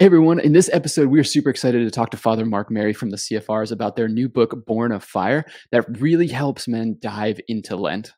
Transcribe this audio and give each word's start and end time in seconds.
Hey 0.00 0.06
everyone, 0.06 0.40
in 0.40 0.54
this 0.54 0.70
episode, 0.72 1.08
we 1.08 1.20
are 1.20 1.24
super 1.24 1.50
excited 1.50 1.84
to 1.84 1.90
talk 1.90 2.08
to 2.12 2.16
Father 2.16 2.46
Mark 2.46 2.70
Mary 2.70 2.94
from 2.94 3.10
the 3.10 3.18
CFRs 3.18 3.70
about 3.70 3.96
their 3.96 4.08
new 4.08 4.30
book, 4.30 4.64
Born 4.64 4.92
of 4.92 5.04
Fire, 5.04 5.44
that 5.72 5.84
really 6.00 6.28
helps 6.28 6.66
men 6.66 6.96
dive 6.98 7.38
into 7.48 7.76
Lent. 7.76 8.14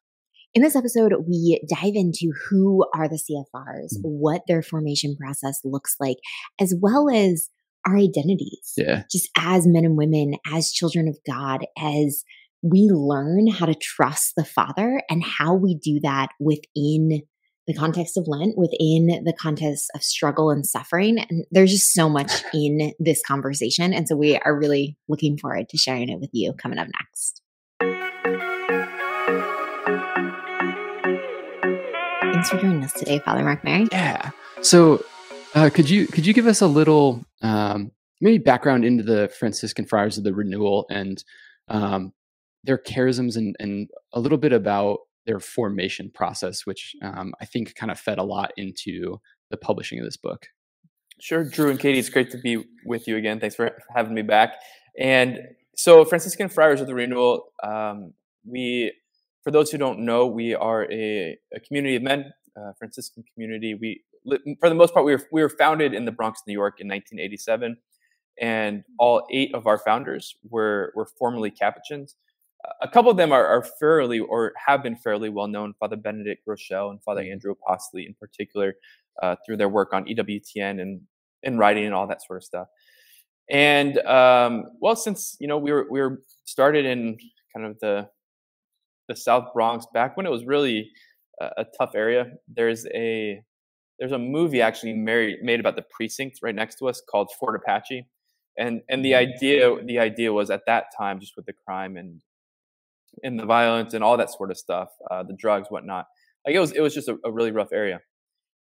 In 0.55 0.63
this 0.63 0.77
episode, 0.77 1.13
we 1.29 1.61
dive 1.69 1.95
into 1.97 2.33
who 2.49 2.87
are 2.95 3.09
the 3.09 3.17
CFRs, 3.17 3.97
mm-hmm. 3.97 4.01
what 4.03 4.43
their 4.47 4.63
formation 4.63 5.17
process 5.17 5.59
looks 5.65 5.97
like, 5.99 6.19
as 6.61 6.73
well 6.81 7.11
as 7.11 7.49
our 7.85 7.97
identities. 7.97 8.75
Yeah. 8.77 9.03
Just 9.11 9.29
as 9.37 9.67
men 9.67 9.85
and 9.85 9.97
women, 9.97 10.37
as 10.47 10.71
children 10.71 11.09
of 11.09 11.19
God, 11.27 11.67
as 11.77 12.23
we 12.63 12.91
learn 12.93 13.49
how 13.49 13.67
to 13.67 13.75
trust 13.75 14.35
the 14.37 14.45
Father 14.45 15.03
and 15.11 15.25
how 15.25 15.55
we 15.55 15.75
do 15.83 15.99
that 16.05 16.29
within 16.39 17.23
the 17.73 17.79
context 17.79 18.17
of 18.17 18.29
Lent, 18.29 18.57
within 18.57 19.07
the 19.25 19.33
context 19.39 19.91
of 19.95 20.03
struggle 20.03 20.51
and 20.51 20.67
suffering. 20.67 21.19
And 21.19 21.45
there's 21.51 21.71
just 21.71 21.93
so 21.93 22.09
much 22.09 22.31
in 22.55 22.93
this 22.99 23.23
conversation. 23.27 23.93
And 23.93 24.07
so 24.07 24.17
we 24.17 24.37
are 24.39 24.57
really 24.57 24.97
looking 25.09 25.39
forward 25.39 25.69
to 25.71 25.79
sharing 25.79 26.09
it 26.09 26.21
with 26.21 26.31
you 26.33 26.53
coming 26.53 26.79
up 26.79 26.89
next. 27.01 27.41
Thanks 32.33 32.51
for 32.51 32.59
joining 32.59 32.83
us 32.83 32.93
today, 32.93 33.21
Father 33.21 33.45
Mark 33.45 33.63
Mary. 33.63 33.87
Yeah. 33.93 34.31
So 34.63 35.05
uh, 35.55 35.71
could 35.73 35.89
you 35.89 36.07
could 36.07 36.27
you 36.27 36.33
give 36.33 36.47
us 36.47 36.61
a 36.61 36.67
little 36.67 37.25
um, 37.41 37.93
maybe 38.21 38.39
background 38.39 38.85
into 38.85 39.03
the 39.05 39.31
Franciscan 39.39 39.87
Friars 39.87 40.19
of 40.19 40.25
the 40.25 40.35
Renewal 40.35 40.87
and 40.91 41.23
um, 41.69 42.13
their 42.65 42.79
charisms 42.79 43.37
and, 43.37 43.55
and 43.61 43.89
a 44.13 44.21
little 44.21 44.39
bit 44.39 44.53
about 44.53 45.01
their 45.27 45.41
formation 45.41 46.11
process, 46.13 46.67
which 46.67 46.95
um, 47.03 47.33
I 47.41 47.45
think 47.45 47.75
kind 47.75 47.91
of 47.91 47.99
fed 47.99 48.19
a 48.19 48.23
lot 48.23 48.53
into 48.57 49.21
the 49.51 49.57
publishing 49.57 49.99
of 49.99 50.05
this 50.05 50.17
book. 50.17 50.47
Sure, 51.21 51.45
Drew 51.45 51.71
and 51.71 51.79
Katie, 51.79 51.99
it's 51.99 52.09
great 52.09 52.31
to 52.31 52.39
be 52.39 52.65
with 52.85 53.07
you 53.07 53.17
again. 53.17 53.39
Thanks 53.39 53.55
for 53.55 53.71
having 53.95 54.15
me 54.15 54.23
back. 54.23 54.55
And 54.99 55.39
so, 55.77 56.05
Franciscan 56.05 56.49
Friars 56.49 56.81
of 56.81 56.87
the 56.87 56.95
Renewal, 56.95 57.45
um, 57.63 58.13
we, 58.45 58.93
for 59.45 59.51
those 59.51 59.71
who 59.71 59.79
don't 59.79 60.01
know, 60.01 60.27
we 60.27 60.55
are 60.55 60.91
a, 60.91 61.39
a 61.55 61.61
community 61.61 61.97
of 61.97 62.03
men, 62.03 62.33
uh, 62.57 62.73
Franciscan 62.79 63.25
community. 63.35 63.75
We, 63.75 64.03
for 64.61 64.69
the 64.69 64.75
most 64.75 64.93
part, 64.93 65.07
we 65.07 65.13
were 65.13 65.23
we 65.31 65.43
were 65.43 65.49
founded 65.49 65.95
in 65.95 66.05
the 66.05 66.13
Bronx, 66.13 66.41
New 66.47 66.53
York, 66.53 66.81
in 66.81 66.89
1987, 66.89 67.77
and 68.41 68.83
all 68.99 69.27
eight 69.31 69.55
of 69.55 69.67
our 69.67 69.79
founders 69.79 70.35
were 70.49 70.93
were 70.97 71.07
formerly 71.19 71.51
Capuchins 71.51 72.17
a 72.81 72.89
couple 72.89 73.11
of 73.11 73.17
them 73.17 73.33
are, 73.33 73.47
are, 73.47 73.65
fairly 73.81 74.21
or 74.21 74.53
have 74.67 74.83
been 74.83 74.97
fairly 74.97 75.29
well 75.29 75.49
known. 75.49 75.75
Father 75.81 75.97
Benedict 75.97 76.43
Groeschel 76.47 76.91
and 76.91 77.03
Father 77.03 77.23
mm-hmm. 77.23 77.33
Andrew 77.33 77.55
Apostoli, 77.55 78.07
in 78.07 78.15
particular, 78.15 78.75
uh, 79.23 79.37
through 79.45 79.57
their 79.57 79.69
work 79.69 79.93
on 79.93 80.05
EWTN 80.05 80.81
and 80.81 81.01
and 81.43 81.59
writing 81.59 81.85
and 81.85 81.95
all 81.95 82.07
that 82.07 82.23
sort 82.25 82.37
of 82.37 82.45
stuff. 82.45 82.69
And 83.51 83.99
um, 83.99 84.65
well, 84.81 84.97
since 84.97 85.37
you 85.41 85.49
know 85.49 85.59
we 85.59 85.73
were 85.73 85.87
we 85.91 86.01
were 86.01 86.23
started 86.45 86.87
in 86.87 87.19
kind 87.55 87.67
of 87.67 87.79
the 87.81 88.09
the 89.09 89.17
South 89.17 89.53
Bronx 89.53 89.87
back 89.93 90.17
when 90.17 90.27
it 90.27 90.31
was 90.31 90.45
really 90.45 90.91
a, 91.41 91.51
a 91.59 91.67
tough 91.77 91.93
area. 91.95 92.33
There's 92.49 92.87
a 92.95 93.43
there's 93.99 94.13
a 94.13 94.19
movie 94.19 94.63
actually 94.63 94.95
made, 94.95 95.43
made 95.43 95.61
about 95.61 95.77
the 95.77 95.85
precinct 95.91 96.41
right 96.43 96.55
next 96.55 96.77
to 96.77 96.89
us 96.89 97.03
called 97.11 97.31
Fort 97.39 97.57
Apache, 97.57 98.07
and 98.59 98.83
and 98.89 99.05
the 99.05 99.13
mm-hmm. 99.13 99.33
idea 99.35 99.85
the 99.85 99.99
idea 99.99 100.33
was 100.33 100.51
at 100.51 100.63
that 100.67 100.87
time 100.97 101.21
just 101.21 101.35
with 101.37 101.47
the 101.47 101.55
crime 101.67 101.97
and 101.97 102.21
and 103.23 103.39
the 103.39 103.47
violence 103.47 103.95
and 103.95 104.03
all 104.03 104.17
that 104.17 104.31
sort 104.31 104.51
of 104.51 104.59
stuff, 104.59 104.89
uh, 105.11 105.23
the 105.23 105.35
drugs, 105.35 105.69
whatnot. 105.69 106.07
Like 106.47 106.55
it 106.55 106.61
was, 106.61 106.73
it 106.73 106.81
was 106.81 106.95
just 106.95 107.09
a, 107.09 107.17
a 107.25 107.33
really 107.33 107.51
rough 107.51 107.73
area. 107.73 108.01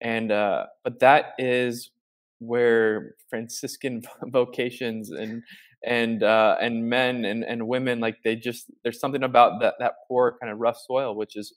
And 0.02 0.32
uh, 0.32 0.66
but 0.84 1.00
that 1.00 1.34
is 1.38 1.92
where 2.40 3.16
Franciscan 3.30 4.04
vocations 4.28 5.10
and 5.12 5.42
and 5.86 6.24
uh, 6.24 6.58
and 6.60 6.90
men 6.90 7.26
and, 7.26 7.44
and 7.44 7.68
women 7.68 8.00
like 8.00 8.18
they 8.24 8.36
just 8.36 8.66
there's 8.84 9.00
something 9.00 9.24
about 9.24 9.62
that 9.62 9.76
that 9.80 9.94
poor 10.08 10.38
kind 10.42 10.52
of 10.52 10.60
rough 10.60 10.78
soil 10.78 11.16
which 11.16 11.36
is 11.36 11.54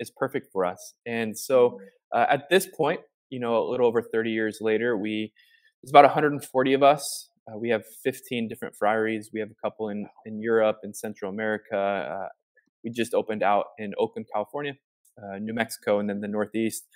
is 0.00 0.10
perfect 0.10 0.48
for 0.52 0.64
us. 0.64 0.94
And 1.06 1.38
so 1.38 1.70
mm-hmm. 1.70 2.18
uh, 2.18 2.26
at 2.28 2.48
this 2.50 2.66
point, 2.66 3.00
you 3.28 3.38
know, 3.38 3.58
a 3.58 3.68
little 3.70 3.86
over 3.86 4.02
30 4.02 4.30
years 4.30 4.58
later, 4.60 4.96
we 4.96 5.32
there's 5.82 5.90
about 5.90 6.04
140 6.04 6.72
of 6.74 6.82
us 6.82 7.29
uh, 7.48 7.56
we 7.56 7.70
have 7.70 7.84
15 8.02 8.48
different 8.48 8.74
friaries. 8.74 9.30
We 9.32 9.40
have 9.40 9.50
a 9.50 9.54
couple 9.62 9.88
in, 9.88 10.06
in 10.26 10.40
Europe 10.40 10.78
and 10.82 10.94
Central 10.94 11.30
America. 11.30 11.76
Uh, 11.76 12.28
we 12.84 12.90
just 12.90 13.14
opened 13.14 13.42
out 13.42 13.66
in 13.78 13.92
Oakland, 13.98 14.26
California, 14.32 14.74
uh, 15.18 15.38
New 15.38 15.54
Mexico, 15.54 15.98
and 15.98 16.08
then 16.08 16.20
the 16.20 16.28
Northeast. 16.28 16.86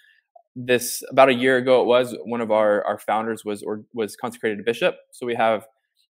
This 0.56 1.02
about 1.10 1.28
a 1.28 1.34
year 1.34 1.56
ago, 1.56 1.82
it 1.82 1.86
was 1.86 2.16
one 2.24 2.40
of 2.40 2.50
our, 2.50 2.84
our 2.84 2.98
founders 2.98 3.44
was 3.44 3.62
or 3.62 3.82
was 3.92 4.16
consecrated 4.16 4.60
a 4.60 4.62
bishop. 4.62 4.96
So 5.10 5.26
we 5.26 5.34
have 5.34 5.66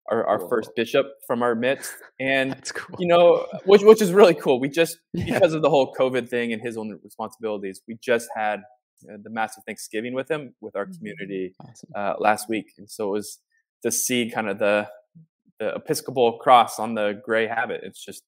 our, 0.09 0.25
our 0.25 0.39
cool. 0.39 0.49
first 0.49 0.71
bishop 0.75 1.05
from 1.27 1.43
our 1.43 1.53
midst, 1.53 1.93
and 2.19 2.59
cool. 2.73 2.97
you 2.99 3.07
know, 3.07 3.45
which 3.65 3.83
which 3.83 4.01
is 4.01 4.11
really 4.11 4.33
cool. 4.33 4.59
We 4.59 4.69
just 4.69 4.97
yeah. 5.13 5.35
because 5.35 5.53
of 5.53 5.61
the 5.61 5.69
whole 5.69 5.93
COVID 5.93 6.27
thing 6.27 6.53
and 6.53 6.61
his 6.61 6.75
own 6.75 6.99
responsibilities, 7.03 7.81
we 7.87 7.97
just 8.01 8.29
had 8.35 8.61
uh, 9.11 9.17
the 9.21 9.29
massive 9.29 9.63
Thanksgiving 9.65 10.13
with 10.13 10.29
him 10.29 10.55
with 10.59 10.75
our 10.75 10.85
mm-hmm. 10.85 10.95
community 10.95 11.53
awesome. 11.59 11.89
uh, 11.95 12.13
last 12.19 12.49
week, 12.49 12.73
and 12.77 12.89
so 12.89 13.09
it 13.09 13.11
was 13.11 13.39
to 13.83 13.91
see 13.91 14.29
kind 14.29 14.49
of 14.49 14.59
the 14.59 14.87
the 15.59 15.75
Episcopal 15.75 16.39
cross 16.39 16.79
on 16.79 16.95
the 16.95 17.21
gray 17.23 17.47
habit. 17.47 17.81
It's 17.83 18.03
just 18.03 18.23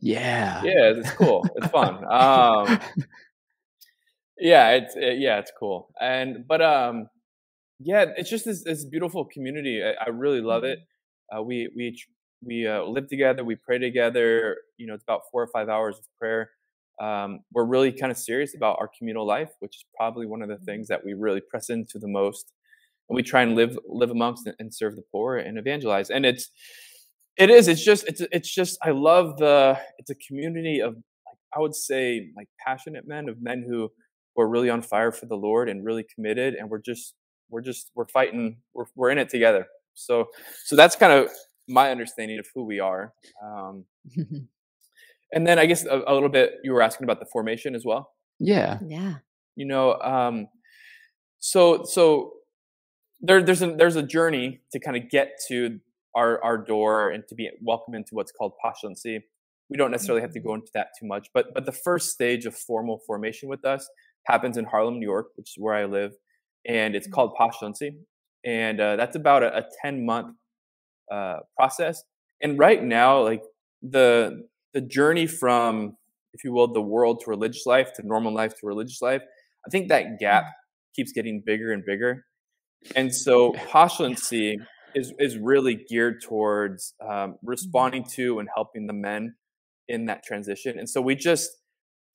yeah, 0.00 0.62
yeah, 0.64 0.92
it's 0.96 1.10
cool. 1.12 1.46
it's 1.56 1.68
fun. 1.68 2.04
Um, 2.10 2.78
yeah, 4.40 4.70
it's 4.70 4.94
it, 4.96 5.18
yeah, 5.18 5.38
it's 5.38 5.52
cool. 5.58 5.88
And 6.00 6.46
but 6.46 6.62
um, 6.62 7.08
yeah, 7.80 8.06
it's 8.16 8.30
just 8.30 8.44
this, 8.44 8.64
this 8.64 8.84
beautiful 8.84 9.24
community. 9.24 9.82
I, 9.82 10.06
I 10.06 10.08
really 10.10 10.40
love 10.40 10.64
it. 10.64 10.78
Mm-hmm. 10.78 11.38
Uh, 11.38 11.42
we 11.42 11.70
we 11.76 11.98
we 12.42 12.66
uh, 12.66 12.84
live 12.84 13.08
together. 13.08 13.44
We 13.44 13.56
pray 13.56 13.78
together. 13.78 14.56
You 14.76 14.86
know, 14.86 14.94
it's 14.94 15.02
about 15.02 15.22
four 15.30 15.42
or 15.42 15.48
five 15.48 15.68
hours 15.68 15.98
of 15.98 16.04
prayer. 16.18 16.50
Um, 17.00 17.40
we're 17.52 17.64
really 17.64 17.92
kind 17.92 18.10
of 18.10 18.18
serious 18.18 18.54
about 18.56 18.76
our 18.80 18.90
communal 18.98 19.26
life, 19.26 19.50
which 19.60 19.76
is 19.76 19.84
probably 19.96 20.26
one 20.26 20.42
of 20.42 20.48
the 20.48 20.58
things 20.58 20.86
mm-hmm. 20.86 20.94
that 20.94 21.04
we 21.04 21.14
really 21.14 21.40
press 21.40 21.70
into 21.70 21.98
the 21.98 22.08
most 22.08 22.52
and 23.08 23.16
we 23.16 23.22
try 23.22 23.42
and 23.42 23.54
live 23.54 23.78
live 23.88 24.10
amongst 24.10 24.48
and 24.58 24.74
serve 24.74 24.96
the 24.96 25.02
poor 25.12 25.36
and 25.36 25.58
evangelize. 25.58 26.10
And 26.10 26.26
it's 26.26 26.50
it 27.36 27.50
is 27.50 27.68
it's 27.68 27.84
just 27.84 28.06
it's 28.08 28.20
it's 28.32 28.52
just 28.52 28.76
i 28.82 28.90
love 28.90 29.38
the 29.38 29.78
it's 29.98 30.10
a 30.10 30.14
community 30.16 30.80
of 30.80 30.94
like 30.94 31.38
i 31.56 31.60
would 31.60 31.74
say 31.74 32.30
like 32.36 32.48
passionate 32.66 33.06
men 33.06 33.28
of 33.28 33.40
men 33.40 33.64
who 33.66 33.88
were 34.34 34.48
really 34.48 34.68
on 34.68 34.82
fire 34.82 35.12
for 35.12 35.26
the 35.26 35.36
lord 35.36 35.68
and 35.68 35.84
really 35.84 36.04
committed 36.14 36.54
and 36.54 36.68
we're 36.68 36.80
just 36.80 37.14
we're 37.50 37.60
just 37.60 37.90
we're 37.94 38.08
fighting 38.08 38.58
we're, 38.74 38.84
we're 38.94 39.10
in 39.10 39.18
it 39.18 39.28
together. 39.28 39.66
So 39.94 40.26
so 40.64 40.76
that's 40.76 40.96
kind 40.96 41.12
of 41.12 41.30
my 41.68 41.90
understanding 41.90 42.38
of 42.38 42.46
who 42.54 42.64
we 42.64 42.80
are 42.80 43.12
um, 43.44 43.84
and 45.32 45.46
then 45.46 45.58
i 45.58 45.66
guess 45.66 45.84
a, 45.84 46.02
a 46.06 46.14
little 46.14 46.28
bit 46.28 46.54
you 46.64 46.72
were 46.72 46.82
asking 46.82 47.04
about 47.04 47.20
the 47.20 47.26
formation 47.26 47.74
as 47.74 47.84
well? 47.84 48.12
Yeah. 48.38 48.78
Yeah. 48.86 49.14
You 49.56 49.66
know 49.66 49.94
um 50.00 50.48
so 51.40 51.84
so 51.84 52.32
there, 53.20 53.42
there's 53.42 53.62
a 53.62 53.74
there's 53.74 53.96
a 53.96 54.02
journey 54.02 54.60
to 54.72 54.80
kind 54.80 54.96
of 54.96 55.10
get 55.10 55.32
to 55.48 55.80
our 56.14 56.42
our 56.42 56.58
door 56.58 57.10
and 57.10 57.24
to 57.28 57.34
be 57.34 57.50
welcome 57.60 57.94
into 57.94 58.10
what's 58.14 58.32
called 58.32 58.52
postulancy. 58.64 59.20
We 59.70 59.76
don't 59.76 59.90
necessarily 59.90 60.22
have 60.22 60.32
to 60.32 60.40
go 60.40 60.50
mm-hmm. 60.50 60.60
into 60.60 60.70
that 60.74 60.88
too 60.98 61.06
much, 61.06 61.28
but 61.34 61.46
but 61.54 61.66
the 61.66 61.72
first 61.72 62.10
stage 62.10 62.46
of 62.46 62.56
formal 62.56 63.00
formation 63.06 63.48
with 63.48 63.64
us 63.64 63.88
happens 64.24 64.56
in 64.56 64.64
Harlem, 64.64 64.98
New 64.98 65.06
York, 65.06 65.28
which 65.36 65.50
is 65.50 65.54
where 65.58 65.74
I 65.74 65.84
live, 65.84 66.12
and 66.66 66.94
it's 66.94 67.08
called 67.08 67.32
mm-hmm. 67.32 67.50
postulancy, 67.50 67.96
and 68.44 68.80
uh, 68.80 68.96
that's 68.96 69.16
about 69.16 69.42
a, 69.42 69.58
a 69.58 69.64
ten 69.82 70.06
month 70.06 70.36
uh, 71.12 71.38
process. 71.56 72.02
And 72.40 72.58
right 72.58 72.82
now, 72.82 73.22
like 73.22 73.42
the 73.82 74.46
the 74.74 74.80
journey 74.80 75.26
from, 75.26 75.96
if 76.32 76.44
you 76.44 76.52
will, 76.52 76.72
the 76.72 76.80
world 76.80 77.20
to 77.24 77.30
religious 77.30 77.66
life 77.66 77.92
to 77.94 78.06
normal 78.06 78.32
life 78.32 78.52
to 78.60 78.66
religious 78.66 79.02
life, 79.02 79.22
I 79.66 79.70
think 79.70 79.88
that 79.88 80.18
gap 80.20 80.44
mm-hmm. 80.44 80.92
keeps 80.94 81.12
getting 81.12 81.42
bigger 81.44 81.72
and 81.72 81.84
bigger 81.84 82.24
and 82.94 83.14
so 83.14 83.52
postulancy 83.52 84.56
is 84.94 85.12
is 85.18 85.36
really 85.36 85.74
geared 85.88 86.22
towards 86.22 86.94
um, 87.00 87.08
mm-hmm. 87.10 87.32
responding 87.42 88.04
to 88.14 88.38
and 88.38 88.48
helping 88.54 88.86
the 88.86 88.92
men 88.92 89.34
in 89.88 90.06
that 90.06 90.22
transition. 90.24 90.78
And 90.78 90.88
so 90.88 91.00
we 91.00 91.14
just 91.14 91.50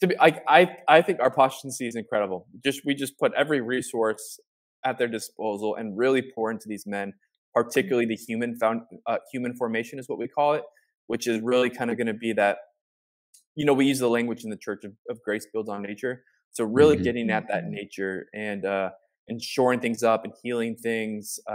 to 0.01 0.07
be 0.07 0.15
I 0.19 0.39
I 0.47 0.77
I 0.87 1.01
think 1.01 1.19
our 1.19 1.31
postulancy 1.31 1.87
is 1.87 1.95
incredible. 1.95 2.47
Just 2.63 2.81
we 2.85 2.95
just 2.95 3.17
put 3.17 3.31
every 3.35 3.61
resource 3.61 4.39
at 4.85 4.97
their 4.97 5.07
disposal 5.07 5.75
and 5.75 5.97
really 5.97 6.21
pour 6.35 6.51
into 6.51 6.67
these 6.67 6.85
men, 6.85 7.13
particularly 7.53 8.05
the 8.05 8.15
human 8.15 8.57
found 8.57 8.81
uh, 9.05 9.17
human 9.31 9.55
formation 9.55 9.99
is 9.99 10.09
what 10.09 10.19
we 10.19 10.27
call 10.27 10.53
it, 10.53 10.63
which 11.07 11.27
is 11.27 11.41
really 11.41 11.69
kind 11.69 11.89
of 11.89 11.97
going 11.97 12.07
to 12.07 12.13
be 12.13 12.33
that. 12.33 12.57
You 13.55 13.65
know, 13.65 13.73
we 13.73 13.85
use 13.85 13.99
the 13.99 14.09
language 14.09 14.43
in 14.43 14.49
the 14.49 14.57
Church 14.57 14.83
of, 14.83 14.93
of 15.09 15.21
Grace 15.23 15.45
builds 15.53 15.69
on 15.69 15.83
nature. 15.83 16.23
So 16.53 16.63
really 16.63 16.95
mm-hmm. 16.95 17.03
getting 17.03 17.29
at 17.29 17.47
that 17.49 17.65
nature 17.65 18.27
and 18.33 18.65
uh, 18.65 18.91
and 19.27 19.41
shoring 19.41 19.79
things 19.79 20.03
up 20.03 20.25
and 20.25 20.33
healing 20.41 20.75
things, 20.75 21.39
uh, 21.49 21.53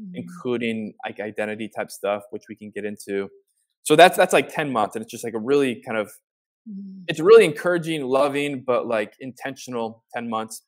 mm-hmm. 0.00 0.14
including 0.14 0.94
like 1.04 1.20
identity 1.20 1.70
type 1.74 1.90
stuff, 1.90 2.22
which 2.30 2.44
we 2.48 2.56
can 2.56 2.70
get 2.74 2.84
into. 2.84 3.28
So 3.84 3.96
that's 3.96 4.16
that's 4.16 4.32
like 4.32 4.54
ten 4.54 4.72
months, 4.72 4.96
and 4.96 5.02
it's 5.02 5.10
just 5.10 5.24
like 5.24 5.34
a 5.34 5.38
really 5.38 5.82
kind 5.84 5.98
of 5.98 6.08
mm-hmm. 6.68 7.02
it's 7.08 7.20
really 7.20 7.44
encouraging, 7.44 8.02
loving, 8.04 8.62
but 8.66 8.86
like 8.86 9.14
intentional 9.20 10.04
ten 10.14 10.28
months. 10.28 10.62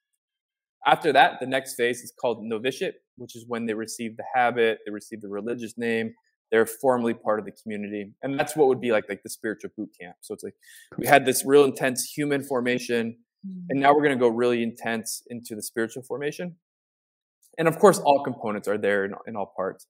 After 0.87 1.12
that, 1.14 1.41
the 1.41 1.46
next 1.46 1.76
phase 1.76 2.00
is 2.00 2.12
called 2.20 2.44
novitiate, 2.44 2.96
which 3.17 3.35
is 3.37 3.46
when 3.49 3.64
they 3.64 3.73
receive 3.73 4.17
the 4.17 4.25
habit, 4.35 4.81
they 4.85 4.93
receive 4.93 5.23
the 5.23 5.29
religious 5.29 5.79
name, 5.79 6.12
they're 6.50 6.67
formally 6.67 7.14
part 7.14 7.38
of 7.38 7.46
the 7.46 7.52
community, 7.52 8.12
and 8.23 8.38
that's 8.38 8.55
what 8.55 8.69
would 8.69 8.81
be 8.81 8.93
like 8.93 9.08
like 9.08 9.23
the 9.23 9.31
spiritual 9.31 9.70
boot 9.76 9.91
camp. 9.99 10.17
So 10.20 10.35
it's 10.35 10.44
like 10.44 10.55
we 10.99 11.06
had 11.06 11.25
this 11.25 11.44
real 11.46 11.64
intense 11.64 12.05
human 12.05 12.43
formation, 12.43 13.17
and 13.69 13.81
now 13.81 13.93
we're 13.93 14.02
going 14.02 14.17
to 14.17 14.20
go 14.20 14.29
really 14.29 14.62
intense 14.62 15.23
into 15.29 15.55
the 15.55 15.62
spiritual 15.62 16.02
formation. 16.02 16.56
And 17.58 17.69
of 17.69 17.79
course, 17.79 17.99
all 17.99 18.23
components 18.25 18.69
are 18.69 18.79
there 18.79 19.05
in, 19.05 19.14
in 19.26 19.37
all 19.37 19.52
parts. 19.56 19.87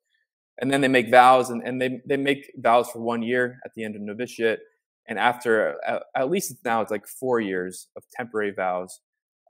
And 0.60 0.70
then 0.70 0.80
they 0.80 0.88
make 0.88 1.10
vows, 1.10 1.50
and, 1.50 1.62
and 1.66 1.80
they 1.80 2.00
they 2.06 2.16
make 2.16 2.52
vows 2.56 2.88
for 2.88 3.00
one 3.00 3.22
year 3.22 3.58
at 3.64 3.72
the 3.74 3.84
end 3.84 3.96
of 3.96 4.02
novitiate, 4.02 4.60
and 5.08 5.18
after 5.18 5.76
at, 5.84 6.02
at 6.14 6.30
least 6.30 6.54
now 6.64 6.80
it's 6.80 6.92
like 6.92 7.08
four 7.08 7.40
years 7.40 7.88
of 7.96 8.04
temporary 8.16 8.52
vows. 8.52 9.00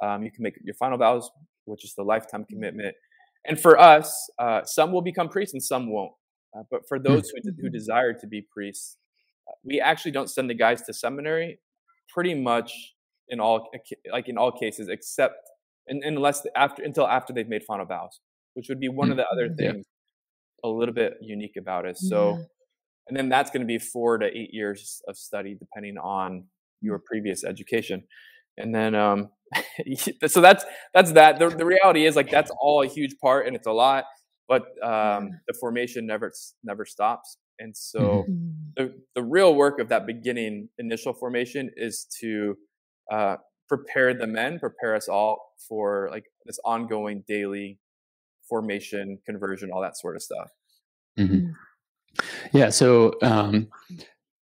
Um, 0.03 0.23
you 0.23 0.31
can 0.31 0.43
make 0.43 0.55
your 0.65 0.75
final 0.75 0.97
vows, 0.97 1.31
which 1.67 1.85
is 1.85 1.95
the 1.95 2.03
lifetime 2.03 2.43
mm-hmm. 2.43 2.55
commitment. 2.55 2.97
And 3.45 3.61
for 3.61 3.79
us, 3.79 4.31
uh, 4.39 4.65
some 4.65 4.93
will 4.93 5.03
become 5.03 5.29
priests 5.29 5.53
and 5.53 5.63
some 5.63 5.91
won't. 5.91 6.13
Uh, 6.57 6.63
but 6.71 6.89
for 6.89 6.97
hmm. 6.97 7.05
those 7.05 7.29
who, 7.31 7.51
who 7.51 7.53
mm-hmm. 7.53 7.73
desire 7.73 8.15
to 8.15 8.27
be 8.27 8.41
priests, 8.41 8.97
uh, 9.47 9.53
we 9.63 9.81
actually 9.81 10.13
don't 10.13 10.31
send 10.31 10.49
the 10.49 10.55
guys 10.55 10.81
to 10.83 10.95
seminary 10.95 11.59
pretty 12.09 12.35
much 12.35 12.94
in 13.29 13.41
all 13.41 13.69
like 14.13 14.29
in 14.29 14.39
all 14.39 14.53
cases 14.53 14.89
except 14.89 15.35
in, 15.87 16.01
unless 16.05 16.43
the, 16.43 16.57
after 16.57 16.83
until 16.83 17.07
after 17.07 17.33
they've 17.33 17.49
made 17.49 17.63
final 17.65 17.87
vows 17.87 18.21
which 18.55 18.67
would 18.69 18.81
be 18.81 18.89
one 18.89 19.11
of 19.11 19.17
the 19.17 19.27
other 19.27 19.47
mm-hmm. 19.47 19.57
things 19.57 19.87
yeah. 20.63 20.69
a 20.69 20.71
little 20.71 20.95
bit 20.95 21.15
unique 21.21 21.57
about 21.59 21.87
it 21.87 21.97
so 21.97 22.37
yeah. 22.37 22.45
and 23.09 23.17
then 23.17 23.29
that's 23.29 23.51
going 23.51 23.61
to 23.63 23.67
be 23.67 23.79
four 23.79 24.19
to 24.19 24.27
eight 24.27 24.53
years 24.53 25.03
of 25.09 25.17
study 25.17 25.57
depending 25.59 25.97
on 25.99 26.45
your 26.81 26.99
previous 26.99 27.45
education 27.45 28.03
and 28.59 28.75
then 28.75 28.95
um 28.95 29.29
so 30.27 30.41
that's 30.41 30.65
that's 30.93 31.13
that 31.13 31.39
the, 31.39 31.49
the 31.49 31.65
reality 31.67 32.05
is 32.07 32.17
like 32.17 32.31
that's 32.31 32.51
all 32.61 32.83
a 32.83 32.87
huge 32.87 33.17
part 33.21 33.47
and 33.47 33.57
it's 33.57 33.67
a 33.67 33.73
lot 33.73 34.05
but 34.49 34.63
um 34.83 35.31
the 35.49 35.55
formation 35.61 36.07
never 36.07 36.33
never 36.63 36.85
stops 36.85 37.39
and 37.59 37.77
so 37.77 38.25
mm-hmm. 38.29 38.51
the 38.77 38.95
the 39.15 39.23
real 39.23 39.55
work 39.55 39.79
of 39.79 39.89
that 39.89 40.07
beginning 40.07 40.69
initial 40.79 41.13
formation 41.13 41.71
is 41.77 42.07
to 42.21 42.57
uh 43.11 43.37
prepare 43.69 44.15
the 44.15 44.27
men 44.27 44.59
prepare 44.59 44.95
us 44.95 45.09
all 45.09 45.55
for 45.69 46.09
like 46.11 46.25
this 46.47 46.59
ongoing 46.65 47.25
daily 47.27 47.79
formation 48.49 49.19
conversion 49.25 49.71
all 49.73 49.81
that 49.81 49.97
sort 49.97 50.17
of 50.17 50.23
stuff 50.23 50.51
mm-hmm. 51.19 51.35
Mm. 51.35 51.55
yeah 52.53 52.69
so 52.69 53.15
um 53.23 53.69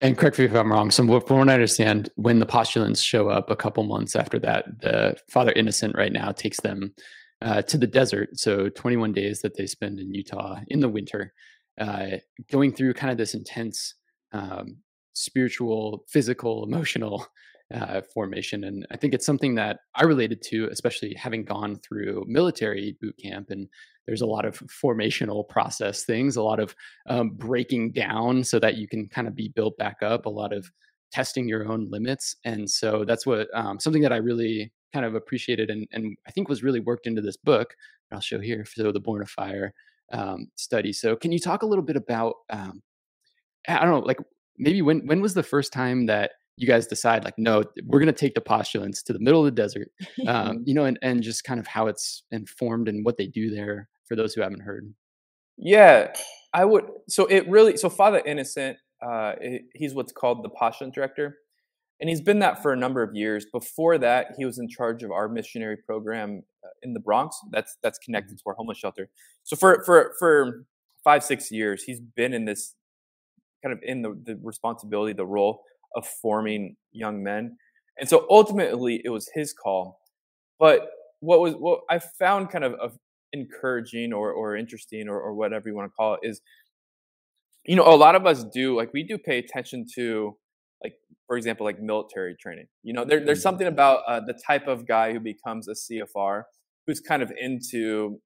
and 0.01 0.17
correct 0.17 0.39
me 0.39 0.45
if 0.45 0.55
I'm 0.55 0.71
wrong. 0.71 0.91
So, 0.91 1.21
from 1.21 1.39
what 1.39 1.49
I 1.49 1.55
understand, 1.55 2.11
when 2.15 2.39
the 2.39 2.47
postulants 2.47 3.03
show 3.03 3.29
up 3.29 3.51
a 3.51 3.57
couple 3.57 3.83
months 3.83 4.15
after 4.15 4.39
that, 4.41 4.81
the 4.81 5.17
Father 5.29 5.53
Innocent 5.57 5.97
right 5.97 6.13
now 6.13 6.31
takes 6.31 6.61
them 6.61 6.95
uh, 7.43 7.63
to 7.63 7.77
the 7.77 7.87
desert. 7.87 8.39
So, 8.39 8.69
21 8.69 9.13
days 9.13 9.41
that 9.43 9.57
they 9.57 9.67
spend 9.67 9.99
in 9.99 10.15
Utah 10.15 10.61
in 10.69 10.81
the 10.81 10.89
winter, 10.89 11.33
uh, 11.81 12.19
going 12.51 12.73
through 12.73 12.95
kind 12.95 13.11
of 13.11 13.19
this 13.19 13.35
intense 13.35 13.95
um, 14.33 14.77
spiritual, 15.15 16.05
physical, 16.09 16.65
emotional 16.65 17.27
uh, 17.75 18.01
formation. 18.15 18.65
And 18.65 18.87
I 18.91 18.97
think 18.97 19.15
it's 19.15 19.27
something 19.27 19.55
that 19.57 19.81
I 19.95 20.05
related 20.05 20.43
to, 20.49 20.69
especially 20.71 21.15
having 21.15 21.45
gone 21.45 21.77
through 21.77 22.25
military 22.27 22.97
boot 23.01 23.17
camp. 23.23 23.51
And 23.51 23.69
there's 24.07 24.23
a 24.23 24.27
lot 24.27 24.47
of 24.47 24.59
formational 24.83 25.47
process 25.47 26.05
things, 26.05 26.37
a 26.37 26.43
lot 26.43 26.61
of 26.61 26.75
um, 27.09 27.31
breaking 27.31 27.93
down 27.93 28.43
so 28.43 28.59
that 28.59 28.77
you 28.77 28.89
can 28.89 29.07
kind 29.09 29.29
of 29.29 29.35
be 29.35 29.49
built 29.49 29.77
back 29.77 29.97
up, 30.03 30.25
a 30.25 30.31
lot 30.31 30.53
of 30.53 30.71
testing 31.13 31.49
your 31.49 31.71
own 31.71 31.89
limits. 31.91 32.37
And 32.45 32.69
so 32.71 33.05
that's 33.05 33.27
what 33.27 33.49
um, 33.55 33.79
something 33.79 34.03
that 34.03 34.13
I 34.13 34.17
really 34.17 34.73
kind 34.93 35.05
of 35.05 35.15
appreciated 35.15 35.69
and, 35.69 35.87
and 35.93 36.17
I 36.27 36.31
think 36.31 36.49
was 36.49 36.63
really 36.63 36.81
worked 36.81 37.07
into 37.07 37.21
this 37.21 37.37
book. 37.37 37.75
I'll 38.11 38.21
show 38.21 38.41
here. 38.41 38.65
So 38.65 38.91
the 38.91 39.01
Born 39.01 39.21
of 39.21 39.29
Fire 39.29 39.75
um, 40.13 40.47
study. 40.57 40.95
So 40.95 41.15
can 41.15 41.31
you 41.31 41.39
talk 41.39 41.63
a 41.63 41.67
little 41.67 41.85
bit 41.85 41.97
about, 41.97 42.37
um, 42.49 42.83
I 43.69 43.81
don't 43.81 43.91
know, 43.91 43.99
like 43.99 44.19
maybe 44.57 44.81
when, 44.81 45.07
when 45.07 45.21
was 45.21 45.35
the 45.35 45.43
first 45.43 45.73
time 45.73 46.07
that 46.07 46.33
you 46.61 46.67
guys 46.67 46.87
decide 46.87 47.25
like 47.25 47.39
no 47.39 47.63
we're 47.85 47.99
going 47.99 48.07
to 48.07 48.13
take 48.13 48.35
the 48.35 48.41
postulants 48.41 49.03
to 49.03 49.13
the 49.13 49.19
middle 49.19 49.41
of 49.41 49.47
the 49.47 49.63
desert 49.63 49.89
um, 50.27 50.63
you 50.67 50.75
know 50.75 50.85
and, 50.85 50.99
and 51.03 51.23
just 51.23 51.45
kind 51.45 51.61
of 51.61 51.67
how 51.67 51.87
it's 51.87 52.23
informed 52.31 52.89
and 52.89 53.05
what 53.05 53.17
they 53.17 53.27
do 53.27 53.51
there 53.51 53.89
for 54.07 54.17
those 54.17 54.33
who 54.33 54.41
haven't 54.41 54.61
heard. 54.61 54.93
Yeah 55.57 56.13
i 56.55 56.65
would 56.65 56.85
so 57.09 57.27
it 57.27 57.49
really 57.49 57.77
so 57.77 57.89
father 57.89 58.23
innocent 58.25 58.77
uh, 59.07 59.35
he's 59.75 59.95
what's 59.95 60.13
called 60.13 60.43
the 60.43 60.49
postulant 60.49 60.93
director 60.93 61.37
and 62.01 62.09
he's 62.09 62.21
been 62.21 62.39
that 62.41 62.63
for 62.63 62.73
a 62.73 62.77
number 62.77 63.03
of 63.03 63.15
years. 63.15 63.45
Before 63.53 63.99
that 63.99 64.35
he 64.37 64.45
was 64.45 64.59
in 64.59 64.69
charge 64.69 65.03
of 65.03 65.11
our 65.11 65.29
missionary 65.29 65.77
program 65.77 66.43
uh, 66.65 66.69
in 66.83 66.95
the 66.95 67.01
bronx. 67.01 67.37
That's 67.51 67.77
that's 67.83 67.99
connected 67.99 68.35
mm-hmm. 68.35 68.49
to 68.49 68.51
our 68.51 68.55
homeless 68.55 68.79
shelter. 68.79 69.09
So 69.45 69.57
for 69.57 69.83
for 69.85 70.15
for 70.19 70.65
five 71.03 71.25
six 71.25 71.51
years 71.51 71.85
he's 71.85 72.01
been 72.01 72.33
in 72.35 72.45
this 72.45 72.75
kind 73.65 73.73
of 73.73 73.81
in 73.83 74.03
the, 74.03 74.21
the 74.25 74.39
responsibility 74.43 75.13
the 75.13 75.27
role 75.27 75.63
of 75.95 76.07
forming 76.07 76.77
young 76.93 77.23
men. 77.23 77.57
And 77.99 78.09
so 78.09 78.27
ultimately 78.31 79.01
it 79.05 79.11
was 79.11 79.29
his 79.35 79.53
call. 79.53 80.01
But 80.59 80.89
what 81.21 81.41
was 81.41 81.55
what 81.55 81.81
I 81.91 81.99
found 81.99 82.51
kind 82.51 82.65
of, 82.65 82.75
of 82.75 82.97
encouraging 83.33 84.13
or, 84.13 84.33
or 84.33 84.57
interesting 84.57 85.09
or, 85.09 85.21
or 85.21 85.35
whatever 85.35 85.69
you 85.69 85.75
want 85.75 85.91
to 85.91 85.95
call 85.95 86.15
it 86.15 86.21
is, 86.23 86.41
you 87.67 87.77
know, 87.77 87.87
a 87.87 87.97
lot 87.97 88.15
of 88.15 88.27
us 88.27 88.45
do 88.45 88.77
like 88.77 88.93
we 88.93 89.03
do 89.03 89.19
pay 89.19 89.39
attention 89.39 89.85
to 89.95 90.37
like 90.83 90.95
for 91.27 91.37
example 91.37 91.67
like 91.67 91.81
military 91.81 92.37
training. 92.41 92.67
You 92.83 92.93
know, 92.93 93.05
there, 93.05 93.25
there's 93.25 93.43
something 93.43 93.67
mm-hmm. 93.67 93.75
about 93.75 94.01
uh, 94.07 94.21
the 94.21 94.39
type 94.47 94.69
of 94.69 94.87
guy 94.87 95.13
who 95.13 95.21
becomes 95.21 95.69
a 95.69 95.73
CFR 95.73 96.43
who's 96.87 97.01
kind 97.01 97.23
of 97.23 97.31
into 97.39 98.21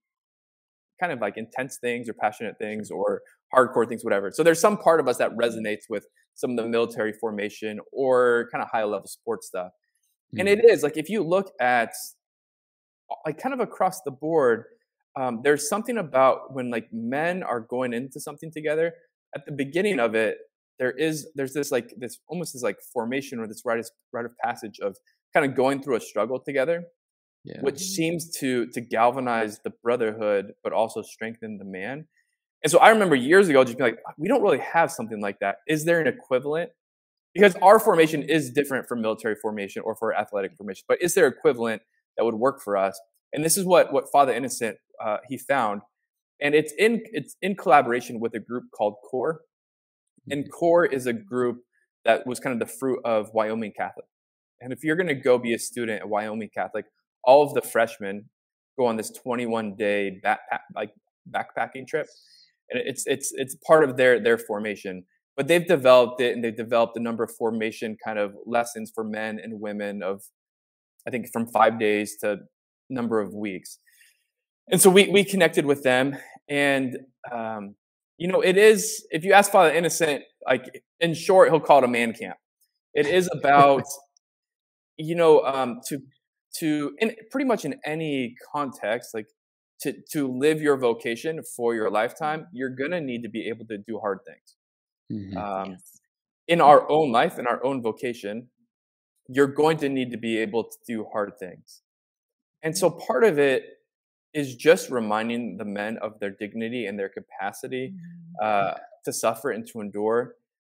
kind 1.00 1.12
of 1.12 1.20
like 1.20 1.36
intense 1.36 1.78
things 1.78 2.08
or 2.08 2.12
passionate 2.12 2.56
things 2.58 2.90
or 2.90 3.22
hardcore 3.54 3.88
things, 3.88 4.04
whatever. 4.04 4.30
So 4.30 4.42
there's 4.42 4.60
some 4.60 4.78
part 4.78 5.00
of 5.00 5.08
us 5.08 5.18
that 5.18 5.36
resonates 5.36 5.90
with 5.90 6.06
some 6.34 6.50
of 6.50 6.56
the 6.56 6.68
military 6.68 7.12
formation 7.12 7.78
or 7.92 8.48
kind 8.52 8.62
of 8.62 8.70
high 8.70 8.84
level 8.84 9.06
sports 9.06 9.46
stuff. 9.46 9.68
Mm-hmm. 9.68 10.40
And 10.40 10.48
it 10.48 10.64
is 10.64 10.82
like 10.82 10.96
if 10.96 11.08
you 11.08 11.22
look 11.22 11.52
at 11.60 11.92
like 13.26 13.38
kind 13.38 13.52
of 13.52 13.60
across 13.60 14.00
the 14.02 14.10
board, 14.10 14.64
um, 15.20 15.40
there's 15.44 15.68
something 15.68 15.98
about 15.98 16.54
when 16.54 16.70
like 16.70 16.88
men 16.92 17.42
are 17.42 17.60
going 17.60 17.92
into 17.92 18.18
something 18.20 18.50
together 18.50 18.94
at 19.34 19.46
the 19.46 19.52
beginning 19.52 19.98
of 19.98 20.14
it 20.14 20.38
there 20.78 20.90
is 20.90 21.28
there's 21.34 21.52
this 21.52 21.70
like 21.70 21.94
this 21.96 22.18
almost 22.28 22.52
this 22.52 22.62
like 22.62 22.78
formation 22.92 23.38
or 23.38 23.46
this 23.46 23.62
rite 23.64 23.78
of, 23.78 23.88
rite 24.12 24.24
of 24.24 24.32
passage 24.42 24.78
of 24.80 24.96
kind 25.34 25.46
of 25.46 25.56
going 25.56 25.82
through 25.82 25.96
a 25.96 26.00
struggle 26.00 26.40
together 26.40 26.84
yeah. 27.44 27.60
which 27.60 27.78
seems 27.78 28.30
to 28.38 28.66
to 28.68 28.80
galvanize 28.80 29.60
the 29.64 29.72
brotherhood 29.82 30.52
but 30.62 30.72
also 30.72 31.02
strengthen 31.02 31.58
the 31.58 31.64
man 31.64 32.06
and 32.62 32.70
so 32.70 32.78
I 32.78 32.90
remember 32.90 33.16
years 33.16 33.48
ago 33.48 33.64
just 33.64 33.76
being 33.76 33.90
like, 33.90 34.00
we 34.16 34.28
don't 34.28 34.42
really 34.42 34.58
have 34.58 34.92
something 34.92 35.20
like 35.20 35.40
that. 35.40 35.56
Is 35.66 35.84
there 35.84 36.00
an 36.00 36.06
equivalent? 36.06 36.70
Because 37.34 37.56
our 37.56 37.78
formation 37.78 38.22
is 38.22 38.50
different 38.50 38.86
from 38.86 39.00
military 39.00 39.34
formation 39.34 39.82
or 39.84 39.96
for 39.96 40.14
athletic 40.14 40.54
formation, 40.56 40.84
but 40.86 41.02
is 41.02 41.14
there 41.14 41.26
an 41.26 41.32
equivalent 41.32 41.82
that 42.16 42.24
would 42.24 42.34
work 42.34 42.60
for 42.62 42.76
us? 42.76 43.00
And 43.32 43.44
this 43.44 43.56
is 43.56 43.64
what 43.64 43.92
what 43.92 44.04
Father 44.12 44.32
Innocent 44.32 44.76
uh, 45.02 45.16
he 45.28 45.38
found, 45.38 45.80
and 46.40 46.54
it's 46.54 46.72
in 46.78 47.02
it's 47.12 47.36
in 47.40 47.56
collaboration 47.56 48.20
with 48.20 48.34
a 48.34 48.38
group 48.38 48.64
called 48.76 48.96
CORE, 49.10 49.40
and 50.30 50.44
mm-hmm. 50.44 50.50
CORE 50.50 50.84
is 50.84 51.06
a 51.06 51.14
group 51.14 51.62
that 52.04 52.26
was 52.26 52.38
kind 52.38 52.52
of 52.52 52.68
the 52.68 52.72
fruit 52.72 53.00
of 53.04 53.30
Wyoming 53.32 53.72
Catholic. 53.74 54.06
And 54.60 54.72
if 54.72 54.84
you're 54.84 54.96
going 54.96 55.08
to 55.08 55.14
go 55.14 55.38
be 55.38 55.54
a 55.54 55.58
student 55.58 56.02
at 56.02 56.08
Wyoming 56.08 56.50
Catholic, 56.54 56.84
all 57.24 57.42
of 57.42 57.54
the 57.54 57.62
freshmen 57.62 58.26
go 58.78 58.86
on 58.86 58.96
this 58.96 59.10
21 59.10 59.76
day 59.76 60.20
backpack, 60.24 60.60
like 60.74 60.92
backpacking 61.30 61.86
trip 61.86 62.06
and 62.72 62.82
it's 62.86 63.04
it's 63.06 63.32
it's 63.34 63.56
part 63.66 63.84
of 63.84 63.96
their 63.96 64.22
their 64.22 64.38
formation. 64.38 65.04
But 65.36 65.48
they've 65.48 65.66
developed 65.66 66.20
it, 66.20 66.34
and 66.34 66.44
they've 66.44 66.56
developed 66.56 66.96
a 66.96 67.00
number 67.00 67.24
of 67.24 67.34
formation 67.34 67.96
kind 68.04 68.18
of 68.18 68.34
lessons 68.44 68.92
for 68.94 69.02
men 69.02 69.38
and 69.42 69.60
women 69.60 70.02
of, 70.02 70.22
I 71.08 71.10
think, 71.10 71.28
from 71.32 71.46
five 71.46 71.80
days 71.80 72.18
to 72.20 72.40
number 72.90 73.18
of 73.18 73.32
weeks. 73.32 73.78
And 74.68 74.80
so 74.80 74.90
we 74.90 75.08
we 75.08 75.24
connected 75.24 75.66
with 75.66 75.82
them, 75.82 76.16
and 76.48 76.98
um, 77.32 77.76
you 78.18 78.28
know, 78.28 78.40
it 78.40 78.56
is 78.56 79.04
if 79.10 79.24
you 79.24 79.32
ask 79.32 79.50
Father 79.50 79.72
Innocent, 79.72 80.22
like 80.46 80.82
in 81.00 81.14
short, 81.14 81.50
he'll 81.50 81.60
call 81.60 81.78
it 81.78 81.84
a 81.84 81.88
man 81.88 82.12
camp. 82.12 82.36
It 82.94 83.06
is 83.06 83.28
about, 83.32 83.84
you 84.96 85.14
know, 85.14 85.40
um, 85.42 85.80
to 85.88 85.98
to 86.58 86.92
in 86.98 87.16
pretty 87.30 87.46
much 87.46 87.64
in 87.64 87.74
any 87.84 88.34
context, 88.54 89.10
like 89.14 89.26
to 89.82 89.94
to 90.12 90.28
live 90.28 90.60
your 90.60 90.76
vocation 90.76 91.42
for 91.56 91.74
your 91.74 91.90
lifetime, 91.90 92.46
you're 92.52 92.70
gonna 92.70 93.00
need 93.00 93.22
to 93.22 93.28
be 93.28 93.48
able 93.48 93.66
to 93.66 93.78
do 93.78 93.98
hard 93.98 94.20
things. 94.26 94.56
Mm-hmm. 95.12 95.36
Um, 95.36 95.70
yes. 95.72 96.00
In 96.48 96.60
our 96.60 96.90
own 96.90 97.12
life, 97.12 97.38
in 97.38 97.46
our 97.46 97.64
own 97.64 97.82
vocation, 97.82 98.48
you're 99.28 99.46
going 99.46 99.76
to 99.78 99.88
need 99.88 100.10
to 100.10 100.18
be 100.18 100.38
able 100.38 100.64
to 100.64 100.76
do 100.86 101.06
hard 101.12 101.32
things. 101.38 101.82
And 102.62 102.76
so 102.76 102.90
part 102.90 103.24
of 103.24 103.38
it 103.38 103.64
is 104.34 104.56
just 104.56 104.90
reminding 104.90 105.56
the 105.58 105.64
men 105.64 105.98
of 106.02 106.18
their 106.20 106.30
dignity 106.30 106.86
and 106.86 106.98
their 106.98 107.08
capacity 107.08 107.94
uh, 108.40 108.46
mm-hmm. 108.46 108.76
to 109.04 109.12
suffer 109.12 109.50
and 109.50 109.66
to 109.68 109.80
endure. 109.80 110.34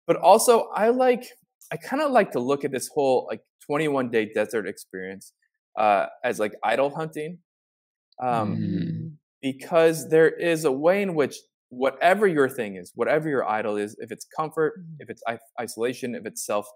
But 0.07 0.17
also, 0.17 0.69
I 0.75 0.89
like, 0.89 1.25
I 1.71 1.77
kind 1.77 2.03
of 2.03 2.11
like 2.11 2.33
to 2.33 2.41
look 2.41 2.65
at 2.65 2.73
this 2.73 2.89
whole 2.89 3.27
like 3.31 3.43
21 3.67 4.11
day 4.11 4.31
desert 4.33 4.67
experience 4.67 5.33
uh, 5.79 6.07
as 6.25 6.39
like 6.39 6.55
idol 6.65 6.95
hunting 6.95 7.39
Um, 8.23 8.57
Mm. 8.57 9.17
because 9.43 10.09
there 10.09 10.31
is 10.31 10.65
a 10.65 10.71
way 10.73 11.03
in 11.03 11.15
which 11.15 11.35
whatever 11.71 12.27
your 12.29 12.49
thing 12.49 12.77
is, 12.77 12.93
whatever 12.95 13.29
your 13.29 13.45
idol 13.49 13.77
is, 13.77 13.97
if 13.99 14.13
it's 14.13 14.25
comfort, 14.39 14.73
Mm. 14.79 14.97
if 15.01 15.11
it's 15.11 15.23
isolation, 15.61 16.15
if 16.15 16.25
it's 16.27 16.45
self 16.47 16.67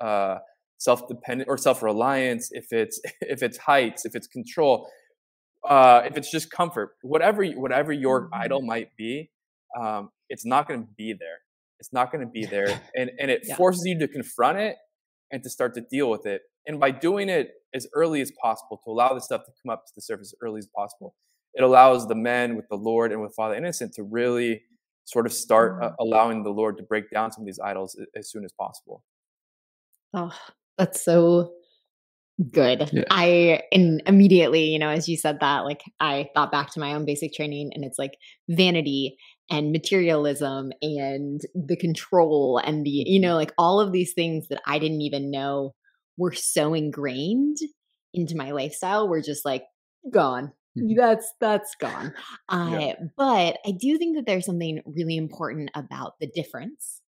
uh, 0.00 0.38
self 0.78 1.06
dependent 1.08 1.48
or 1.48 1.56
self 1.58 1.82
reliance, 1.82 2.50
if 2.52 2.66
it's 2.72 3.00
if 3.34 3.42
it's 3.42 3.58
heights, 3.58 4.04
if 4.06 4.14
it's 4.16 4.26
control, 4.26 4.88
uh, 5.68 6.02
if 6.06 6.16
it's 6.16 6.30
just 6.30 6.50
comfort, 6.50 6.90
whatever 7.02 7.44
whatever 7.64 7.92
your 7.92 8.28
idol 8.32 8.62
might 8.62 8.90
be, 8.96 9.30
um, 9.80 10.10
it's 10.28 10.44
not 10.46 10.66
going 10.68 10.80
to 10.86 10.88
be 10.96 11.12
there. 11.12 11.38
It's 11.80 11.92
not 11.92 12.10
going 12.12 12.24
to 12.24 12.30
be 12.30 12.46
there, 12.46 12.80
and 12.96 13.10
and 13.18 13.30
it 13.30 13.42
Yeah. 13.44 13.56
forces 13.56 13.84
you 13.86 13.98
to 13.98 14.08
confront 14.08 14.58
it 14.58 14.76
and 15.30 15.42
to 15.42 15.50
start 15.50 15.74
to 15.74 15.80
deal 15.80 16.08
with 16.10 16.26
it. 16.26 16.42
And 16.66 16.80
by 16.80 16.90
doing 16.90 17.28
it 17.28 17.50
as 17.74 17.86
early 17.94 18.20
as 18.20 18.32
possible, 18.42 18.80
to 18.84 18.90
allow 18.90 19.12
the 19.14 19.20
stuff 19.20 19.44
to 19.44 19.52
come 19.62 19.72
up 19.72 19.86
to 19.86 19.92
the 19.94 20.00
surface 20.02 20.32
as 20.32 20.34
early 20.40 20.58
as 20.58 20.68
possible, 20.74 21.14
it 21.54 21.62
allows 21.62 22.08
the 22.08 22.14
men 22.14 22.56
with 22.56 22.68
the 22.68 22.76
Lord 22.76 23.12
and 23.12 23.20
with 23.22 23.34
Father 23.34 23.54
Innocent 23.54 23.92
to 23.94 24.02
really 24.02 24.62
sort 25.04 25.26
of 25.26 25.32
start 25.32 25.82
uh, 25.82 25.90
Mm. 25.90 25.94
allowing 26.00 26.42
the 26.42 26.50
Lord 26.50 26.76
to 26.78 26.82
break 26.82 27.10
down 27.10 27.30
some 27.30 27.42
of 27.42 27.46
these 27.46 27.60
idols 27.60 27.98
as 28.16 28.30
soon 28.30 28.44
as 28.44 28.52
possible. 28.58 29.02
Oh, 30.14 30.32
that's 30.78 31.04
so 31.04 31.52
good. 32.50 32.90
Yeah. 32.92 33.04
I 33.10 33.62
and 33.72 34.02
immediately, 34.06 34.64
you 34.64 34.78
know, 34.78 34.88
as 34.88 35.08
you 35.08 35.16
said 35.16 35.38
that, 35.40 35.60
like 35.64 35.82
I 36.00 36.28
thought 36.34 36.50
back 36.52 36.72
to 36.72 36.80
my 36.80 36.94
own 36.94 37.04
basic 37.04 37.32
training 37.32 37.70
and 37.74 37.84
it's 37.84 37.98
like 37.98 38.16
vanity 38.48 39.16
and 39.50 39.72
materialism 39.72 40.72
and 40.82 41.40
the 41.54 41.76
control 41.76 42.60
and 42.64 42.84
the, 42.84 42.90
you 42.90 43.20
know, 43.20 43.34
like 43.36 43.52
all 43.58 43.80
of 43.80 43.92
these 43.92 44.14
things 44.14 44.48
that 44.48 44.60
I 44.66 44.78
didn't 44.78 45.02
even 45.02 45.30
know 45.30 45.74
were 46.16 46.32
so 46.32 46.74
ingrained 46.74 47.58
into 48.12 48.36
my 48.36 48.52
lifestyle 48.52 49.08
were 49.08 49.22
just 49.22 49.44
like 49.44 49.64
gone. 50.12 50.52
Mhm. 50.78 50.96
That's 50.96 51.32
that's 51.40 51.74
gone. 51.80 52.14
Uh, 52.48 52.78
Yeah. 52.80 52.94
But 53.16 53.58
I 53.66 53.72
do 53.72 53.98
think 53.98 54.16
that 54.16 54.26
there's 54.26 54.46
something 54.46 54.82
really 54.86 55.16
important 55.16 55.70
about 55.74 56.14
the 56.20 56.26
difference 56.28 57.00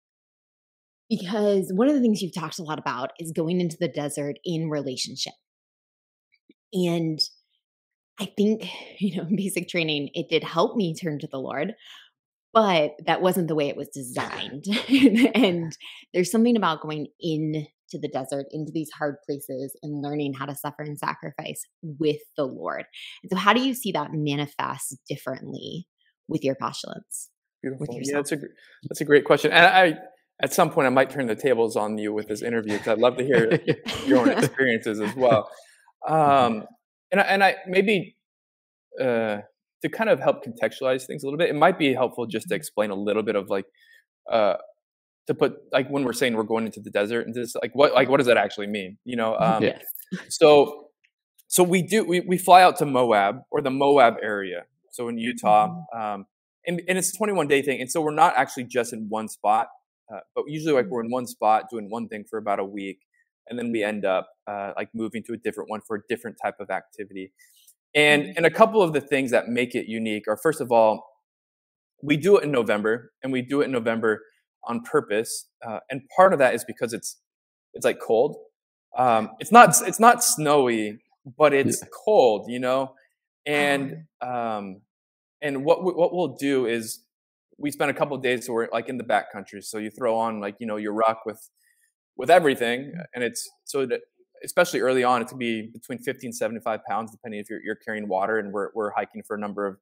because 1.10 1.72
one 1.74 1.88
of 1.88 1.96
the 1.96 2.02
things 2.02 2.22
you've 2.22 2.34
talked 2.34 2.60
a 2.60 2.64
lot 2.64 2.80
about 2.80 3.12
is 3.20 3.32
going 3.32 3.62
into 3.62 3.78
the 3.80 3.88
desert 3.88 4.38
in 4.44 4.70
relationship. 4.70 5.34
And 6.74 7.20
I 8.20 8.26
think, 8.38 8.68
you 9.00 9.18
know, 9.18 9.28
basic 9.36 9.68
training, 9.68 10.10
it 10.14 10.30
did 10.30 10.44
help 10.44 10.76
me 10.76 10.96
turn 10.96 11.20
to 11.20 11.28
the 11.28 11.40
Lord, 11.40 11.74
but 12.54 12.94
that 13.06 13.22
wasn't 13.22 13.48
the 13.48 13.56
way 13.56 13.70
it 13.70 13.78
was 13.78 13.90
designed. 13.94 14.66
and 15.36 15.76
there's 16.14 16.32
something 16.32 16.58
about 16.58 16.82
going 16.82 17.08
into 17.96 18.02
the 18.02 18.12
desert, 18.12 18.46
into 18.52 18.72
these 18.72 18.90
hard 18.92 19.16
places, 19.25 19.75
and 19.82 20.02
learning 20.02 20.34
how 20.34 20.46
to 20.46 20.56
suffer 20.56 20.84
and 20.84 20.98
sacrifice 20.98 21.66
with 21.82 22.20
the 22.38 22.46
Lord. 22.46 22.86
And 23.24 23.32
so, 23.32 23.38
how 23.38 23.54
do 23.54 23.62
you 23.62 23.74
see 23.74 23.92
that 23.92 24.10
manifest 24.14 24.98
differently 25.08 25.88
with 26.28 26.44
your 26.44 26.56
postulants? 26.56 27.30
Beautiful. 27.62 27.88
Yeah, 27.90 28.18
that's 28.18 28.32
a 28.32 28.38
that's 28.84 29.02
a 29.02 29.06
great 29.06 29.25
question. 29.25 29.52
And 29.52 29.66
I 29.66 29.98
at 30.44 30.54
some 30.54 30.70
point 30.70 30.88
I 30.88 30.90
might 30.90 31.10
turn 31.10 31.28
the 31.28 31.36
tables 31.36 31.75
on 31.75 31.98
you 31.98 32.14
with 32.14 32.28
this 32.28 32.42
interview 32.42 32.74
because 32.74 32.90
I'd 32.90 33.00
love 33.00 33.18
to 33.18 33.24
hear 33.24 33.60
your 34.06 34.20
own 34.20 34.30
experiences 34.38 35.00
as 35.00 35.16
well. 35.16 35.50
Um, 36.08 36.66
and 37.12 37.22
I, 37.22 37.24
and 37.24 37.44
I 37.44 37.56
maybe 37.68 38.18
uh, 39.02 39.38
to 39.82 39.90
kind 39.90 40.10
of 40.10 40.20
help 40.20 40.44
contextualize 40.46 41.06
things 41.06 41.24
a 41.24 41.25
little 41.25 41.38
bit, 41.38 41.50
it 41.50 41.56
might 41.56 41.80
be 41.80 41.94
helpful 41.94 42.25
just 42.28 42.50
to 42.50 42.56
explain 42.56 42.92
a 42.92 42.96
little 42.96 43.24
bit 43.24 43.36
of 43.36 43.50
like 43.50 43.66
uh, 44.32 44.56
to 45.27 45.34
put 45.34 45.55
like 45.72 45.89
when 45.89 46.03
we're 46.03 46.13
saying 46.13 46.36
we're 46.36 46.44
going 46.44 46.65
into 46.65 46.79
the 46.79 46.89
desert 46.91 47.25
and 47.25 47.34
this 47.34 47.55
like 47.62 47.72
what 47.74 47.94
like 47.94 48.10
what 48.10 48.17
does 48.17 48.27
that 48.27 48.38
actually 48.38 48.67
mean? 48.67 48.98
You 49.05 49.15
know, 49.15 49.36
um, 49.38 49.63
Yeah. 49.63 49.79
so 50.29 50.89
so 51.48 51.63
we 51.63 51.82
do 51.82 52.03
we, 52.03 52.22
we 52.22 52.38
fly 52.38 52.62
out 52.62 52.77
to 52.77 52.86
Moab 52.86 53.41
or 53.51 53.62
the 53.62 53.72
Moab 53.72 54.15
area. 54.22 54.65
So 54.91 55.10
in 55.10 55.17
Utah, 55.17 55.84
um, 55.94 56.25
and, 56.65 56.82
and 56.88 56.98
it's 56.98 57.13
a 57.13 57.17
21 57.17 57.48
day 57.48 57.62
thing, 57.62 57.82
and 57.82 57.91
so 57.91 58.01
we're 58.01 58.13
not 58.13 58.34
actually 58.38 58.63
just 58.63 58.94
in 58.94 59.08
one 59.10 59.27
spot, 59.27 59.67
uh, 60.13 60.20
but 60.34 60.46
usually 60.48 60.74
like 60.74 60.88
we're 60.88 61.03
in 61.03 61.12
one 61.12 61.27
spot 61.27 61.65
doing 61.70 61.89
one 61.89 62.08
thing 62.08 62.24
for 62.29 62.39
about 62.39 62.60
a 62.60 62.63
week, 62.65 63.00
and 63.48 63.60
then 63.60 63.72
we 63.72 63.84
end 63.84 64.05
up 64.05 64.29
uh, 64.48 64.72
like 64.77 64.89
moving 64.94 65.22
to 65.24 65.34
a 65.34 65.38
different 65.38 65.70
one 65.70 65.82
for 65.86 65.98
a 65.98 66.00
different 66.08 66.38
type 66.41 66.55
of 66.60 66.70
activity. 66.70 67.32
And 67.94 68.34
and 68.38 68.46
a 68.46 68.50
couple 68.50 68.82
of 68.82 68.94
the 68.94 69.01
things 69.01 69.32
that 69.32 69.48
make 69.48 69.75
it 69.75 69.88
unique 69.88 70.27
are 70.27 70.38
first 70.38 70.62
of 70.62 70.72
all, 70.72 71.05
we 72.01 72.17
do 72.17 72.38
it 72.38 72.44
in 72.44 72.51
November, 72.51 73.12
and 73.22 73.32
we 73.34 73.41
do 73.41 73.62
it 73.62 73.65
in 73.65 73.72
November 73.72 74.22
on 74.67 74.81
purpose, 74.81 75.48
uh, 75.65 75.79
and 75.89 76.01
part 76.15 76.34
of 76.34 76.39
that 76.39 76.55
is 76.55 76.63
because 76.63 76.93
it's 76.93 77.17
it's 77.74 77.86
like 77.86 78.00
cold. 78.00 78.38
Um, 78.98 79.31
it's 79.39 79.51
not 79.51 79.75
it's 79.86 80.00
not 80.00 80.24
snowy, 80.24 81.00
but 81.38 81.53
it's 81.53 81.84
cold, 82.05 82.50
you 82.50 82.60
know. 82.60 82.95
And 83.45 84.05
um, 84.22 84.81
and 85.41 85.65
what 85.65 85.84
we, 85.84 85.91
what 85.91 86.13
we'll 86.13 86.36
do 86.36 86.65
is 86.65 87.00
we 87.57 87.72
spend 87.72 87.91
a 87.91 87.93
couple 87.93 88.17
of 88.17 88.24
days 88.24 88.45
so 88.45 88.53
we're 88.53 88.67
like 88.72 88.89
in 88.89 88.98
the 88.98 89.03
back 89.03 89.31
country. 89.31 89.62
So 89.62 89.77
you 89.77 89.89
throw 89.89 90.17
on 90.17 90.39
like 90.39 90.55
you 90.60 90.67
know 90.67 90.77
your 90.77 90.93
ruck 90.93 91.25
with 91.25 91.50
with 92.17 92.29
everything, 92.29 92.93
and 93.13 93.24
it's 93.24 93.50
so 93.65 93.86
that 93.86 94.01
especially 94.45 94.79
early 94.79 95.03
on, 95.03 95.22
it 95.22 95.27
can 95.27 95.38
be 95.38 95.63
between 95.63 96.00
50 96.00 96.27
and 96.27 96.36
75 96.36 96.86
pounds, 96.86 97.12
depending 97.12 97.39
if 97.39 97.50
you're, 97.50 97.62
you're 97.62 97.75
carrying 97.75 98.07
water. 98.07 98.39
And 98.39 98.53
we're, 98.53 98.69
we're 98.74 98.91
hiking 98.91 99.24
for 99.24 99.36
a 99.36 99.39
number 99.39 99.65
of, 99.65 99.77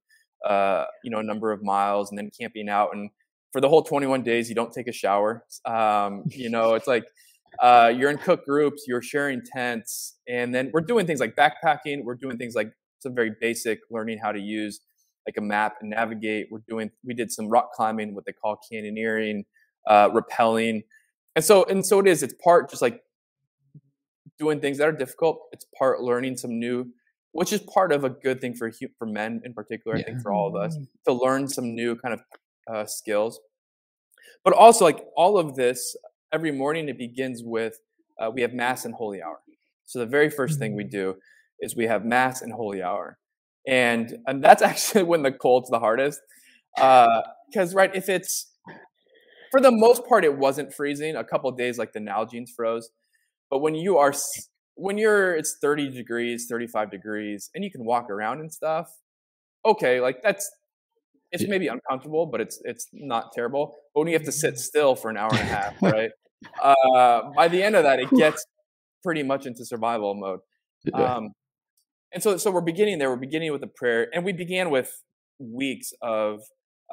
uh, 0.50 0.86
you 1.04 1.12
know, 1.12 1.20
a 1.20 1.24
number 1.24 1.52
of 1.52 1.62
miles 1.64 2.10
and 2.10 2.18
then 2.18 2.32
camping 2.38 2.70
out. 2.70 2.90
And 2.94 3.10
for 3.54 3.62
the 3.62 3.70
whole 3.70 3.84
21 3.84 4.24
days, 4.24 4.50
you 4.50 4.56
don't 4.56 4.74
take 4.74 4.88
a 4.88 4.92
shower. 4.92 5.46
Um, 5.64 6.24
you 6.30 6.50
know, 6.50 6.74
it's 6.74 6.88
like 6.88 7.06
uh, 7.62 7.94
you're 7.96 8.10
in 8.10 8.18
cook 8.18 8.46
groups, 8.46 8.84
you're 8.88 9.02
sharing 9.02 9.42
tents. 9.56 10.18
And 10.28 10.54
then 10.54 10.72
we're 10.74 10.82
doing 10.82 11.06
things 11.06 11.20
like 11.20 11.36
backpacking. 11.36 12.04
We're 12.04 12.16
doing 12.16 12.38
things 12.38 12.56
like 12.56 12.72
some 13.00 13.14
very 13.16 13.32
basic 13.40 13.80
learning 13.92 14.20
how 14.22 14.32
to 14.32 14.40
use 14.40 14.82
like 15.28 15.36
a 15.38 15.42
map 15.42 15.76
and 15.80 15.92
navigate. 15.92 16.48
We're 16.52 16.64
doing, 16.68 16.90
we 17.06 17.14
did 17.14 17.32
some 17.32 17.48
rock 17.48 17.72
climbing, 17.74 18.16
what 18.16 18.26
they 18.26 18.34
call 18.34 18.58
canyoneering, 18.72 19.44
uh, 19.88 20.10
rappelling. 20.10 20.82
And 21.36 21.46
so, 21.46 21.64
and 21.66 21.86
so 21.86 22.00
it 22.00 22.08
is, 22.08 22.24
it's 22.24 22.34
part 22.44 22.70
just 22.70 22.82
like 22.82 23.02
doing 24.40 24.60
things 24.60 24.80
that 24.80 24.88
are 24.88 24.92
difficult. 24.92 25.40
It's 25.52 25.66
part 25.78 26.02
learning 26.02 26.38
some 26.38 26.60
new, 26.60 26.88
which 27.32 27.54
is 27.54 27.62
part 27.62 27.92
of 27.92 28.04
a 28.04 28.10
good 28.10 28.42
thing 28.42 28.56
for 28.56 28.72
for 28.98 29.06
men 29.06 29.42
in 29.46 29.54
particular. 29.54 29.96
I 29.96 30.00
Yeah. 30.00 30.06
think 30.06 30.22
for 30.22 30.34
all 30.34 30.48
of 30.48 30.56
us 30.56 30.76
to 31.06 31.14
learn 31.14 31.48
some 31.48 31.76
new 31.76 31.96
kind 31.96 32.14
of 32.14 32.22
uh, 32.72 32.86
skills. 32.86 33.40
But 34.44 34.54
also, 34.54 34.86
like 34.86 35.06
all 35.16 35.38
of 35.38 35.56
this, 35.56 35.96
every 36.32 36.52
morning 36.52 36.90
it 36.90 36.98
begins 36.98 37.42
with 37.44 37.80
uh, 38.20 38.30
we 38.32 38.42
have 38.42 38.54
mass 38.54 38.86
and 38.86 38.94
holy 38.94 39.22
hour. 39.22 39.40
So 39.86 40.00
the 40.00 40.06
very 40.06 40.30
first 40.30 40.60
thing 40.60 40.76
we 40.76 40.84
do 40.84 41.16
is 41.60 41.76
we 41.76 41.86
have 41.86 42.06
mass 42.06 42.42
and 42.42 42.52
holy 42.54 42.82
hour, 42.82 43.18
and 43.68 44.18
and 44.28 44.44
that's 44.44 44.62
actually 44.70 45.04
when 45.04 45.24
the 45.24 45.32
cold's 45.32 45.70
the 45.70 45.80
hardest. 45.80 46.20
Because 46.76 47.74
right, 47.74 47.94
if 47.96 48.10
it's 48.10 48.52
for 49.52 49.62
the 49.62 49.72
most 49.72 50.06
part, 50.08 50.26
it 50.26 50.38
wasn't 50.38 50.74
freezing. 50.74 51.16
A 51.16 51.24
couple 51.24 51.52
days, 51.52 51.78
like 51.78 51.94
the 51.94 52.00
Nalgene's 52.00 52.52
froze. 52.56 52.90
But 53.50 53.60
when 53.60 53.76
you 53.76 53.98
are 53.98 54.10
s- 54.10 54.50
when 54.76 54.98
you're 54.98 55.36
it's 55.36 55.58
30 55.62 55.90
degrees, 55.90 56.48
35 56.50 56.92
degrees, 56.92 57.50
and 57.56 57.64
you 57.64 57.72
can 57.72 57.86
walk 57.86 58.10
around 58.10 58.40
and 58.42 58.52
stuff, 58.52 58.90
okay, 59.66 60.02
like 60.02 60.24
that's 60.24 60.50
it's 61.34 61.44
Yeah. 61.44 61.50
maybe 61.50 61.68
uncomfortable, 61.68 62.26
but 62.28 62.40
it's 62.40 62.62
it's 62.64 62.88
not 62.94 63.34
terrible. 63.34 63.76
But 63.94 64.02
when 64.02 64.08
you 64.08 64.14
have 64.14 64.24
to 64.26 64.32
sit 64.32 64.58
still 64.58 64.96
for 64.96 65.10
an 65.10 65.18
hour 65.18 65.30
and 65.32 65.40
a 65.40 65.44
half, 65.44 65.74
right? 65.82 66.12
Uh, 66.62 67.32
by 67.36 67.48
the 67.50 67.62
end 67.62 67.76
of 67.76 67.84
that, 67.84 68.00
it 68.00 68.10
gets 68.12 68.46
pretty 69.04 69.24
much 69.24 69.46
into 69.46 69.66
survival 69.66 70.14
mode. 70.16 70.40
Yeah. 70.86 71.16
Um, 71.16 71.30
and 72.14 72.22
so, 72.24 72.38
so 72.38 72.52
we're 72.52 72.62
beginning 72.62 73.00
there. 73.00 73.10
We're 73.10 73.16
beginning 73.18 73.52
with 73.52 73.64
a 73.64 73.68
prayer, 73.68 74.08
and 74.14 74.24
we 74.24 74.32
began 74.34 74.70
with 74.70 74.92
weeks 75.40 75.92
of 76.02 76.42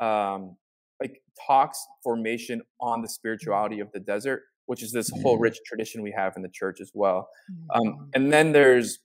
um, 0.00 0.56
like 1.00 1.23
talks, 1.47 1.78
formation 2.02 2.62
on 2.80 3.02
the 3.02 3.09
spirituality 3.09 3.80
of 3.80 3.92
the 3.92 4.00
desert, 4.00 4.42
which 4.66 4.82
is 4.82 4.92
this 4.92 5.11
whole 5.23 5.37
Mhm. 5.38 5.42
rich 5.42 5.59
tradition 5.66 6.02
we 6.02 6.12
have 6.16 6.35
in 6.37 6.42
the 6.42 6.49
church 6.52 6.80
as 6.80 6.90
well. 6.94 7.28
Um, 7.75 8.11
and 8.14 8.32
then 8.32 8.52
there's 8.52 8.99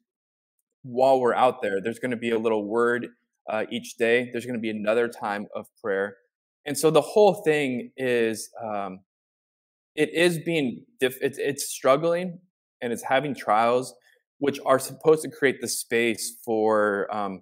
while 0.84 1.20
we're 1.20 1.34
out 1.34 1.62
there, 1.62 1.82
there's 1.82 2.00
going 2.00 2.12
to 2.12 2.18
be 2.18 2.30
a 2.32 2.38
little 2.40 2.64
word 2.64 3.08
uh, 3.50 3.66
each 3.72 3.96
day. 3.96 4.30
There's 4.32 4.46
going 4.46 4.56
to 4.56 4.62
be 4.62 4.70
another 4.70 5.08
time 5.08 5.48
of 5.56 5.68
prayer, 5.82 6.18
and 6.66 6.78
so 6.78 6.90
the 6.92 7.02
whole 7.02 7.36
thing 7.44 7.92
is 7.98 8.50
um, 8.64 9.00
it 9.96 10.14
is 10.14 10.40
being 10.40 10.84
diff- 11.00 11.22
it's, 11.22 11.38
it's 11.38 11.70
struggling 11.70 12.40
and 12.82 12.92
it's 12.92 13.04
having 13.04 13.34
trials 13.34 13.94
which 14.40 14.60
are 14.66 14.80
supposed 14.80 15.24
to 15.24 15.30
create 15.30 15.62
the 15.62 15.68
space 15.68 16.38
for 16.44 17.08
um, 17.16 17.42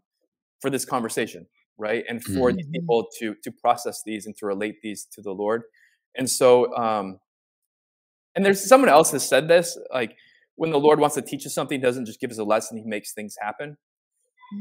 for 0.62 0.69
this 0.69 0.86
conversation 0.86 1.45
right 1.77 2.05
and 2.07 2.24
for 2.24 2.53
these 2.53 2.67
Mhm. 2.67 2.74
people 2.74 3.07
to 3.19 3.36
to 3.43 3.51
process 3.51 4.03
these 4.05 4.25
and 4.27 4.36
to 4.38 4.45
relate 4.45 4.75
these 4.83 5.05
to 5.12 5.22
the 5.22 5.31
lord 5.31 5.63
and 6.15 6.29
so 6.29 6.74
um 6.77 7.19
and 8.36 8.45
there's 8.45 8.63
someone 8.63 8.89
else 8.89 9.12
that 9.12 9.22
said 9.22 9.48
this 9.48 9.77
like 9.91 10.15
when 10.55 10.69
the 10.69 10.79
lord 10.79 11.00
wants 11.00 11.15
to 11.15 11.22
teach 11.22 11.45
us 11.48 11.53
something 11.53 11.79
he 11.79 11.83
doesn't 11.83 12.05
just 12.05 12.19
give 12.19 12.29
us 12.29 12.38
a 12.38 12.43
lesson 12.43 12.77
he 12.77 12.83
makes 12.83 13.13
things 13.13 13.36
happen 13.41 13.75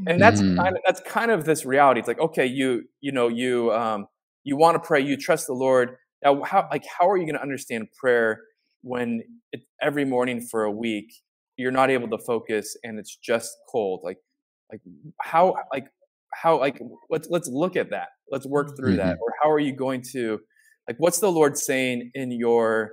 and 0.06 0.20
that's 0.20 0.40
Mm. 0.40 0.56
kind 0.56 0.76
of 0.76 0.82
that's 0.86 1.00
kind 1.00 1.30
of 1.30 1.44
this 1.44 1.64
reality. 1.64 2.00
It's 2.00 2.08
like 2.08 2.20
okay 2.20 2.46
you 2.46 2.84
you 3.00 3.12
know 3.12 3.28
you 3.28 3.72
um 3.72 4.06
you 4.44 4.56
want 4.56 4.74
to 4.76 4.86
pray 4.86 5.00
you 5.00 5.16
trust 5.16 5.46
the 5.46 5.54
lord. 5.54 5.96
Now 6.24 6.42
how 6.42 6.68
like 6.70 6.84
how 6.98 7.08
are 7.08 7.16
you 7.16 7.24
going 7.24 7.36
to 7.36 7.42
understand 7.42 7.88
prayer 8.00 8.40
when 8.82 9.22
it, 9.52 9.62
every 9.80 10.04
morning 10.04 10.40
for 10.40 10.64
a 10.64 10.70
week 10.70 11.12
you're 11.56 11.70
not 11.72 11.90
able 11.90 12.08
to 12.08 12.18
focus 12.18 12.76
and 12.84 12.98
it's 12.98 13.16
just 13.16 13.50
cold? 13.70 14.00
Like 14.02 14.18
like 14.70 14.80
how 15.20 15.56
like 15.72 15.86
how 16.32 16.58
like 16.58 16.80
let's 17.10 17.28
let's 17.30 17.48
look 17.48 17.76
at 17.76 17.90
that. 17.90 18.08
Let's 18.30 18.46
work 18.46 18.76
through 18.76 18.96
mm-hmm. 18.96 19.08
that 19.08 19.18
or 19.20 19.32
how 19.42 19.50
are 19.50 19.60
you 19.60 19.74
going 19.74 20.02
to 20.12 20.40
like 20.88 20.96
what's 20.98 21.20
the 21.20 21.30
lord 21.30 21.56
saying 21.56 22.10
in 22.14 22.32
your 22.32 22.90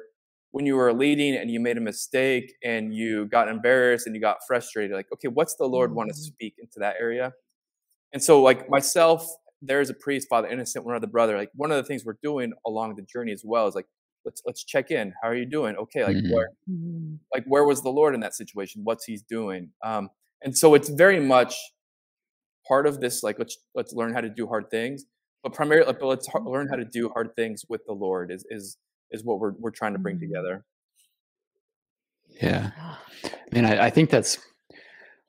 when 0.51 0.65
you 0.65 0.75
were 0.75 0.91
leading 0.93 1.35
and 1.35 1.51
you 1.51 1.59
made 1.59 1.77
a 1.77 1.81
mistake 1.81 2.53
and 2.63 2.93
you 2.93 3.25
got 3.25 3.47
embarrassed 3.47 4.07
and 4.07 4.15
you 4.15 4.21
got 4.21 4.37
frustrated 4.47 4.95
like 4.95 5.07
okay 5.13 5.27
what's 5.27 5.55
the 5.55 5.65
lord 5.65 5.89
mm-hmm. 5.89 5.97
want 5.97 6.09
to 6.09 6.15
speak 6.15 6.55
into 6.59 6.79
that 6.79 6.95
area 6.99 7.33
and 8.13 8.23
so 8.23 8.41
like 8.41 8.69
myself 8.69 9.27
there's 9.61 9.89
a 9.89 9.93
priest 9.93 10.27
father 10.29 10.47
innocent 10.47 10.85
one 10.85 10.95
other 10.95 11.07
brother 11.07 11.37
like 11.37 11.51
one 11.55 11.71
of 11.71 11.77
the 11.77 11.83
things 11.83 12.03
we're 12.05 12.17
doing 12.23 12.51
along 12.65 12.95
the 12.95 13.01
journey 13.03 13.31
as 13.31 13.43
well 13.45 13.67
is 13.67 13.75
like 13.75 13.87
let's 14.25 14.41
let's 14.45 14.63
check 14.63 14.91
in 14.91 15.13
how 15.21 15.29
are 15.29 15.35
you 15.35 15.45
doing 15.45 15.75
okay 15.75 16.03
like 16.03 16.15
mm-hmm. 16.15 16.33
where 16.33 16.49
mm-hmm. 16.69 17.15
like 17.33 17.43
where 17.45 17.63
was 17.63 17.81
the 17.81 17.89
lord 17.89 18.13
in 18.13 18.21
that 18.21 18.33
situation 18.33 18.81
what's 18.83 19.05
he's 19.05 19.21
doing 19.21 19.69
um 19.83 20.09
and 20.41 20.57
so 20.57 20.73
it's 20.73 20.89
very 20.89 21.19
much 21.19 21.55
part 22.67 22.85
of 22.85 22.99
this 23.01 23.23
like 23.23 23.37
let's 23.39 23.57
let's 23.75 23.93
learn 23.93 24.13
how 24.13 24.21
to 24.21 24.29
do 24.29 24.47
hard 24.47 24.69
things 24.69 25.05
but 25.43 25.53
primarily 25.53 25.91
but 25.99 26.05
let's 26.05 26.27
learn 26.45 26.67
how 26.67 26.75
to 26.75 26.85
do 26.85 27.09
hard 27.09 27.35
things 27.35 27.63
with 27.69 27.81
the 27.85 27.93
lord 27.93 28.31
is 28.31 28.45
is 28.49 28.77
is 29.11 29.23
what 29.23 29.39
we're 29.39 29.53
we're 29.59 29.71
trying 29.71 29.93
to 29.93 29.99
bring 29.99 30.15
mm-hmm. 30.15 30.33
together 30.33 30.65
yeah 32.41 32.71
i 33.25 33.55
mean 33.55 33.65
i, 33.65 33.85
I 33.85 33.89
think 33.89 34.09
that's 34.09 34.37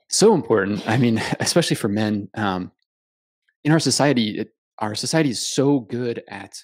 so 0.08 0.34
important 0.34 0.86
i 0.88 0.96
mean 0.96 1.18
especially 1.40 1.76
for 1.76 1.88
men 1.88 2.28
um 2.34 2.72
in 3.64 3.72
our 3.72 3.80
society 3.80 4.38
it, 4.38 4.48
our 4.78 4.94
society 4.94 5.30
is 5.30 5.46
so 5.46 5.80
good 5.80 6.22
at 6.28 6.54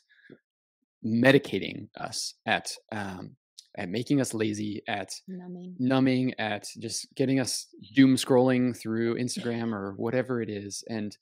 medicating 1.05 1.89
us 1.99 2.35
at 2.47 2.73
um, 2.93 3.37
at 3.79 3.91
making 3.91 4.23
us 4.23 4.33
lazy, 4.33 4.83
at 4.89 5.11
numbing. 5.29 5.77
numbing, 5.79 6.35
at 6.39 6.67
just 6.79 7.15
getting 7.15 7.39
us 7.41 7.67
doom 7.95 8.17
scrolling 8.17 8.77
through 8.77 9.17
Instagram 9.21 9.73
or 9.73 9.95
whatever 9.97 10.41
it 10.41 10.51
is, 10.51 10.83
and 10.89 11.17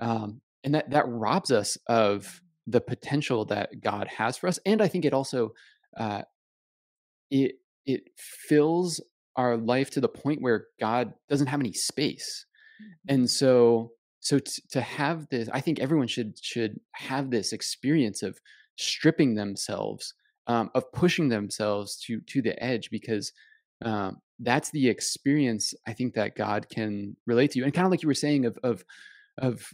um, 0.00 0.40
and 0.62 0.74
that 0.74 0.90
that 0.90 1.08
robs 1.08 1.50
us 1.50 1.76
of 1.88 2.40
the 2.66 2.80
potential 2.80 3.44
that 3.46 3.80
God 3.82 4.08
has 4.08 4.36
for 4.36 4.48
us. 4.48 4.58
And 4.64 4.80
I 4.80 4.88
think 4.88 5.04
it 5.04 5.12
also 5.12 5.52
uh, 5.96 6.22
it 7.30 7.56
it 7.86 8.02
fills 8.16 9.00
our 9.36 9.56
life 9.56 9.90
to 9.90 10.00
the 10.00 10.08
point 10.08 10.42
where 10.42 10.66
God 10.80 11.12
doesn't 11.28 11.48
have 11.48 11.60
any 11.60 11.72
space, 11.72 12.46
mm-hmm. 12.80 13.14
and 13.14 13.30
so 13.30 13.92
so 14.20 14.38
t- 14.38 14.62
to 14.70 14.80
have 14.80 15.28
this, 15.28 15.50
I 15.52 15.60
think 15.60 15.80
everyone 15.80 16.06
should 16.06 16.38
should 16.40 16.80
have 16.92 17.30
this 17.30 17.52
experience 17.52 18.22
of 18.22 18.38
stripping 18.76 19.34
themselves 19.34 20.14
um, 20.46 20.70
of 20.74 20.90
pushing 20.92 21.28
themselves 21.28 21.96
to 22.06 22.20
to 22.28 22.42
the 22.42 22.60
edge 22.62 22.90
because 22.90 23.32
um, 23.84 24.18
that's 24.38 24.70
the 24.70 24.88
experience 24.88 25.74
I 25.86 25.92
think 25.92 26.14
that 26.14 26.36
God 26.36 26.68
can 26.68 27.16
relate 27.26 27.52
to 27.52 27.58
you. 27.58 27.64
And 27.64 27.74
kind 27.74 27.86
of 27.86 27.90
like 27.90 28.02
you 28.02 28.08
were 28.08 28.14
saying 28.14 28.46
of 28.46 28.58
of 28.62 28.84
of 29.38 29.66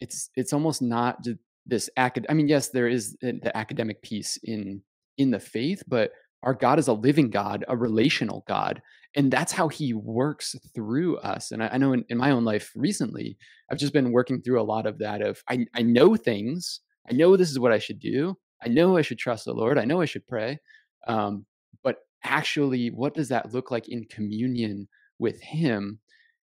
it's 0.00 0.30
it's 0.36 0.52
almost 0.52 0.82
not 0.82 1.22
this 1.66 1.88
acad. 1.96 2.26
I 2.28 2.34
mean, 2.34 2.48
yes, 2.48 2.68
there 2.68 2.88
is 2.88 3.16
the 3.20 3.56
academic 3.56 4.02
piece 4.02 4.38
in 4.42 4.82
in 5.18 5.30
the 5.30 5.40
faith, 5.40 5.82
but 5.86 6.12
our 6.42 6.54
God 6.54 6.78
is 6.78 6.88
a 6.88 6.92
living 6.92 7.30
God, 7.30 7.64
a 7.68 7.76
relational 7.76 8.44
God. 8.48 8.82
And 9.14 9.30
that's 9.30 9.52
how 9.52 9.68
he 9.68 9.92
works 9.92 10.56
through 10.74 11.18
us. 11.18 11.52
And 11.52 11.62
I, 11.62 11.68
I 11.68 11.76
know 11.76 11.92
in, 11.92 12.04
in, 12.08 12.16
my 12.16 12.30
own 12.30 12.44
life 12.44 12.72
recently, 12.74 13.36
I've 13.70 13.78
just 13.78 13.92
been 13.92 14.10
working 14.10 14.40
through 14.40 14.60
a 14.60 14.64
lot 14.64 14.86
of 14.86 14.98
that 14.98 15.20
of 15.20 15.42
I, 15.48 15.66
I 15.74 15.82
know 15.82 16.16
things, 16.16 16.80
I 17.08 17.12
know 17.12 17.36
this 17.36 17.50
is 17.50 17.58
what 17.58 17.72
I 17.72 17.78
should 17.78 18.00
do, 18.00 18.36
I 18.64 18.68
know 18.68 18.96
I 18.96 19.02
should 19.02 19.18
trust 19.18 19.44
the 19.44 19.52
Lord. 19.52 19.78
I 19.78 19.84
know 19.84 20.00
I 20.00 20.04
should 20.04 20.26
pray. 20.26 20.58
Um, 21.06 21.46
but 21.82 21.96
actually, 22.24 22.88
what 22.88 23.14
does 23.14 23.28
that 23.28 23.52
look 23.52 23.70
like 23.70 23.88
in 23.88 24.04
communion 24.04 24.88
with 25.18 25.40
Him? 25.42 25.98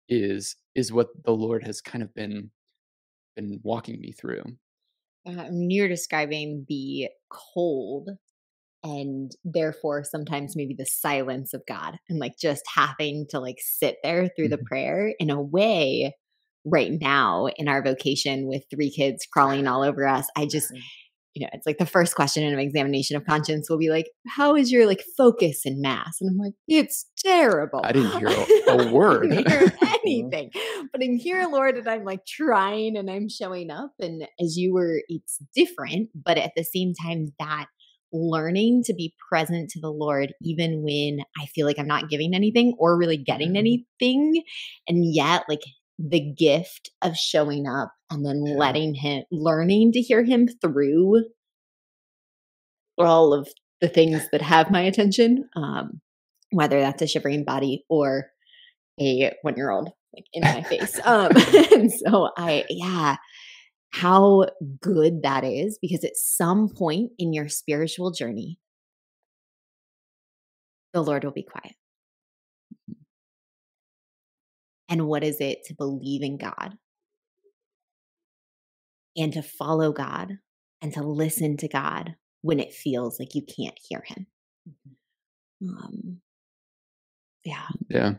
Is 0.09 0.57
is 0.75 0.93
what 0.93 1.09
the 1.25 1.33
Lord 1.33 1.65
has 1.65 1.81
kind 1.81 2.03
of 2.03 2.13
been 2.15 2.51
been 3.37 3.61
walking 3.63 3.99
me 4.01 4.13
through. 4.13 4.43
Uh, 5.27 5.47
you're 5.53 5.89
describing 5.89 6.67
the 6.69 7.09
cold 7.31 8.11
and 8.85 9.31
therefore 9.45 10.03
sometimes 10.03 10.57
maybe 10.57 10.75
the 10.77 10.87
silence 10.87 11.55
of 11.55 11.63
God 11.69 11.97
and 12.09 12.19
like 12.19 12.37
just 12.41 12.63
having 12.75 13.27
to 13.31 13.39
like 13.39 13.59
sit 13.61 13.97
there 14.03 14.29
through 14.29 14.49
the 14.49 14.57
mm-hmm. 14.57 14.67
prayer 14.67 15.15
in 15.19 15.31
a 15.31 15.41
way 15.41 16.15
right 16.65 16.93
now 17.01 17.47
in 17.57 17.69
our 17.69 17.83
vocation 17.83 18.47
with 18.47 18.65
three 18.71 18.91
kids 18.91 19.27
crawling 19.33 19.67
all 19.67 19.83
over 19.83 20.07
us. 20.07 20.27
I 20.37 20.47
just 20.47 20.73
you 21.35 21.45
know, 21.45 21.51
it's 21.53 21.67
like 21.67 21.79
the 21.79 21.87
first 21.87 22.15
question 22.15 22.43
in 22.43 22.53
an 22.53 22.59
examination 22.59 23.17
of 23.17 23.25
conscience 23.25 23.71
will 23.71 23.79
be 23.79 23.89
like, 23.89 24.11
"How 24.27 24.55
is 24.55 24.71
your 24.71 24.87
like 24.87 25.03
focus 25.17 25.63
in 25.65 25.81
mass?" 25.81 26.19
And 26.21 26.31
I'm 26.31 26.39
like, 26.39 26.55
"It's 26.69 27.07
terrible." 27.19 27.81
I 27.83 27.93
didn't 27.93 28.19
hear 28.19 28.29
a, 28.29 28.73
a 28.89 28.93
word, 28.93 29.33
hear 29.33 29.73
anything. 30.05 30.51
but 30.93 31.03
I'm 31.03 31.17
here, 31.17 31.47
Lord, 31.51 31.79
and 31.79 31.89
I'm 31.89 32.05
like 32.05 32.27
trying 32.27 32.97
and 32.97 33.11
I'm 33.11 33.29
showing 33.29 33.71
up. 33.71 33.93
And 33.99 34.27
as 34.41 34.57
you 34.57 34.75
were, 34.75 35.03
it's 35.09 35.39
different, 35.55 36.11
but 36.15 36.37
at 36.37 36.53
the 36.55 36.65
same 36.65 36.93
time, 36.95 37.33
that 37.39 37.67
learning 38.13 38.83
to 38.85 38.95
be 38.95 39.15
present 39.31 39.71
to 39.71 39.81
the 39.81 39.91
Lord, 39.91 40.35
even 40.43 40.83
when 40.83 41.25
I 41.41 41.47
feel 41.47 41.67
like 41.67 41.79
I'm 41.79 41.87
not 41.87 42.11
giving 42.11 42.35
anything 42.35 42.75
or 42.79 42.99
really 42.99 43.17
getting 43.17 43.51
mm-hmm. 43.51 43.57
anything, 43.57 44.43
and 44.87 45.15
yet 45.15 45.45
like 45.49 45.63
the 46.03 46.21
gift 46.21 46.91
of 47.01 47.17
showing 47.17 47.67
up 47.67 47.93
and 48.11 48.27
then 48.27 48.45
yeah. 48.45 48.55
letting 48.57 48.95
him 48.95 49.23
learning 49.31 49.93
to 49.93 50.01
hear 50.01 50.25
him 50.25 50.49
through 50.61 51.25
all 52.99 53.33
of 53.33 53.49
the 53.81 53.89
things 53.89 54.27
that 54.33 54.43
have 54.43 54.71
my 54.71 54.81
attention 54.81 55.49
um, 55.55 56.01
whether 56.51 56.81
that's 56.81 57.03
a 57.03 57.07
shivering 57.07 57.45
body 57.45 57.85
or 57.89 58.27
a 59.01 59.33
one 59.43 59.57
year 59.57 59.71
old 59.71 59.91
like 60.15 60.27
in 60.33 60.43
my 60.43 60.63
face 60.63 60.99
um, 61.05 61.31
and 61.73 61.93
so 62.07 62.31
i 62.37 62.65
yeah 62.69 63.17
how 63.91 64.47
good 64.81 65.23
that 65.23 65.45
is 65.45 65.79
because 65.81 66.03
at 66.03 66.17
some 66.17 66.69
point 66.69 67.11
in 67.19 67.33
your 67.33 67.49
spiritual 67.49 68.11
journey 68.11 68.59
the 70.93 71.03
lord 71.03 71.23
will 71.23 71.33
be 71.33 71.45
quiet 71.45 71.75
and 74.89 75.07
what 75.07 75.25
is 75.25 75.41
it 75.41 75.65
to 75.67 75.75
believe 75.75 76.23
in 76.23 76.37
God 76.37 76.77
and 79.17 79.33
to 79.33 79.43
follow 79.43 79.93
God 79.93 80.39
and 80.81 80.93
to 80.95 81.03
listen 81.03 81.57
to 81.59 81.69
God 81.69 82.15
when 82.43 82.61
it 82.61 82.73
feels 82.73 83.19
like 83.19 83.35
you 83.35 83.43
can't 83.43 83.79
hear 83.89 84.03
Him? 84.07 84.27
Mm-hmm. 84.69 85.79
Um, 85.79 86.21
yeah. 87.45 87.67
Yeah. 87.89 88.13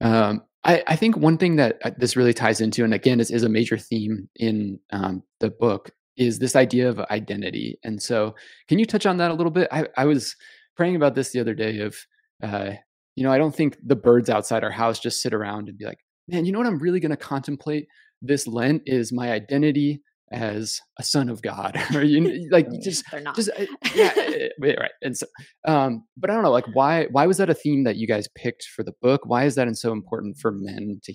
Um, 0.00 0.42
I, 0.64 0.82
I, 0.86 0.96
think 0.96 1.16
one 1.16 1.38
thing 1.38 1.56
that 1.56 1.78
uh, 1.84 1.90
this 1.96 2.16
really 2.16 2.34
ties 2.34 2.60
into, 2.60 2.84
and 2.84 2.92
again, 2.92 3.20
is, 3.20 3.30
is 3.30 3.44
a 3.44 3.48
major 3.48 3.78
theme 3.78 4.28
in 4.36 4.78
um, 4.90 5.22
the 5.40 5.50
book, 5.50 5.90
is 6.16 6.38
this 6.38 6.56
idea 6.56 6.88
of 6.88 6.98
identity. 7.10 7.78
And 7.84 8.02
so, 8.02 8.34
can 8.68 8.78
you 8.78 8.84
touch 8.84 9.06
on 9.06 9.16
that 9.18 9.30
a 9.30 9.34
little 9.34 9.50
bit? 9.50 9.68
I, 9.70 9.86
I 9.96 10.04
was 10.04 10.34
praying 10.76 10.96
about 10.96 11.14
this 11.14 11.30
the 11.30 11.40
other 11.40 11.54
day 11.54 11.80
of 11.80 11.96
uh, 12.42 12.72
you 13.16 13.24
know, 13.24 13.32
I 13.32 13.38
don't 13.38 13.54
think 13.54 13.76
the 13.82 13.96
birds 13.96 14.30
outside 14.30 14.62
our 14.62 14.70
house 14.70 14.98
just 15.00 15.22
sit 15.22 15.34
around 15.34 15.68
and 15.68 15.78
be 15.78 15.84
like, 15.86 15.98
man, 16.28 16.44
you 16.44 16.52
know 16.52 16.58
what 16.58 16.68
I'm 16.68 16.78
really 16.78 17.00
going 17.00 17.10
to 17.10 17.16
contemplate 17.16 17.86
this 18.22 18.46
Lent 18.46 18.82
is 18.86 19.12
my 19.12 19.32
identity 19.32 20.02
as 20.32 20.80
a 20.98 21.02
son 21.02 21.28
of 21.28 21.40
God, 21.40 21.80
or 21.94 22.02
you 22.02 22.48
like 22.50 22.66
just 22.82 23.04
just 23.34 23.50
uh, 23.50 23.66
yeah, 23.94 24.12
eh, 24.16 24.48
eh, 24.62 24.74
right. 24.78 24.90
And 25.02 25.16
so, 25.16 25.26
um, 25.66 26.04
but 26.16 26.30
I 26.30 26.34
don't 26.34 26.42
know, 26.42 26.50
like 26.50 26.66
why 26.72 27.06
why 27.10 27.26
was 27.26 27.38
that 27.38 27.50
a 27.50 27.54
theme 27.54 27.84
that 27.84 27.96
you 27.96 28.06
guys 28.06 28.28
picked 28.34 28.64
for 28.64 28.82
the 28.82 28.94
book? 29.00 29.22
Why 29.24 29.44
is 29.44 29.54
that 29.54 29.74
so 29.76 29.92
important 29.92 30.38
for 30.38 30.52
men 30.52 31.00
to 31.04 31.14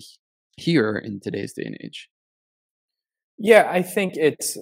hear 0.56 0.96
in 0.96 1.20
today's 1.20 1.52
day 1.52 1.64
and 1.64 1.76
age? 1.82 2.08
Yeah, 3.38 3.68
I 3.70 3.82
think 3.82 4.14
it's 4.16 4.56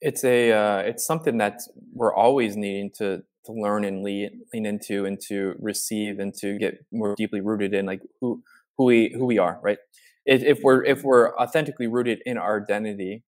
it's 0.00 0.24
a 0.24 0.52
uh, 0.52 0.78
it's 0.78 1.06
something 1.06 1.38
that 1.38 1.60
we're 1.92 2.14
always 2.14 2.56
needing 2.56 2.90
to 2.98 3.22
to 3.46 3.52
learn 3.52 3.84
and 3.84 4.02
lean, 4.02 4.42
lean 4.52 4.66
into 4.66 5.04
and 5.06 5.20
to 5.28 5.54
receive 5.58 6.18
and 6.18 6.34
to 6.34 6.58
get 6.58 6.84
more 6.92 7.14
deeply 7.16 7.40
rooted 7.40 7.74
in 7.74 7.86
like 7.86 8.00
who 8.20 8.42
who 8.76 8.84
we 8.84 9.12
who 9.16 9.24
we 9.26 9.38
are 9.38 9.58
right 9.62 9.78
if, 10.26 10.42
if 10.42 10.60
we're 10.62 10.84
if 10.84 11.02
we're 11.02 11.34
authentically 11.36 11.86
rooted 11.86 12.20
in 12.26 12.36
our 12.36 12.62
identity 12.62 13.22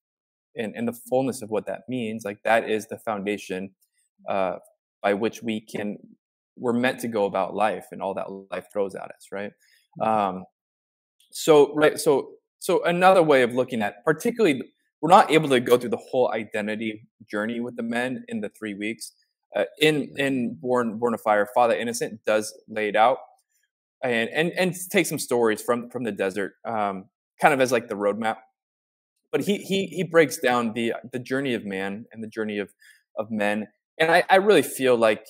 and, 0.54 0.74
and 0.76 0.86
the 0.86 0.92
fullness 0.92 1.42
of 1.42 1.50
what 1.50 1.66
that 1.66 1.80
means 1.88 2.24
like 2.24 2.38
that 2.44 2.68
is 2.68 2.86
the 2.86 2.98
foundation 2.98 3.70
uh, 4.28 4.56
by 5.02 5.14
which 5.14 5.42
we 5.42 5.60
can 5.60 5.96
we're 6.56 6.72
meant 6.72 7.00
to 7.00 7.08
go 7.08 7.24
about 7.24 7.54
life 7.54 7.86
and 7.92 8.02
all 8.02 8.14
that 8.14 8.30
life 8.50 8.66
throws 8.72 8.94
at 8.94 9.04
us 9.04 9.28
right 9.32 9.52
mm-hmm. 10.00 10.36
um, 10.36 10.44
so 11.30 11.74
right 11.74 11.98
so 11.98 12.32
so 12.58 12.84
another 12.84 13.22
way 13.22 13.42
of 13.42 13.54
looking 13.54 13.82
at 13.82 14.04
particularly 14.04 14.62
we're 15.00 15.10
not 15.10 15.30
able 15.32 15.48
to 15.48 15.58
go 15.58 15.76
through 15.76 15.90
the 15.90 15.96
whole 15.96 16.30
identity 16.32 17.08
journey 17.28 17.58
with 17.58 17.76
the 17.76 17.82
men 17.82 18.24
in 18.28 18.40
the 18.40 18.50
three 18.50 18.74
weeks 18.74 19.12
uh, 19.54 19.64
in 19.80 20.14
in 20.16 20.54
Born 20.60 20.98
Born 20.98 21.14
of 21.14 21.20
Fire, 21.20 21.46
Father 21.54 21.74
Innocent 21.74 22.24
does 22.24 22.54
lay 22.68 22.88
it 22.88 22.96
out 22.96 23.18
and 24.02 24.30
and 24.30 24.52
and 24.52 24.74
take 24.90 25.06
some 25.06 25.18
stories 25.18 25.62
from 25.62 25.88
from 25.90 26.04
the 26.04 26.12
desert, 26.12 26.54
um, 26.64 27.06
kind 27.40 27.54
of 27.54 27.60
as 27.60 27.72
like 27.72 27.88
the 27.88 27.94
roadmap. 27.94 28.36
But 29.30 29.42
he 29.42 29.58
he 29.58 29.86
he 29.86 30.02
breaks 30.02 30.38
down 30.38 30.72
the 30.74 30.94
the 31.12 31.18
journey 31.18 31.54
of 31.54 31.64
man 31.64 32.06
and 32.12 32.22
the 32.22 32.28
journey 32.28 32.58
of 32.58 32.74
of 33.16 33.30
men, 33.30 33.68
and 33.98 34.10
I, 34.10 34.24
I 34.28 34.36
really 34.36 34.62
feel 34.62 34.96
like 34.96 35.26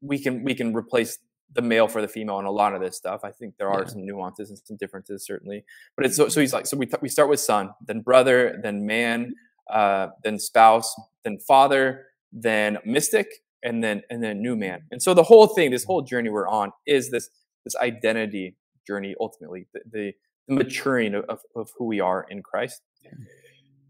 we 0.00 0.22
can 0.22 0.44
we 0.44 0.54
can 0.54 0.74
replace 0.74 1.18
the 1.52 1.62
male 1.62 1.88
for 1.88 2.02
the 2.02 2.08
female 2.08 2.38
in 2.38 2.44
a 2.44 2.50
lot 2.50 2.74
of 2.74 2.80
this 2.80 2.96
stuff. 2.96 3.20
I 3.24 3.30
think 3.30 3.56
there 3.56 3.70
are 3.70 3.82
yeah. 3.82 3.88
some 3.88 4.04
nuances 4.04 4.50
and 4.50 4.58
some 4.64 4.76
differences 4.76 5.24
certainly, 5.24 5.64
but 5.96 6.04
it's 6.04 6.16
so, 6.16 6.28
so 6.28 6.40
he's 6.40 6.52
like 6.52 6.66
so 6.66 6.76
we 6.76 6.86
th- 6.86 7.00
we 7.00 7.08
start 7.08 7.28
with 7.28 7.40
son, 7.40 7.70
then 7.86 8.00
brother, 8.00 8.58
then 8.62 8.84
man, 8.86 9.34
uh, 9.70 10.08
then 10.22 10.38
spouse, 10.38 10.94
then 11.24 11.38
father, 11.38 12.06
then 12.32 12.78
mystic, 12.84 13.26
and 13.62 13.82
then 13.82 14.02
and 14.10 14.22
then 14.22 14.42
new 14.42 14.56
man. 14.56 14.82
And 14.90 15.02
so 15.02 15.14
the 15.14 15.24
whole 15.24 15.46
thing, 15.46 15.70
this 15.70 15.84
whole 15.84 16.02
journey 16.02 16.30
we're 16.30 16.48
on, 16.48 16.72
is 16.86 17.10
this 17.10 17.30
this 17.64 17.76
identity 17.76 18.56
journey. 18.86 19.14
Ultimately, 19.20 19.66
the, 19.72 19.80
the, 19.90 20.12
the 20.48 20.54
maturing 20.54 21.14
of, 21.14 21.24
of, 21.28 21.40
of 21.54 21.70
who 21.78 21.86
we 21.86 22.00
are 22.00 22.26
in 22.28 22.42
Christ, 22.42 22.82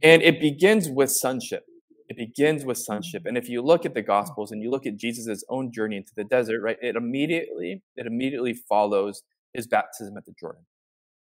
and 0.03 0.22
it 0.22 0.40
begins 0.40 0.88
with 0.88 1.11
sonship 1.11 1.64
it 2.09 2.16
begins 2.16 2.64
with 2.64 2.79
sonship. 2.79 3.27
And 3.27 3.37
if 3.37 3.49
you 3.49 3.62
look 3.62 3.85
at 3.85 3.94
the 3.94 4.03
Gospels 4.03 4.53
and 4.53 4.62
you 4.62 4.70
look 4.70 4.87
at 4.87 4.96
Jesus' 4.96 5.44
own 5.49 5.72
journey 5.72 5.96
into 5.96 6.12
the 6.14 6.25
desert, 6.25 6.61
right, 6.62 6.77
it 6.81 6.96
immediately 6.96 7.83
it 7.96 8.07
immediately 8.07 8.55
follows 8.55 9.22
his 9.53 9.66
baptism 9.66 10.16
at 10.16 10.25
the 10.25 10.35
Jordan. 10.38 10.62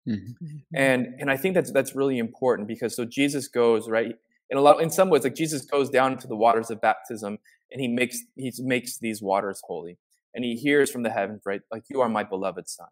Mm-hmm. 0.07 0.45
mm-hmm. 0.45 0.57
And 0.75 1.07
and 1.19 1.31
I 1.31 1.37
think 1.37 1.55
that's 1.55 1.71
that's 1.71 1.95
really 1.95 2.19
important 2.19 2.67
because 2.67 2.95
so 2.95 3.05
Jesus 3.05 3.47
goes 3.47 3.89
right 3.89 4.15
in 4.49 4.57
a 4.57 4.61
lot 4.61 4.81
in 4.81 4.89
some 4.89 5.09
ways 5.09 5.23
like 5.23 5.35
Jesus 5.35 5.65
goes 5.65 5.89
down 5.89 6.17
to 6.19 6.27
the 6.27 6.35
waters 6.35 6.69
of 6.69 6.81
baptism 6.81 7.39
and 7.71 7.81
he 7.81 7.87
makes 7.87 8.19
he 8.35 8.51
makes 8.59 8.97
these 8.97 9.21
waters 9.21 9.61
holy 9.65 9.97
and 10.33 10.43
he 10.43 10.55
hears 10.55 10.91
from 10.91 11.03
the 11.03 11.09
heavens 11.09 11.41
right 11.45 11.61
like 11.71 11.83
you 11.89 12.01
are 12.01 12.09
my 12.09 12.23
beloved 12.23 12.67
son 12.67 12.87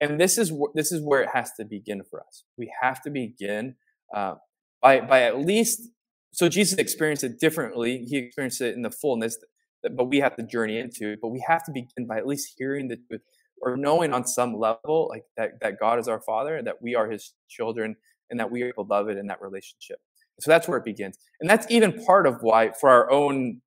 and 0.00 0.20
this 0.20 0.38
is 0.38 0.52
this 0.74 0.92
is 0.92 1.02
where 1.02 1.22
it 1.22 1.30
has 1.32 1.52
to 1.58 1.64
begin 1.64 2.02
for 2.08 2.20
us 2.20 2.44
we 2.56 2.72
have 2.82 3.02
to 3.02 3.10
begin 3.10 3.76
uh, 4.14 4.34
by 4.80 5.00
by 5.00 5.22
at 5.22 5.38
least 5.38 5.88
so 6.34 6.48
Jesus 6.48 6.78
experienced 6.78 7.22
it 7.22 7.38
differently. 7.38 8.04
He 8.08 8.16
experienced 8.16 8.60
it 8.60 8.74
in 8.74 8.82
the 8.82 8.90
fullness, 8.90 9.38
but 9.82 10.06
we 10.06 10.18
have 10.18 10.34
to 10.34 10.42
journey 10.42 10.80
into 10.80 11.12
it. 11.12 11.20
But 11.22 11.28
we 11.28 11.44
have 11.46 11.64
to 11.64 11.72
begin 11.72 12.08
by 12.08 12.18
at 12.18 12.26
least 12.26 12.54
hearing 12.58 12.88
the 12.88 12.96
truth 12.96 13.20
or 13.62 13.76
knowing 13.76 14.12
on 14.12 14.26
some 14.26 14.58
level 14.58 15.06
like 15.08 15.22
that, 15.36 15.60
that 15.60 15.78
God 15.78 16.00
is 16.00 16.08
our 16.08 16.20
father 16.20 16.56
and 16.56 16.66
that 16.66 16.82
we 16.82 16.96
are 16.96 17.08
his 17.08 17.34
children 17.48 17.94
and 18.30 18.40
that 18.40 18.50
we 18.50 18.64
are 18.64 18.72
beloved 18.74 19.16
in 19.16 19.28
that 19.28 19.40
relationship. 19.40 19.98
So 20.40 20.50
that's 20.50 20.66
where 20.66 20.78
it 20.78 20.84
begins. 20.84 21.16
And 21.40 21.48
that's 21.48 21.66
even 21.70 22.04
part 22.04 22.26
of 22.26 22.42
why 22.42 22.72
for 22.80 22.90
our 22.90 23.10
own 23.10 23.60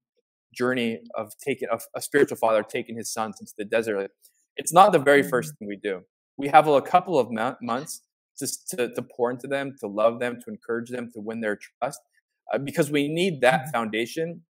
journey 0.53 0.99
of 1.15 1.31
taking 1.45 1.69
of 1.69 1.83
a 1.95 2.01
spiritual 2.01 2.37
father 2.37 2.63
taking 2.63 2.97
his 2.97 3.11
sons 3.11 3.37
into 3.39 3.53
the 3.57 3.65
desert, 3.65 4.11
it's 4.57 4.73
not 4.73 4.91
the 4.91 4.99
very 4.99 5.23
first 5.23 5.53
thing 5.57 5.67
we 5.67 5.77
do. 5.81 6.01
We 6.37 6.49
have 6.49 6.67
a 6.67 6.81
couple 6.81 7.17
of 7.17 7.29
months 7.61 8.01
just 8.37 8.69
to, 8.69 8.93
to 8.93 9.01
pour 9.01 9.31
into 9.31 9.47
them, 9.47 9.75
to 9.79 9.87
love 9.87 10.19
them, 10.19 10.39
to 10.43 10.51
encourage 10.51 10.89
them, 10.89 11.09
to 11.13 11.19
win 11.19 11.41
their 11.41 11.57
trust 11.57 11.99
uh, 12.53 12.57
because 12.57 12.91
we 12.91 13.07
need 13.07 13.41
that 13.41 13.61
mm-hmm. 13.61 13.71
foundation. 13.71 14.41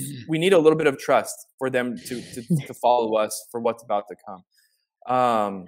Mm-hmm. 0.00 0.22
We 0.28 0.38
need 0.38 0.52
a 0.52 0.58
little 0.58 0.78
bit 0.78 0.86
of 0.86 0.98
trust 0.98 1.34
for 1.58 1.70
them 1.70 1.96
to, 1.96 2.20
to, 2.20 2.42
to 2.66 2.74
follow 2.74 3.16
us 3.16 3.46
for 3.50 3.60
what's 3.60 3.82
about 3.82 4.04
to 4.08 4.16
come. 4.26 5.14
Um, 5.14 5.66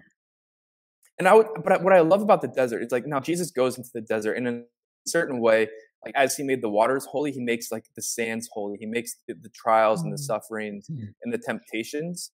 and 1.18 1.28
I 1.28 1.34
would, 1.34 1.46
but 1.64 1.82
what 1.82 1.92
I 1.92 2.00
love 2.00 2.22
about 2.22 2.40
the 2.40 2.48
desert 2.48 2.82
is 2.82 2.90
like 2.90 3.06
now 3.06 3.20
Jesus 3.20 3.50
goes 3.50 3.76
into 3.76 3.90
the 3.92 4.00
desert 4.00 4.34
in 4.34 4.46
a 4.46 4.62
certain 5.06 5.40
way, 5.40 5.68
like 6.04 6.14
as 6.16 6.36
he 6.36 6.42
made 6.42 6.62
the 6.62 6.68
waters 6.68 7.06
holy, 7.06 7.32
he 7.32 7.40
makes 7.40 7.70
like 7.70 7.84
the 7.94 8.02
sands 8.02 8.48
holy. 8.52 8.76
He 8.78 8.86
makes 8.86 9.16
the, 9.28 9.34
the 9.34 9.50
trials 9.50 10.02
and 10.02 10.12
the 10.12 10.16
mm-hmm. 10.16 10.24
sufferings 10.24 10.88
and 10.88 11.32
the 11.32 11.38
temptations 11.38 12.32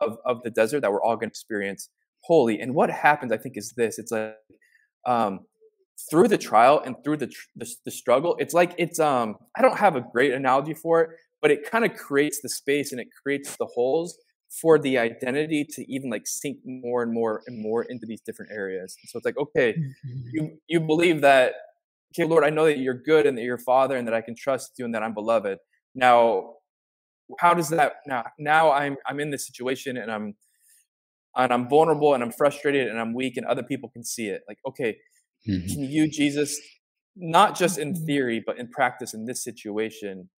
of, 0.00 0.18
of 0.24 0.42
the 0.42 0.50
desert 0.50 0.80
that 0.80 0.92
we're 0.92 1.02
all 1.02 1.16
going 1.16 1.30
to 1.30 1.32
experience 1.32 1.88
holy. 2.20 2.60
And 2.60 2.74
what 2.74 2.90
happens, 2.90 3.32
I 3.32 3.38
think, 3.38 3.56
is 3.56 3.72
this: 3.72 3.98
it's 3.98 4.12
like 4.12 4.34
um, 5.06 5.40
through 6.10 6.28
the 6.28 6.38
trial 6.38 6.82
and 6.84 6.96
through 7.02 7.16
the, 7.16 7.32
the, 7.54 7.66
the 7.84 7.90
struggle 7.90 8.36
it's 8.38 8.52
like 8.52 8.74
it's 8.78 9.00
um 9.00 9.36
i 9.56 9.62
don't 9.62 9.78
have 9.78 9.96
a 9.96 10.00
great 10.00 10.32
analogy 10.32 10.74
for 10.74 11.00
it 11.00 11.10
but 11.40 11.50
it 11.50 11.68
kind 11.70 11.84
of 11.84 11.94
creates 11.94 12.40
the 12.42 12.48
space 12.48 12.92
and 12.92 13.00
it 13.00 13.08
creates 13.22 13.56
the 13.56 13.66
holes 13.66 14.18
for 14.60 14.78
the 14.78 14.98
identity 14.98 15.64
to 15.64 15.90
even 15.90 16.10
like 16.10 16.26
sink 16.26 16.58
more 16.64 17.02
and 17.02 17.12
more 17.12 17.42
and 17.46 17.60
more 17.60 17.82
into 17.82 18.06
these 18.06 18.20
different 18.20 18.52
areas 18.52 18.96
so 19.06 19.16
it's 19.16 19.24
like 19.24 19.38
okay 19.38 19.72
mm-hmm. 19.72 20.20
you 20.32 20.58
you 20.68 20.80
believe 20.80 21.22
that 21.22 21.54
okay 22.12 22.28
lord 22.28 22.44
i 22.44 22.50
know 22.50 22.64
that 22.66 22.78
you're 22.78 22.94
good 22.94 23.26
and 23.26 23.36
that 23.36 23.42
you're 23.42 23.58
father 23.58 23.96
and 23.96 24.06
that 24.06 24.14
i 24.14 24.20
can 24.20 24.34
trust 24.36 24.72
you 24.78 24.84
and 24.84 24.94
that 24.94 25.02
i'm 25.02 25.14
beloved 25.14 25.58
now 25.94 26.54
how 27.40 27.54
does 27.54 27.68
that 27.68 27.94
now 28.06 28.24
now 28.38 28.70
i'm 28.72 28.96
i'm 29.06 29.20
in 29.20 29.30
this 29.30 29.46
situation 29.46 29.96
and 29.96 30.10
i'm 30.10 30.34
and 31.34 31.52
i'm 31.52 31.68
vulnerable 31.68 32.14
and 32.14 32.22
i'm 32.22 32.32
frustrated 32.32 32.88
and 32.88 33.00
i'm 33.00 33.14
weak 33.14 33.36
and 33.36 33.46
other 33.46 33.62
people 33.62 33.88
can 33.88 34.04
see 34.04 34.26
it 34.26 34.42
like 34.48 34.58
okay 34.66 34.96
Mm-hmm. 35.48 35.66
Can 35.68 35.82
you, 35.84 36.08
Jesus, 36.08 36.60
not 37.14 37.56
just 37.56 37.78
in 37.78 37.94
mm-hmm. 37.94 38.04
theory, 38.04 38.42
but 38.44 38.58
in 38.58 38.68
practice 38.68 39.14
in 39.14 39.26
this 39.26 39.42
situation, 39.42 40.28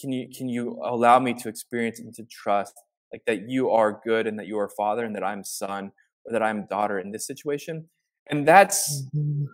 can 0.00 0.12
you 0.12 0.28
can 0.36 0.48
you 0.48 0.80
allow 0.84 1.18
me 1.18 1.34
to 1.34 1.48
experience 1.48 2.00
and 2.00 2.12
to 2.14 2.24
trust 2.24 2.74
like 3.12 3.22
that 3.26 3.48
you 3.48 3.70
are 3.70 4.00
good 4.04 4.26
and 4.26 4.38
that 4.38 4.46
you 4.46 4.58
are 4.58 4.68
father 4.76 5.04
and 5.04 5.14
that 5.14 5.22
I'm 5.22 5.44
son 5.44 5.92
or 6.24 6.32
that 6.32 6.42
I'm 6.42 6.66
daughter 6.66 6.98
in 6.98 7.12
this 7.12 7.26
situation? 7.26 7.88
And 8.28 8.46
that's 8.46 9.04
mm-hmm. 9.14 9.44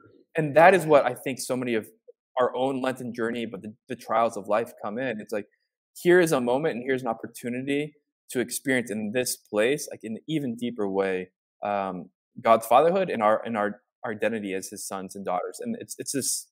And 0.41 0.57
that 0.57 0.75
is 0.75 0.87
what 0.87 1.05
I 1.05 1.15
think 1.15 1.39
so 1.39 1.55
many 1.55 1.75
of 1.75 1.87
our 2.39 2.57
own 2.57 2.81
Lenten 2.81 3.13
journey, 3.15 3.45
but 3.45 3.61
the, 3.61 3.75
the 3.89 3.97
trials 3.97 4.39
of 4.39 4.49
life 4.49 4.73
come 4.83 4.99
in. 4.99 5.21
It's 5.21 5.33
like 5.33 5.47
here 5.95 6.19
is 6.19 6.33
a 6.33 6.41
moment 6.41 6.77
and 6.77 6.85
here's 6.87 7.03
an 7.03 7.09
opportunity 7.09 7.95
to 8.31 8.41
experience 8.41 8.91
in 8.91 9.13
this 9.13 9.37
place, 9.37 9.87
like 9.91 10.01
in 10.03 10.13
an 10.13 10.23
even 10.27 10.57
deeper 10.57 10.89
way, 10.89 11.29
um, 11.63 12.09
God's 12.41 12.67
fatherhood 12.67 13.11
and 13.11 13.23
our 13.23 13.45
and 13.45 13.55
our 13.55 13.83
our 14.03 14.13
identity 14.13 14.55
as 14.55 14.69
his 14.69 14.87
sons 14.87 15.15
and 15.15 15.27
daughters 15.27 15.61
and 15.61 15.77
it's 15.79 15.95
it's 15.99 16.13
this 16.13 16.49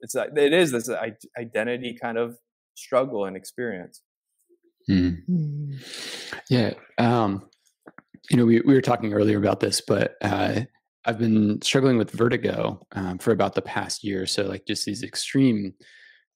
it's 0.00 0.14
it 0.14 0.52
is 0.52 0.70
this 0.70 0.88
identity 1.36 1.96
kind 2.00 2.16
of 2.16 2.38
struggle 2.76 3.24
and 3.24 3.36
experience 3.36 4.02
mm. 4.88 5.16
yeah 6.48 6.74
um 6.98 7.48
you 8.30 8.36
know 8.36 8.44
we, 8.44 8.60
we 8.60 8.74
were 8.74 8.80
talking 8.80 9.12
earlier 9.12 9.38
about 9.38 9.58
this 9.58 9.80
but 9.80 10.14
uh 10.22 10.60
i've 11.04 11.18
been 11.18 11.60
struggling 11.62 11.98
with 11.98 12.10
vertigo 12.10 12.80
um, 12.92 13.18
for 13.18 13.32
about 13.32 13.54
the 13.54 13.62
past 13.62 14.04
year 14.04 14.26
so 14.26 14.44
like 14.44 14.66
just 14.66 14.84
these 14.84 15.02
extreme 15.02 15.72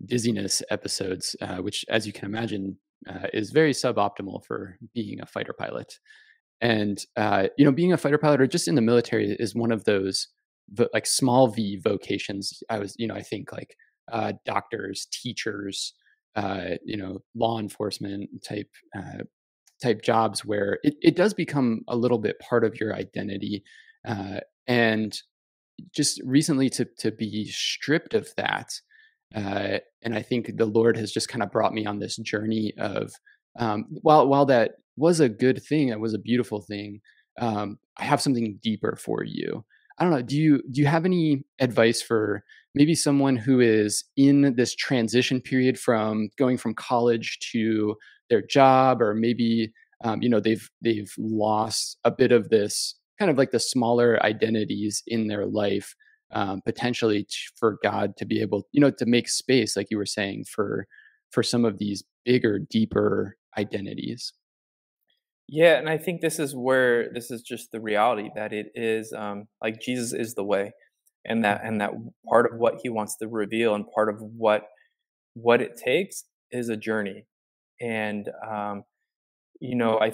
dizziness 0.04 0.62
episodes 0.70 1.36
uh, 1.40 1.56
which 1.56 1.84
as 1.88 2.06
you 2.06 2.12
can 2.12 2.24
imagine 2.24 2.76
uh, 3.08 3.28
is 3.32 3.50
very 3.50 3.72
suboptimal 3.72 4.44
for 4.44 4.78
being 4.94 5.20
a 5.20 5.26
fighter 5.26 5.52
pilot. 5.52 5.98
And 6.60 6.98
uh, 7.16 7.48
you 7.58 7.64
know 7.64 7.72
being 7.72 7.92
a 7.92 7.98
fighter 7.98 8.18
pilot 8.18 8.40
or 8.40 8.46
just 8.46 8.68
in 8.68 8.74
the 8.74 8.80
military 8.80 9.36
is 9.38 9.54
one 9.54 9.72
of 9.72 9.84
those 9.84 10.28
like 10.92 11.06
small 11.06 11.48
v 11.48 11.76
vocations. 11.76 12.62
I 12.70 12.78
was 12.78 12.94
you 12.98 13.06
know 13.06 13.14
i 13.14 13.22
think 13.22 13.52
like 13.52 13.76
uh, 14.10 14.32
doctors 14.44 15.06
teachers 15.12 15.94
uh, 16.34 16.76
you 16.84 16.96
know 16.96 17.18
law 17.34 17.58
enforcement 17.60 18.28
type 18.42 18.70
uh, 18.96 19.22
type 19.82 20.02
jobs 20.02 20.44
where 20.44 20.78
it, 20.82 20.94
it 21.02 21.14
does 21.14 21.34
become 21.34 21.82
a 21.88 21.96
little 21.96 22.18
bit 22.18 22.38
part 22.40 22.64
of 22.64 22.80
your 22.80 22.94
identity 22.94 23.62
and 24.66 25.20
just 25.94 26.20
recently 26.24 26.70
to 26.70 26.86
to 26.98 27.10
be 27.10 27.46
stripped 27.46 28.14
of 28.14 28.28
that 28.36 28.70
uh, 29.34 29.78
and 30.02 30.14
i 30.14 30.22
think 30.22 30.56
the 30.56 30.66
lord 30.66 30.96
has 30.96 31.12
just 31.12 31.28
kind 31.28 31.42
of 31.42 31.50
brought 31.50 31.74
me 31.74 31.86
on 31.86 31.98
this 31.98 32.16
journey 32.16 32.72
of 32.78 33.12
um, 33.58 33.86
while 34.02 34.26
while 34.26 34.46
that 34.46 34.72
was 34.96 35.20
a 35.20 35.28
good 35.28 35.62
thing 35.62 35.88
it 35.88 36.00
was 36.00 36.14
a 36.14 36.18
beautiful 36.18 36.60
thing 36.60 37.00
um, 37.40 37.78
i 37.98 38.04
have 38.04 38.20
something 38.20 38.58
deeper 38.62 38.96
for 38.96 39.22
you 39.24 39.64
I 39.98 40.04
don't 40.04 40.12
know. 40.12 40.22
Do 40.22 40.36
you 40.36 40.62
do 40.70 40.80
you 40.80 40.86
have 40.86 41.04
any 41.04 41.44
advice 41.58 42.02
for 42.02 42.44
maybe 42.74 42.94
someone 42.94 43.36
who 43.36 43.60
is 43.60 44.04
in 44.16 44.54
this 44.56 44.74
transition 44.74 45.40
period 45.40 45.78
from 45.78 46.28
going 46.36 46.58
from 46.58 46.74
college 46.74 47.38
to 47.52 47.96
their 48.28 48.42
job, 48.42 49.00
or 49.00 49.14
maybe 49.14 49.72
um, 50.04 50.22
you 50.22 50.28
know 50.28 50.40
they've 50.40 50.68
they've 50.82 51.12
lost 51.18 51.98
a 52.04 52.10
bit 52.10 52.32
of 52.32 52.50
this 52.50 52.94
kind 53.18 53.30
of 53.30 53.38
like 53.38 53.50
the 53.50 53.60
smaller 53.60 54.22
identities 54.24 55.02
in 55.06 55.28
their 55.28 55.46
life, 55.46 55.94
um, 56.32 56.60
potentially 56.64 57.24
t- 57.24 57.36
for 57.56 57.78
God 57.82 58.16
to 58.18 58.24
be 58.24 58.40
able, 58.40 58.66
you 58.72 58.80
know, 58.80 58.90
to 58.90 59.06
make 59.06 59.28
space, 59.28 59.76
like 59.76 59.88
you 59.90 59.98
were 59.98 60.06
saying, 60.06 60.44
for 60.44 60.86
for 61.30 61.42
some 61.42 61.64
of 61.64 61.78
these 61.78 62.04
bigger, 62.24 62.58
deeper 62.58 63.36
identities. 63.58 64.32
Yeah, 65.48 65.78
and 65.78 65.88
I 65.88 65.96
think 65.96 66.20
this 66.20 66.38
is 66.38 66.56
where 66.56 67.12
this 67.12 67.30
is 67.30 67.42
just 67.42 67.70
the 67.70 67.80
reality 67.80 68.30
that 68.34 68.52
it 68.52 68.72
is 68.74 69.12
um, 69.12 69.44
like 69.62 69.80
Jesus 69.80 70.12
is 70.12 70.34
the 70.34 70.44
way, 70.44 70.72
and 71.24 71.44
that 71.44 71.60
and 71.64 71.80
that 71.80 71.92
part 72.28 72.52
of 72.52 72.58
what 72.58 72.80
He 72.82 72.88
wants 72.88 73.16
to 73.18 73.28
reveal 73.28 73.74
and 73.74 73.84
part 73.94 74.08
of 74.08 74.20
what 74.20 74.64
what 75.34 75.62
it 75.62 75.76
takes 75.76 76.24
is 76.50 76.68
a 76.68 76.76
journey, 76.76 77.26
and 77.80 78.28
um, 78.48 78.82
you 79.60 79.76
know 79.76 80.00
I 80.00 80.12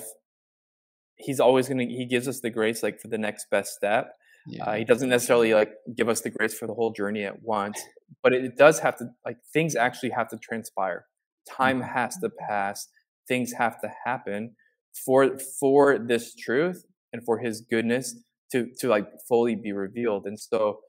He's 1.22 1.40
always 1.40 1.68
gonna 1.68 1.84
He 1.84 2.06
gives 2.06 2.28
us 2.28 2.40
the 2.40 2.50
grace 2.50 2.82
like 2.82 3.00
for 3.00 3.08
the 3.08 3.18
next 3.18 3.50
best 3.50 3.74
step. 3.74 4.14
Yeah. 4.46 4.64
Uh, 4.64 4.74
he 4.74 4.84
doesn't 4.84 5.08
necessarily 5.08 5.54
like 5.54 5.72
give 5.96 6.08
us 6.08 6.20
the 6.20 6.30
grace 6.30 6.52
for 6.52 6.66
the 6.66 6.74
whole 6.74 6.92
journey 6.92 7.24
at 7.24 7.42
once, 7.42 7.80
but 8.22 8.32
it 8.32 8.56
does 8.56 8.80
have 8.80 8.96
to 8.98 9.10
like 9.24 9.38
things 9.52 9.76
actually 9.76 10.10
have 10.10 10.28
to 10.28 10.36
transpire. 10.36 11.06
Time 11.48 11.80
mm-hmm. 11.80 11.94
has 11.94 12.16
to 12.18 12.28
pass. 12.28 12.88
Things 13.28 13.52
have 13.52 13.80
to 13.82 13.90
happen 14.04 14.56
for 14.92 15.38
for 15.60 15.98
this 15.98 16.34
truth 16.34 16.84
and 17.12 17.24
for 17.24 17.38
his 17.38 17.60
goodness 17.60 18.16
to 18.50 18.68
to 18.78 18.88
like 18.88 19.06
fully 19.26 19.54
be 19.54 19.72
revealed 19.72 20.26
and 20.26 20.38
so 20.38 20.80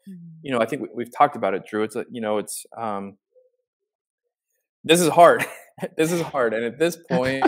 you 0.42 0.52
know 0.52 0.60
i 0.60 0.66
think 0.66 0.82
we, 0.94 1.04
have 1.04 1.14
talked 1.18 1.36
about 1.36 1.54
it 1.54 1.66
drew 1.66 1.84
it's 1.84 1.96
you 2.12 2.22
know 2.22 2.38
it's 2.38 2.66
um 2.78 3.18
this 4.84 5.00
is 5.00 5.08
hard 5.10 5.46
this 5.98 6.12
is 6.12 6.22
hard 6.22 6.54
and 6.54 6.66
at 6.66 6.78
this 6.78 6.98
point 7.10 7.44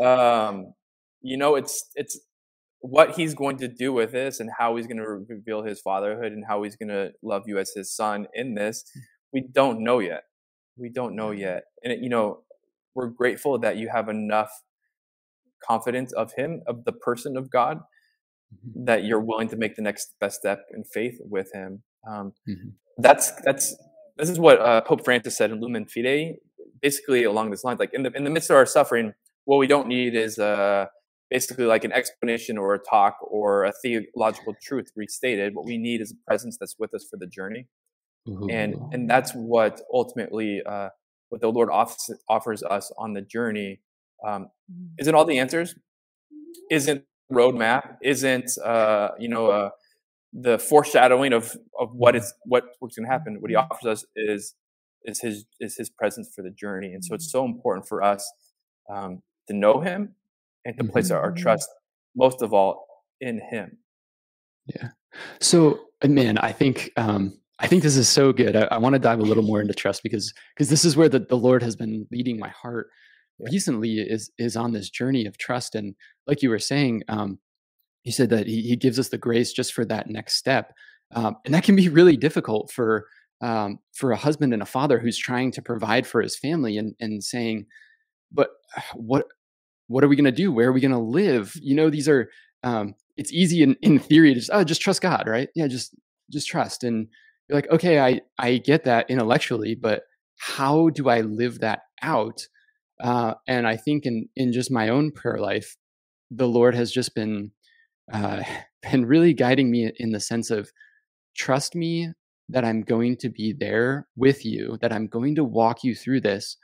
um 0.00 0.72
you 1.22 1.36
know 1.36 1.54
it's 1.54 1.90
it's 1.94 2.18
what 2.82 3.12
he's 3.12 3.32
going 3.32 3.56
to 3.56 3.68
do 3.68 3.92
with 3.92 4.10
this 4.12 4.40
and 4.40 4.50
how 4.58 4.76
he's 4.76 4.88
going 4.88 4.98
to 4.98 5.24
reveal 5.28 5.62
his 5.62 5.80
fatherhood 5.80 6.32
and 6.32 6.44
how 6.48 6.64
he's 6.64 6.76
going 6.76 6.88
to 6.88 7.12
love 7.22 7.44
you 7.46 7.58
as 7.58 7.70
his 7.70 7.94
son 7.94 8.26
in 8.34 8.54
this, 8.54 8.84
we 9.32 9.40
don't 9.40 9.82
know 9.82 10.00
yet. 10.00 10.24
We 10.76 10.90
don't 10.90 11.14
know 11.14 11.30
yet. 11.30 11.62
And, 11.84 11.92
it, 11.92 12.00
you 12.00 12.08
know, 12.08 12.40
we're 12.94 13.06
grateful 13.06 13.56
that 13.60 13.76
you 13.76 13.88
have 13.88 14.08
enough 14.08 14.50
confidence 15.64 16.12
of 16.12 16.32
him, 16.32 16.62
of 16.66 16.84
the 16.84 16.92
person 16.92 17.36
of 17.36 17.50
God, 17.50 17.78
mm-hmm. 17.78 18.84
that 18.84 19.04
you're 19.04 19.20
willing 19.20 19.48
to 19.48 19.56
make 19.56 19.76
the 19.76 19.82
next 19.82 20.14
best 20.20 20.40
step 20.40 20.64
in 20.74 20.82
faith 20.82 21.18
with 21.20 21.52
him. 21.54 21.84
Um, 22.10 22.32
mm-hmm. 22.48 22.70
That's, 22.98 23.30
that's, 23.44 23.76
this 24.16 24.28
is 24.28 24.40
what 24.40 24.60
uh, 24.60 24.80
Pope 24.80 25.04
Francis 25.04 25.36
said 25.36 25.52
in 25.52 25.60
Lumen 25.60 25.86
Fidei, 25.86 26.34
basically 26.80 27.22
along 27.22 27.52
this 27.52 27.62
line. 27.62 27.76
Like 27.78 27.94
in 27.94 28.02
the, 28.02 28.10
in 28.12 28.24
the 28.24 28.30
midst 28.30 28.50
of 28.50 28.56
our 28.56 28.66
suffering, 28.66 29.14
what 29.44 29.58
we 29.58 29.68
don't 29.68 29.86
need 29.86 30.16
is, 30.16 30.40
uh, 30.40 30.86
basically 31.32 31.64
like 31.64 31.82
an 31.82 31.92
explanation 31.92 32.58
or 32.58 32.74
a 32.74 32.78
talk 32.78 33.16
or 33.22 33.64
a 33.64 33.72
theological 33.82 34.54
truth 34.62 34.92
restated. 34.94 35.54
What 35.54 35.64
we 35.64 35.78
need 35.78 36.02
is 36.02 36.12
a 36.12 36.16
presence 36.26 36.58
that's 36.60 36.76
with 36.78 36.92
us 36.94 37.06
for 37.10 37.16
the 37.16 37.26
journey, 37.26 37.68
mm-hmm. 38.28 38.50
and 38.50 38.74
and 38.92 39.08
that's 39.08 39.32
what 39.32 39.80
ultimately 39.92 40.60
uh, 40.64 40.90
what 41.30 41.40
the 41.40 41.48
Lord 41.48 41.70
offers, 41.70 42.10
offers 42.28 42.62
us 42.62 42.92
on 42.98 43.14
the 43.14 43.22
journey. 43.22 43.80
Um, 44.26 44.50
mm-hmm. 44.70 45.00
isn't 45.00 45.14
all 45.14 45.24
the 45.24 45.38
answers? 45.38 45.74
Isn't 46.70 47.04
roadmap? 47.32 47.96
Isn't 48.02 48.50
uh, 48.62 49.08
you 49.18 49.28
know 49.28 49.46
uh, 49.46 49.70
the 50.34 50.58
foreshadowing 50.58 51.32
of 51.32 51.56
of 51.80 51.94
what 51.94 52.14
is 52.14 52.34
what 52.44 52.64
what's 52.80 52.96
going 52.96 53.06
to 53.06 53.12
happen? 53.12 53.38
What 53.40 53.50
He 53.50 53.56
mm-hmm. 53.56 53.72
offers 53.72 53.86
us 53.86 54.04
is 54.14 54.54
is 55.04 55.20
His 55.20 55.46
is 55.60 55.76
His 55.78 55.88
presence 55.88 56.30
for 56.34 56.42
the 56.42 56.50
journey, 56.50 56.92
and 56.92 57.02
so 57.02 57.14
it's 57.14 57.32
so 57.32 57.46
important 57.46 57.88
for 57.88 58.02
us 58.02 58.30
um, 58.94 59.22
to 59.48 59.54
know 59.54 59.80
Him 59.80 60.14
and 60.64 60.76
to 60.78 60.84
place 60.84 61.10
our 61.10 61.30
mm-hmm. 61.32 61.42
trust 61.42 61.68
most 62.16 62.42
of 62.42 62.52
all 62.52 62.86
in 63.20 63.40
him 63.50 63.78
yeah 64.66 64.88
so 65.40 65.80
uh, 66.02 66.08
man 66.08 66.38
i 66.38 66.52
think 66.52 66.90
um 66.96 67.38
i 67.58 67.66
think 67.66 67.82
this 67.82 67.96
is 67.96 68.08
so 68.08 68.32
good 68.32 68.56
i, 68.56 68.62
I 68.62 68.78
want 68.78 68.94
to 68.94 68.98
dive 68.98 69.20
a 69.20 69.24
little 69.24 69.42
more 69.42 69.60
into 69.60 69.74
trust 69.74 70.02
because 70.02 70.32
because 70.54 70.68
this 70.68 70.84
is 70.84 70.96
where 70.96 71.08
the, 71.08 71.20
the 71.20 71.36
lord 71.36 71.62
has 71.62 71.76
been 71.76 72.06
leading 72.10 72.38
my 72.38 72.48
heart 72.48 72.88
yeah. 73.38 73.48
recently 73.50 73.94
is 73.98 74.30
is 74.38 74.56
on 74.56 74.72
this 74.72 74.90
journey 74.90 75.26
of 75.26 75.38
trust 75.38 75.74
and 75.74 75.94
like 76.26 76.42
you 76.42 76.50
were 76.50 76.58
saying 76.58 77.02
um 77.08 77.38
he 78.02 78.10
said 78.10 78.30
that 78.30 78.46
he, 78.46 78.62
he 78.62 78.76
gives 78.76 78.98
us 78.98 79.08
the 79.08 79.18
grace 79.18 79.52
just 79.52 79.72
for 79.72 79.84
that 79.84 80.08
next 80.08 80.34
step 80.34 80.72
um, 81.14 81.36
and 81.44 81.54
that 81.54 81.64
can 81.64 81.76
be 81.76 81.88
really 81.88 82.16
difficult 82.16 82.70
for 82.70 83.06
um, 83.42 83.80
for 83.92 84.12
a 84.12 84.16
husband 84.16 84.52
and 84.52 84.62
a 84.62 84.66
father 84.66 84.98
who's 84.98 85.18
trying 85.18 85.50
to 85.52 85.62
provide 85.62 86.06
for 86.06 86.22
his 86.22 86.36
family 86.36 86.78
and 86.78 86.94
and 87.00 87.22
saying 87.22 87.66
but 88.30 88.50
what 88.94 89.26
what 89.88 90.04
are 90.04 90.08
we 90.08 90.16
going 90.16 90.24
to 90.24 90.32
do? 90.32 90.52
Where 90.52 90.68
are 90.68 90.72
we 90.72 90.80
going 90.80 90.92
to 90.92 90.98
live? 90.98 91.54
You 91.60 91.74
know, 91.74 91.90
these 91.90 92.08
are, 92.08 92.28
um, 92.62 92.94
it's 93.16 93.32
easy 93.32 93.62
in, 93.62 93.76
in 93.82 93.98
theory 93.98 94.34
to 94.34 94.40
just, 94.40 94.50
oh, 94.52 94.64
just 94.64 94.80
trust 94.80 95.02
God, 95.02 95.24
right? 95.26 95.48
Yeah, 95.54 95.66
just, 95.66 95.94
just 96.30 96.48
trust. 96.48 96.84
And 96.84 97.08
you're 97.48 97.56
like, 97.56 97.70
okay, 97.70 98.00
I, 98.00 98.20
I 98.38 98.58
get 98.58 98.84
that 98.84 99.10
intellectually, 99.10 99.74
but 99.74 100.02
how 100.38 100.88
do 100.90 101.08
I 101.08 101.20
live 101.20 101.60
that 101.60 101.80
out? 102.02 102.46
Uh, 103.00 103.34
and 103.46 103.66
I 103.66 103.76
think 103.76 104.06
in, 104.06 104.28
in 104.36 104.52
just 104.52 104.70
my 104.70 104.88
own 104.88 105.10
prayer 105.10 105.38
life, 105.38 105.76
the 106.30 106.48
Lord 106.48 106.74
has 106.74 106.90
just 106.90 107.14
been, 107.14 107.50
uh, 108.12 108.42
been 108.90 109.06
really 109.06 109.34
guiding 109.34 109.70
me 109.70 109.92
in 109.98 110.10
the 110.10 110.20
sense 110.20 110.50
of 110.50 110.70
trust 111.36 111.74
me 111.74 112.08
that 112.48 112.64
I'm 112.64 112.82
going 112.82 113.16
to 113.18 113.28
be 113.28 113.52
there 113.52 114.06
with 114.16 114.44
you, 114.44 114.78
that 114.80 114.92
I'm 114.92 115.06
going 115.06 115.34
to 115.36 115.44
walk 115.44 115.84
you 115.84 115.94
through 115.94 116.20
this, 116.20 116.56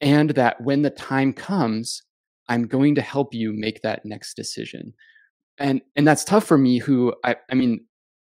and 0.00 0.30
that 0.30 0.60
when 0.60 0.82
the 0.82 0.90
time 0.90 1.32
comes, 1.32 2.02
I'm 2.48 2.66
going 2.66 2.94
to 2.94 3.02
help 3.02 3.34
you 3.34 3.52
make 3.52 3.82
that 3.82 4.04
next 4.04 4.34
decision. 4.34 4.94
And 5.58 5.82
and 5.96 6.06
that's 6.06 6.24
tough 6.24 6.44
for 6.44 6.58
me 6.58 6.78
who 6.78 7.14
I, 7.24 7.36
I 7.50 7.54
mean, 7.54 7.84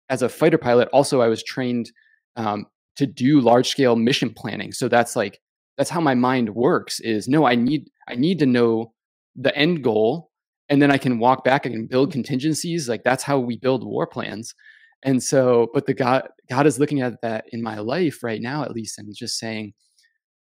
as 0.08 0.22
a 0.22 0.28
fighter 0.28 0.58
pilot, 0.58 0.88
also 0.92 1.20
I 1.20 1.28
was 1.28 1.42
trained 1.42 1.90
um, 2.36 2.66
to 2.96 3.06
do 3.06 3.40
large 3.40 3.68
scale 3.68 3.96
mission 3.96 4.32
planning. 4.34 4.72
So 4.72 4.88
that's 4.88 5.14
like 5.14 5.38
that's 5.76 5.90
how 5.90 6.00
my 6.00 6.14
mind 6.14 6.54
works 6.54 7.00
is 7.00 7.28
no, 7.28 7.46
I 7.46 7.54
need 7.54 7.88
I 8.08 8.14
need 8.14 8.38
to 8.40 8.46
know 8.46 8.92
the 9.36 9.56
end 9.56 9.84
goal 9.84 10.28
and 10.68 10.82
then 10.82 10.90
I 10.90 10.98
can 10.98 11.18
walk 11.18 11.44
back, 11.44 11.64
and 11.64 11.88
build 11.88 12.12
contingencies. 12.12 12.88
Like 12.88 13.02
that's 13.04 13.22
how 13.22 13.38
we 13.38 13.56
build 13.56 13.84
war 13.84 14.06
plans. 14.06 14.54
And 15.02 15.22
so, 15.22 15.68
but 15.72 15.86
the 15.86 15.94
God 15.94 16.28
God 16.50 16.66
is 16.66 16.78
looking 16.78 17.00
at 17.00 17.20
that 17.22 17.44
in 17.52 17.62
my 17.62 17.78
life 17.78 18.22
right 18.22 18.40
now, 18.40 18.64
at 18.64 18.72
least, 18.72 18.98
and 18.98 19.14
just 19.14 19.38
saying, 19.38 19.72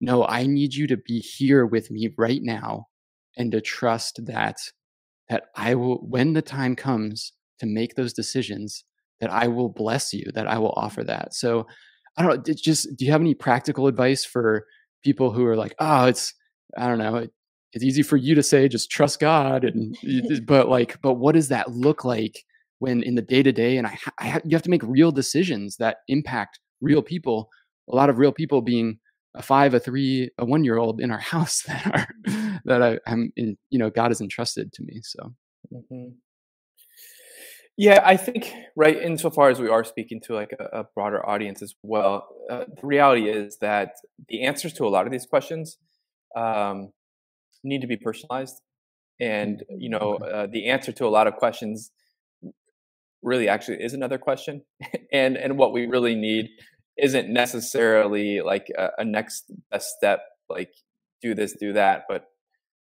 no, 0.01 0.25
I 0.27 0.47
need 0.47 0.75
you 0.75 0.87
to 0.89 0.97
be 0.97 1.19
here 1.19 1.67
with 1.67 1.91
me 1.91 2.11
right 2.17 2.41
now 2.43 2.87
and 3.37 3.53
to 3.53 3.61
trust 3.61 4.27
that 4.27 4.57
that 5.29 5.45
I 5.57 5.75
will 5.75 5.97
when 5.99 6.35
the 6.35 6.43
time 6.43 6.77
comes 6.77 7.33
to 7.61 7.67
make 7.67 7.95
those 7.95 8.13
decisions 8.13 8.85
that 9.21 9.33
I 9.33 9.49
will 9.49 9.69
bless 9.69 10.13
you 10.13 10.31
that 10.35 10.47
I 10.47 10.59
will 10.59 10.75
offer 10.77 11.03
that. 11.05 11.35
So 11.35 11.67
I 12.17 12.23
don't 12.23 12.47
know 12.47 12.55
just 12.55 12.97
do 12.97 13.05
you 13.05 13.13
have 13.13 13.21
any 13.21 13.35
practical 13.35 13.87
advice 13.87 14.25
for 14.25 14.67
people 15.03 15.33
who 15.33 15.47
are 15.47 15.57
like 15.57 15.75
oh 15.79 16.07
it's 16.07 16.35
I 16.77 16.89
don't 16.89 16.99
know 16.99 17.17
it, 17.17 17.31
it's 17.73 17.85
easy 17.85 18.03
for 18.03 18.17
you 18.17 18.35
to 18.35 18.43
say 18.43 18.69
just 18.69 18.91
trust 18.91 19.21
God 19.21 19.65
and 19.65 19.97
but 20.47 20.69
like 20.69 21.01
but 21.03 21.15
what 21.15 21.35
does 21.35 21.49
that 21.49 21.73
look 21.73 22.05
like 22.05 22.45
when 22.79 23.03
in 23.03 23.15
the 23.15 23.23
day 23.23 23.43
to 23.43 23.53
day 23.53 23.77
and 23.77 23.87
I, 23.87 23.99
I 24.19 24.41
you 24.45 24.55
have 24.55 24.63
to 24.63 24.71
make 24.71 24.83
real 24.83 25.11
decisions 25.11 25.77
that 25.79 25.99
impact 26.09 26.61
real 26.81 27.03
people 27.03 27.49
a 27.91 27.97
lot 27.97 28.11
of 28.11 28.19
real 28.19 28.33
people 28.33 28.63
being 28.63 28.99
a 29.35 29.43
five, 29.43 29.75
a 29.75 29.81
three, 29.81 30.31
a 30.39 30.45
one 30.45 30.65
year 30.65 30.79
old 30.79 31.01
in 31.01 31.11
our 31.11 31.19
house 31.33 31.63
that 31.63 31.87
are 31.87 32.09
that 32.65 32.83
I, 32.83 32.99
am 33.07 33.33
in. 33.37 33.57
You 33.71 33.79
know, 33.79 33.91
God 33.91 34.11
has 34.11 34.21
entrusted 34.21 34.73
to 34.73 34.83
me. 34.83 35.01
So. 35.03 35.35
Mm-hmm. 35.73 36.15
Yeah, 37.77 38.03
I 38.05 38.17
think 38.17 38.53
right. 38.77 38.97
Insofar 38.97 39.51
as 39.51 39.59
we 39.59 39.69
are 39.69 39.83
speaking 39.83 40.21
to 40.27 40.35
like 40.35 40.55
a, 40.59 40.81
a 40.81 40.85
broader 40.95 41.29
audience 41.29 41.61
as 41.61 41.75
well, 41.83 42.29
uh, 42.49 42.65
the 42.69 42.87
reality 42.87 43.29
is 43.29 43.59
that 43.61 43.95
the 44.29 44.45
answers 44.45 44.73
to 44.75 44.85
a 44.85 44.89
lot 44.89 45.07
of 45.07 45.13
these 45.13 45.27
questions 45.27 45.77
um, 46.37 46.93
need 47.65 47.81
to 47.81 47.89
be 47.89 47.97
personalized, 47.97 48.61
and 49.21 49.65
you 49.69 49.91
know, 49.91 50.19
uh, 50.19 50.47
the 50.47 50.69
answer 50.69 50.93
to 50.93 51.05
a 51.05 51.09
lot 51.09 51.27
of 51.27 51.35
questions 51.35 51.91
really 53.23 53.49
actually 53.49 53.83
is 53.83 53.93
another 53.93 54.19
question, 54.19 54.63
and 55.13 55.37
and 55.37 55.59
what 55.59 55.73
we 55.73 55.87
really 55.87 56.15
need 56.15 56.51
isn't 56.97 57.29
necessarily 57.29 58.41
like 58.41 58.69
a, 58.79 58.91
a 58.99 59.05
next 59.05 59.51
best 59.73 59.89
step, 59.97 60.21
like 60.49 60.71
do 61.21 61.35
this, 61.35 61.57
do 61.59 61.73
that, 61.73 62.05
but 62.09 62.27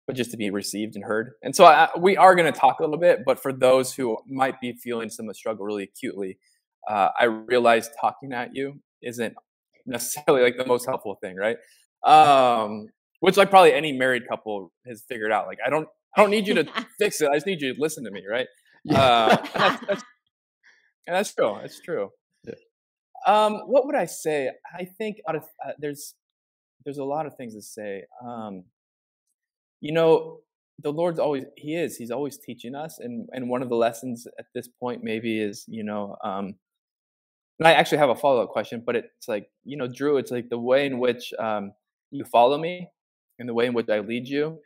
but 0.10 0.16
just 0.16 0.32
to 0.32 0.38
be 0.38 0.50
received 0.50 0.96
and 0.96 1.06
heard. 1.06 1.34
And 1.44 1.56
so 1.56 1.66
I, 1.66 1.88
we 1.96 2.18
are 2.18 2.34
going 2.34 2.52
to 2.52 2.60
talk 2.60 2.80
a 2.80 2.82
little 2.82 2.98
bit, 2.98 3.20
but 3.24 3.40
for 3.40 3.54
those 3.54 3.94
who 3.94 4.18
might 4.28 4.60
be 4.60 4.74
feeling 4.74 5.12
some 5.12 5.28
of 5.28 5.30
the 5.30 5.36
struggle 5.36 5.68
really 5.68 5.84
acutely, 5.84 6.40
uh, 6.90 7.10
I 7.20 7.26
realize 7.26 7.92
talking 8.02 8.34
at 8.34 8.56
you 8.56 8.80
isn't 9.04 9.36
necessarily 9.86 10.42
like 10.42 10.58
the 10.58 10.66
most 10.66 10.88
helpful 10.88 11.20
thing, 11.22 11.36
right? 11.36 11.58
Um, 12.04 12.88
which 13.20 13.38
like 13.38 13.52
probably 13.52 13.72
any 13.72 13.92
married 13.92 14.28
couple 14.28 14.72
has 14.88 15.04
figured 15.08 15.32
out. 15.32 15.46
Like 15.46 15.60
I 15.64 15.70
don't, 15.70 15.88
I 16.18 16.22
don't 16.22 16.32
need 16.32 16.48
you 16.48 16.56
to 16.56 16.68
fix 16.98 17.22
it. 17.22 17.30
I 17.30 17.36
just 17.36 17.46
need 17.46 17.62
you 17.62 17.76
to 17.76 17.80
listen 17.80 18.04
to 18.06 18.10
me, 18.10 18.24
right? 18.28 18.48
Yeah. 18.86 19.00
Uh, 19.00 19.38
and, 19.54 19.62
that's, 19.62 19.86
that's, 19.86 20.04
and 21.06 21.16
that's 21.16 21.36
true. 21.36 21.58
That's 21.62 21.80
true. 21.82 22.10
Um, 23.28 23.60
what 23.68 23.86
would 23.86 23.96
I 23.96 24.06
say? 24.06 24.50
I 24.76 24.86
think 24.86 25.18
of, 25.28 25.44
uh, 25.64 25.74
there's 25.78 26.16
there's 26.84 26.98
a 26.98 27.04
lot 27.04 27.28
of 27.28 27.36
things 27.36 27.54
to 27.54 27.62
say. 27.62 28.06
Um, 28.26 28.64
you 29.82 29.94
know, 29.94 30.40
the 30.82 30.92
Lord's 30.92 31.20
always 31.20 31.46
He 31.58 31.76
is. 31.76 31.98
He's 31.98 32.12
always 32.12 32.38
teaching 32.38 32.76
us, 32.76 33.00
and 33.00 33.28
and 33.32 33.50
one 33.50 33.62
of 33.62 33.70
the 33.70 33.76
lessons 33.76 34.28
at 34.38 34.46
this 34.54 34.68
point 34.68 35.04
maybe 35.04 35.42
is 35.42 35.66
you 35.68 35.84
know, 35.84 36.16
um, 36.24 36.56
and 37.60 37.68
I 37.68 37.74
actually 37.74 37.98
have 38.00 38.10
a 38.10 38.16
follow 38.16 38.44
up 38.44 38.50
question, 38.50 38.84
but 38.86 38.96
it's 38.96 39.28
like 39.28 39.50
you 39.64 39.78
know, 39.78 39.88
Drew, 39.88 40.18
it's 40.18 40.32
like 40.32 40.50
the 40.50 40.60
way 40.60 40.86
in 40.86 41.00
which 41.00 41.34
um, 41.40 41.74
you 42.12 42.24
follow 42.26 42.58
me, 42.58 42.90
and 43.38 43.48
the 43.48 43.54
way 43.54 43.66
in 43.66 43.74
which 43.74 43.90
I 43.90 44.00
lead 44.00 44.28
you. 44.28 44.60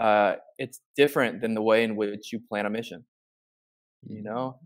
Uh, 0.00 0.36
it's 0.58 0.80
different 0.96 1.40
than 1.40 1.54
the 1.54 1.62
way 1.62 1.82
in 1.82 1.96
which 1.96 2.32
you 2.32 2.40
plan 2.48 2.66
a 2.66 2.70
mission. 2.70 3.04
You 4.06 4.22
know, 4.22 4.60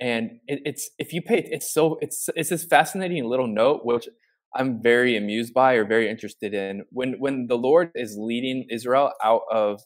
and 0.00 0.40
it, 0.48 0.60
it's 0.64 0.90
if 0.98 1.12
you 1.12 1.22
pay 1.22 1.46
it's 1.50 1.72
so 1.72 1.98
it's 2.00 2.28
it's 2.34 2.48
this 2.48 2.64
fascinating 2.64 3.24
little 3.26 3.46
note 3.46 3.84
which 3.84 4.08
i'm 4.54 4.82
very 4.82 5.16
amused 5.16 5.52
by 5.54 5.74
or 5.74 5.84
very 5.84 6.08
interested 6.08 6.54
in 6.54 6.82
when 6.90 7.14
when 7.18 7.46
the 7.48 7.56
lord 7.56 7.90
is 7.94 8.16
leading 8.18 8.66
israel 8.70 9.12
out 9.24 9.42
of 9.50 9.80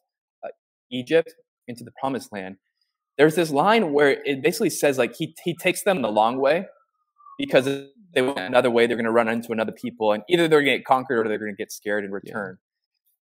uh, 0.45 0.49
egypt 0.91 1.35
into 1.69 1.85
the 1.85 1.93
promised 2.01 2.33
land 2.33 2.57
there's 3.19 3.35
this 3.35 3.51
line 3.51 3.93
where 3.93 4.23
it 4.25 4.43
basically 4.43 4.71
says 4.71 4.99
like 4.99 5.15
he, 5.17 5.35
he 5.43 5.57
takes 5.57 5.83
them 5.83 6.03
the 6.03 6.11
long 6.11 6.39
way 6.41 6.67
because 7.39 7.67
if 7.67 7.87
they 8.15 8.23
went 8.23 8.39
another 8.39 8.71
way 8.71 8.87
they're 8.87 8.97
going 8.97 9.05
to 9.05 9.11
run 9.11 9.29
into 9.29 9.53
another 9.53 9.73
people 9.73 10.13
and 10.13 10.23
either 10.29 10.49
they're 10.49 10.63
going 10.63 10.73
to 10.73 10.79
get 10.79 10.85
conquered 10.85 11.27
or 11.27 11.29
they're 11.29 11.39
going 11.39 11.53
to 11.53 11.57
get 11.57 11.73
scared 11.73 12.05
and 12.05 12.13
return 12.13 12.59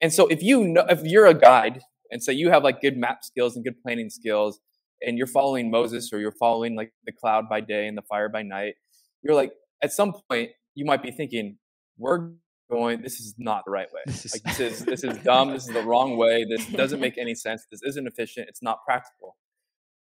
yeah. 0.02 0.06
and 0.06 0.14
so 0.14 0.28
if 0.28 0.42
you 0.42 0.68
know 0.68 0.86
if 0.90 1.02
you're 1.04 1.26
a 1.26 1.34
guide 1.34 1.82
and 2.12 2.24
so 2.24 2.32
you 2.32 2.52
have 2.52 2.64
like 2.64 2.80
good 2.80 2.96
map 2.96 3.24
skills 3.24 3.56
and 3.56 3.66
good 3.66 3.82
planning 3.82 4.10
skills 4.10 4.60
and 5.02 5.18
you're 5.18 5.28
following 5.28 5.70
Moses 5.70 6.12
or 6.14 6.20
you're 6.20 6.36
following 6.40 6.76
like 6.76 6.92
the 7.06 7.12
cloud 7.12 7.50
by 7.50 7.62
day 7.62 7.88
and 7.88 7.98
the 7.98 8.02
fire 8.04 8.30
by 8.30 8.42
night, 8.44 8.76
you're 9.22 9.36
like, 9.36 9.52
at 9.82 9.92
some 9.92 10.14
point, 10.30 10.52
you 10.76 10.86
might 10.86 11.04
be 11.04 11.12
thinking, 11.12 11.58
we're 11.98 12.32
going, 12.72 13.02
this 13.02 13.20
is 13.20 13.36
not 13.38 13.64
the 13.66 13.72
right 13.72 13.88
way. 13.94 14.02
This 14.06 14.26
is, 14.26 14.34
like, 14.34 14.44
this 14.58 14.82
is, 14.82 14.86
this 14.86 15.04
is 15.04 15.18
dumb. 15.20 15.52
This 15.52 15.68
is 15.68 15.74
the 15.74 15.84
wrong 15.84 16.18
way. 16.18 16.46
This 16.46 16.66
doesn't 16.68 17.00
make 17.08 17.18
any 17.18 17.36
sense. 17.36 17.66
This 17.72 17.82
isn't 17.84 18.08
efficient. 18.08 18.50
It's 18.50 18.64
not 18.64 18.80
practical. 18.86 19.36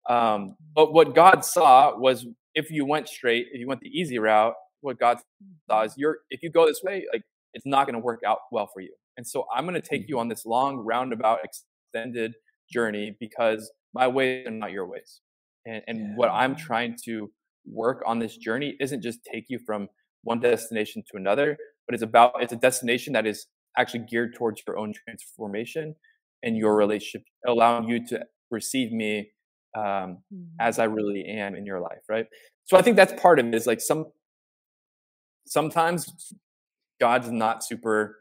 Um, 0.08 0.56
but 0.74 0.92
what 0.92 1.14
God 1.14 1.44
saw 1.44 1.96
was 1.98 2.26
if 2.54 2.70
you 2.70 2.84
went 2.84 3.08
straight, 3.08 3.46
if 3.52 3.60
you 3.60 3.66
went 3.66 3.80
the 3.80 3.88
easy 3.88 4.18
route, 4.18 4.54
what 4.80 4.98
God 4.98 5.18
saw 5.68 5.82
is 5.82 5.94
you're 5.96 6.18
if 6.30 6.42
you 6.42 6.50
go 6.50 6.66
this 6.66 6.80
way, 6.82 7.06
like 7.12 7.22
it's 7.52 7.66
not 7.66 7.86
going 7.86 7.94
to 7.94 8.00
work 8.00 8.20
out 8.26 8.38
well 8.50 8.68
for 8.72 8.80
you. 8.80 8.94
And 9.16 9.26
so 9.26 9.46
I'm 9.54 9.64
going 9.66 9.80
to 9.80 9.86
take 9.86 10.08
you 10.08 10.14
mm-hmm. 10.14 10.20
on 10.20 10.28
this 10.28 10.46
long 10.46 10.78
roundabout 10.78 11.40
extended 11.44 12.34
journey 12.72 13.16
because 13.20 13.70
my 13.92 14.08
ways 14.08 14.46
are 14.46 14.50
not 14.50 14.70
your 14.70 14.86
ways. 14.86 15.20
And, 15.66 15.82
and 15.86 15.98
yeah. 15.98 16.16
what 16.16 16.30
I'm 16.30 16.56
trying 16.56 16.96
to 17.04 17.30
work 17.70 18.02
on 18.06 18.18
this 18.18 18.36
journey 18.36 18.76
isn't 18.80 19.02
just 19.02 19.20
take 19.30 19.44
you 19.48 19.58
from 19.58 19.88
one 20.22 20.40
destination 20.40 21.02
to 21.10 21.16
another, 21.16 21.56
but 21.86 21.94
it's 21.94 22.02
about 22.02 22.32
it's 22.40 22.52
a 22.52 22.56
destination 22.56 23.12
that 23.14 23.26
is 23.26 23.46
actually 23.76 24.04
geared 24.10 24.34
towards 24.34 24.62
your 24.66 24.78
own 24.78 24.92
transformation 24.92 25.94
and 26.42 26.56
your 26.56 26.72
mm-hmm. 26.72 26.78
relationship, 26.78 27.22
allowing 27.46 27.88
you 27.88 28.06
to 28.06 28.24
receive 28.50 28.92
me 28.92 29.30
um, 29.76 30.18
mm. 30.34 30.46
as 30.58 30.78
I 30.78 30.84
really 30.84 31.24
am 31.26 31.54
in 31.54 31.64
your 31.64 31.80
life, 31.80 32.00
right? 32.08 32.26
So 32.64 32.76
I 32.76 32.82
think 32.82 32.96
that's 32.96 33.12
part 33.20 33.38
of 33.38 33.46
it. 33.46 33.54
Is 33.54 33.66
like 33.66 33.80
some 33.80 34.06
sometimes 35.46 36.32
God's 37.00 37.30
not 37.30 37.64
super 37.64 38.16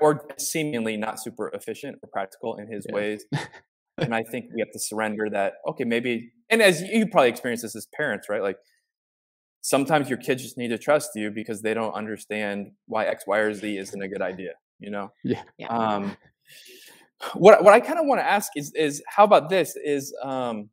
or 0.00 0.26
seemingly 0.38 0.96
not 0.96 1.20
super 1.20 1.50
efficient 1.54 1.98
or 2.02 2.08
practical 2.12 2.56
in 2.56 2.70
his 2.70 2.86
yeah. 2.88 2.94
ways. 2.94 3.24
and 3.98 4.14
I 4.14 4.22
think 4.22 4.46
we 4.54 4.60
have 4.60 4.72
to 4.72 4.78
surrender 4.78 5.28
that, 5.30 5.54
okay, 5.68 5.84
maybe, 5.84 6.32
and 6.50 6.62
as 6.62 6.82
you 6.82 7.06
probably 7.06 7.30
experience 7.30 7.62
this 7.62 7.76
as 7.76 7.86
parents, 7.94 8.28
right? 8.28 8.42
Like 8.42 8.58
sometimes 9.62 10.08
your 10.08 10.18
kids 10.18 10.42
just 10.42 10.56
need 10.56 10.68
to 10.68 10.78
trust 10.78 11.10
you 11.14 11.30
because 11.30 11.62
they 11.62 11.74
don't 11.74 11.92
understand 11.92 12.72
why 12.86 13.04
X, 13.04 13.24
Y, 13.26 13.38
or 13.38 13.52
Z 13.52 13.76
isn't 13.76 14.02
a 14.02 14.08
good 14.08 14.22
idea, 14.22 14.52
you 14.78 14.90
know? 14.90 15.12
Yeah. 15.22 15.42
Um, 15.68 16.16
what, 17.34 17.62
what 17.62 17.74
I 17.74 17.80
kind 17.80 17.98
of 17.98 18.06
want 18.06 18.20
to 18.20 18.26
ask 18.26 18.52
is, 18.56 18.72
is 18.74 19.02
how 19.06 19.24
about 19.24 19.50
this 19.50 19.76
is, 19.76 20.14
um, 20.22 20.70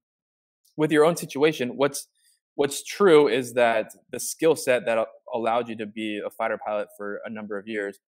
with 0.77 0.91
your 0.91 1.05
own 1.05 1.15
situation, 1.15 1.75
what's, 1.75 2.07
what's 2.55 2.83
true 2.83 3.27
is 3.27 3.53
that 3.53 3.91
the 4.11 4.19
skill 4.19 4.55
set 4.55 4.85
that 4.85 5.05
allowed 5.33 5.67
you 5.67 5.75
to 5.75 5.85
be 5.85 6.21
a 6.25 6.29
fighter 6.29 6.57
pilot 6.65 6.87
for 6.95 7.19
a 7.25 7.29
number 7.29 7.57
of 7.57 7.67
years, 7.67 7.99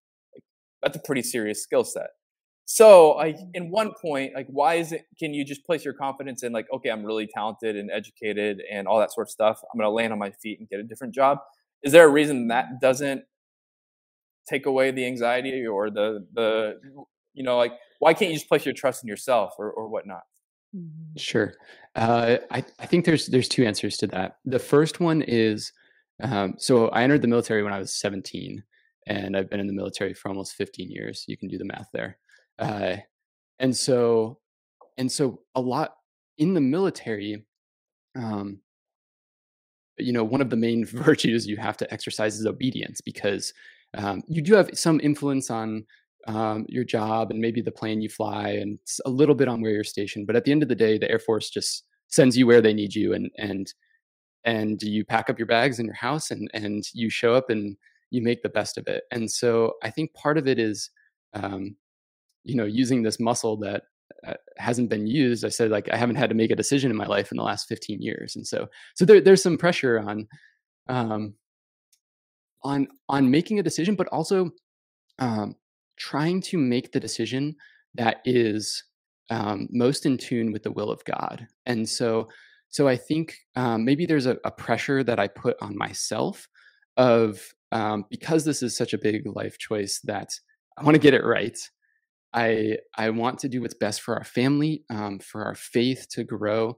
that's 0.81 0.95
a 0.95 1.01
pretty 1.01 1.23
serious 1.23 1.61
skill 1.61 1.83
set. 1.83 2.07
So, 2.71 3.13
like, 3.13 3.39
in 3.55 3.71
one 3.71 3.93
point, 3.99 4.35
like, 4.35 4.45
why 4.47 4.75
is 4.75 4.91
it? 4.91 5.07
Can 5.17 5.33
you 5.33 5.43
just 5.43 5.65
place 5.65 5.83
your 5.83 5.95
confidence 5.95 6.43
in, 6.43 6.53
like, 6.53 6.67
okay, 6.71 6.89
I'm 6.89 7.03
really 7.03 7.25
talented 7.25 7.75
and 7.75 7.89
educated 7.89 8.61
and 8.71 8.87
all 8.87 8.99
that 8.99 9.11
sort 9.11 9.25
of 9.25 9.31
stuff. 9.31 9.59
I'm 9.63 9.79
going 9.79 9.87
to 9.87 9.91
land 9.91 10.13
on 10.13 10.19
my 10.19 10.29
feet 10.29 10.59
and 10.59 10.69
get 10.69 10.79
a 10.79 10.83
different 10.83 11.15
job. 11.15 11.39
Is 11.81 11.93
there 11.93 12.05
a 12.05 12.11
reason 12.11 12.49
that 12.49 12.79
doesn't 12.79 13.23
take 14.47 14.67
away 14.67 14.91
the 14.91 15.03
anxiety 15.07 15.65
or 15.65 15.89
the 15.89 16.27
the 16.35 16.79
you 17.33 17.43
know, 17.43 17.57
like, 17.57 17.73
why 17.97 18.13
can't 18.13 18.29
you 18.29 18.37
just 18.37 18.47
place 18.47 18.65
your 18.65 18.75
trust 18.75 19.03
in 19.03 19.07
yourself 19.07 19.53
or 19.57 19.71
or 19.71 19.89
whatnot? 19.89 20.21
Mm-hmm. 20.75 21.17
Sure, 21.17 21.55
uh, 21.95 22.37
I 22.51 22.63
I 22.77 22.85
think 22.85 23.03
there's 23.03 23.25
there's 23.25 23.49
two 23.49 23.65
answers 23.65 23.97
to 23.97 24.07
that. 24.07 24.35
The 24.45 24.59
first 24.59 24.99
one 24.99 25.23
is, 25.23 25.73
um, 26.21 26.53
so 26.59 26.89
I 26.89 27.01
entered 27.01 27.23
the 27.23 27.27
military 27.27 27.63
when 27.63 27.73
I 27.73 27.79
was 27.79 27.95
17, 27.95 28.63
and 29.07 29.35
I've 29.35 29.49
been 29.49 29.59
in 29.59 29.65
the 29.65 29.73
military 29.73 30.13
for 30.13 30.29
almost 30.29 30.53
15 30.53 30.91
years. 30.91 31.25
You 31.27 31.35
can 31.35 31.47
do 31.47 31.57
the 31.57 31.65
math 31.65 31.87
there. 31.93 32.19
Uh, 32.59 32.97
and 33.59 33.75
so, 33.75 34.39
and 34.97 35.11
so 35.11 35.41
a 35.55 35.61
lot 35.61 35.95
in 36.37 36.53
the 36.53 36.61
military, 36.61 37.45
um, 38.15 38.59
you 39.97 40.13
know, 40.13 40.23
one 40.23 40.41
of 40.41 40.49
the 40.49 40.55
main 40.55 40.85
virtues 40.85 41.47
you 41.47 41.57
have 41.57 41.77
to 41.77 41.93
exercise 41.93 42.39
is 42.39 42.45
obedience 42.45 43.01
because 43.01 43.53
um, 43.97 44.21
you 44.27 44.41
do 44.41 44.53
have 44.53 44.69
some 44.73 44.99
influence 45.01 45.49
on 45.49 45.85
um, 46.27 46.65
your 46.67 46.83
job 46.83 47.31
and 47.31 47.39
maybe 47.39 47.61
the 47.61 47.71
plane 47.71 48.01
you 48.01 48.09
fly 48.09 48.49
and 48.49 48.77
a 49.05 49.09
little 49.09 49.35
bit 49.35 49.47
on 49.47 49.61
where 49.61 49.71
you're 49.71 49.83
stationed. 49.83 50.27
But 50.27 50.35
at 50.35 50.43
the 50.43 50.51
end 50.51 50.63
of 50.63 50.69
the 50.69 50.75
day, 50.75 50.97
the 50.97 51.09
Air 51.09 51.19
Force 51.19 51.49
just 51.49 51.85
sends 52.07 52.37
you 52.37 52.45
where 52.45 52.61
they 52.61 52.73
need 52.73 52.95
you 52.95 53.13
and 53.13 53.29
and 53.37 53.71
and 54.43 54.81
you 54.81 55.05
pack 55.05 55.29
up 55.29 55.37
your 55.37 55.45
bags 55.45 55.79
in 55.79 55.85
your 55.85 55.95
house 55.95 56.31
and 56.31 56.49
and 56.53 56.83
you 56.93 57.09
show 57.09 57.35
up 57.35 57.49
and 57.49 57.77
you 58.11 58.21
make 58.21 58.41
the 58.41 58.49
best 58.49 58.77
of 58.77 58.87
it. 58.87 59.03
And 59.11 59.29
so 59.29 59.73
I 59.83 59.91
think 59.91 60.13
part 60.13 60.37
of 60.37 60.47
it 60.47 60.59
is 60.59 60.89
um, 61.33 61.75
you 62.43 62.55
know 62.55 62.65
using 62.65 63.03
this 63.03 63.19
muscle 63.19 63.57
that 63.57 63.83
uh, 64.27 64.33
hasn't 64.57 64.89
been 64.89 65.07
used 65.07 65.45
i 65.45 65.49
said 65.49 65.69
like 65.69 65.89
i 65.91 65.97
haven't 65.97 66.15
had 66.15 66.29
to 66.29 66.35
make 66.35 66.51
a 66.51 66.55
decision 66.55 66.91
in 66.91 66.97
my 66.97 67.05
life 67.05 67.31
in 67.31 67.37
the 67.37 67.43
last 67.43 67.67
15 67.67 68.01
years. 68.01 68.35
And 68.35 68.45
so 68.45 68.67
so 68.95 69.05
there, 69.05 69.21
there's 69.21 69.43
some 69.43 69.57
pressure 69.57 69.99
on 69.99 70.27
um 70.87 71.33
on 72.63 72.87
on 73.07 73.31
making 73.31 73.59
a 73.59 73.63
decision 73.63 73.95
but 73.95 74.07
also 74.07 74.51
um 75.19 75.55
trying 75.97 76.41
to 76.41 76.57
make 76.57 76.91
the 76.91 76.99
decision 76.99 77.55
that 77.95 78.17
is 78.25 78.83
um, 79.31 79.67
most 79.71 80.05
in 80.05 80.17
tune 80.17 80.51
with 80.51 80.63
the 80.63 80.71
will 80.71 80.89
of 80.89 81.03
god. 81.05 81.45
And 81.65 81.87
so 81.87 82.29
so 82.69 82.87
i 82.87 82.95
think 82.95 83.37
um, 83.55 83.83
maybe 83.83 84.05
there's 84.05 84.25
a, 84.25 84.37
a, 84.45 84.51
pressure 84.51 85.03
that 85.03 85.19
i 85.19 85.27
put 85.27 85.57
on 85.61 85.77
myself 85.77 86.47
of 86.97 87.53
um, 87.71 88.05
because 88.09 88.45
this 88.45 88.63
is 88.63 88.75
such 88.75 88.93
a 88.93 88.97
big 88.97 89.25
life 89.35 89.57
choice 89.57 89.99
that 90.03 90.29
i 90.77 90.83
want 90.83 90.95
to 90.95 91.01
get 91.01 91.13
it 91.13 91.23
right 91.23 91.57
I 92.33 92.77
I 92.95 93.09
want 93.09 93.39
to 93.39 93.49
do 93.49 93.61
what's 93.61 93.73
best 93.73 94.01
for 94.01 94.15
our 94.15 94.23
family, 94.23 94.83
um, 94.89 95.19
for 95.19 95.45
our 95.45 95.55
faith 95.55 96.07
to 96.11 96.23
grow, 96.23 96.77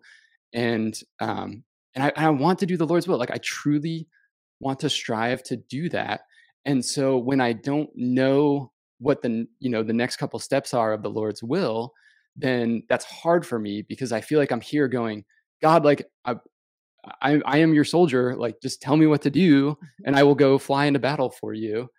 and 0.53 0.97
um, 1.19 1.63
and 1.95 2.05
I, 2.05 2.11
I 2.15 2.29
want 2.29 2.59
to 2.59 2.65
do 2.65 2.77
the 2.77 2.87
Lord's 2.87 3.07
will. 3.07 3.17
Like 3.17 3.31
I 3.31 3.39
truly 3.43 4.07
want 4.59 4.79
to 4.79 4.89
strive 4.89 5.43
to 5.43 5.57
do 5.57 5.89
that. 5.89 6.21
And 6.65 6.85
so 6.85 7.17
when 7.17 7.41
I 7.41 7.53
don't 7.53 7.89
know 7.95 8.71
what 8.99 9.21
the 9.21 9.47
you 9.59 9.69
know 9.69 9.83
the 9.83 9.93
next 9.93 10.17
couple 10.17 10.39
steps 10.39 10.73
are 10.73 10.93
of 10.93 11.03
the 11.03 11.09
Lord's 11.09 11.43
will, 11.43 11.91
then 12.35 12.83
that's 12.87 13.05
hard 13.05 13.45
for 13.45 13.59
me 13.59 13.81
because 13.81 14.11
I 14.11 14.21
feel 14.21 14.39
like 14.39 14.51
I'm 14.51 14.61
here 14.61 14.87
going, 14.87 15.25
God, 15.61 15.83
like 15.83 16.05
I, 16.23 16.35
I, 17.21 17.41
I 17.45 17.57
am 17.57 17.73
your 17.73 17.83
soldier. 17.83 18.35
Like 18.35 18.61
just 18.61 18.81
tell 18.81 18.95
me 18.95 19.07
what 19.07 19.23
to 19.23 19.29
do, 19.29 19.77
and 20.05 20.15
I 20.15 20.23
will 20.23 20.35
go 20.35 20.57
fly 20.57 20.85
into 20.85 20.99
battle 20.99 21.29
for 21.29 21.53
you 21.53 21.89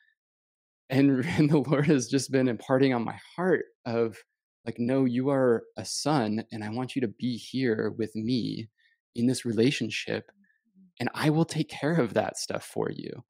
and, 0.92 1.24
and 1.38 1.50
the 1.50 1.58
lord 1.58 1.86
has 1.86 2.06
just 2.06 2.30
been 2.30 2.46
imparting 2.46 2.94
on 2.94 3.04
my 3.04 3.18
heart 3.36 3.64
of 3.84 4.16
like 4.64 4.78
no 4.78 5.04
you 5.04 5.28
are 5.28 5.64
a 5.76 5.84
son 5.84 6.44
and 6.52 6.62
i 6.62 6.68
want 6.68 6.94
you 6.94 7.02
to 7.02 7.08
be 7.08 7.36
here 7.36 7.92
with 7.98 8.14
me 8.14 8.68
in 9.16 9.26
this 9.26 9.44
relationship 9.44 10.30
and 11.00 11.08
i 11.14 11.30
will 11.30 11.44
take 11.44 11.68
care 11.68 11.94
of 12.00 12.14
that 12.14 12.38
stuff 12.38 12.64
for 12.64 12.90
you. 12.90 13.24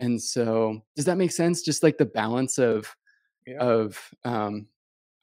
And 0.00 0.22
so 0.22 0.80
does 0.94 1.06
that 1.06 1.16
make 1.16 1.32
sense? 1.32 1.62
Just 1.62 1.82
like 1.82 1.98
the 1.98 2.04
balance 2.04 2.58
of 2.58 2.94
yeah. 3.46 3.58
of 3.58 3.98
um 4.24 4.66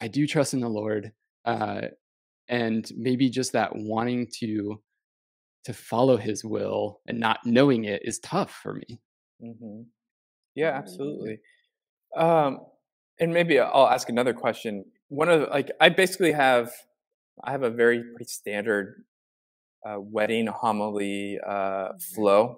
i 0.02 0.08
do 0.08 0.28
trust 0.28 0.54
in 0.54 0.60
the 0.60 0.68
lord 0.68 1.12
uh 1.46 1.82
and 2.50 2.92
maybe 2.96 3.30
just 3.30 3.54
that 3.54 3.72
wanting 3.74 4.28
to 4.40 4.82
to 5.64 5.74
follow 5.74 6.18
his 6.18 6.44
will 6.44 7.02
and 7.08 7.20
not 7.20 7.40
knowing 7.46 7.86
it 7.86 8.02
is 8.04 8.20
tough 8.20 8.52
for 8.52 8.74
me. 8.74 9.00
Mm-hmm. 9.42 9.82
yeah 10.56 10.72
absolutely 10.72 11.40
um, 12.16 12.60
and 13.20 13.34
maybe 13.34 13.60
I'll 13.60 13.88
ask 13.88 14.10
another 14.10 14.34
question. 14.34 14.86
One 15.10 15.30
of 15.30 15.42
the, 15.42 15.46
like 15.48 15.72
I 15.80 15.90
basically 15.90 16.32
have 16.32 16.72
I 17.44 17.52
have 17.52 17.64
a 17.64 17.70
very 17.70 18.04
pretty 18.04 18.26
standard 18.26 19.04
uh, 19.88 19.98
wedding 20.00 20.48
homily 20.48 21.40
uh, 21.46 21.52
mm-hmm. 21.52 21.98
flow, 22.16 22.58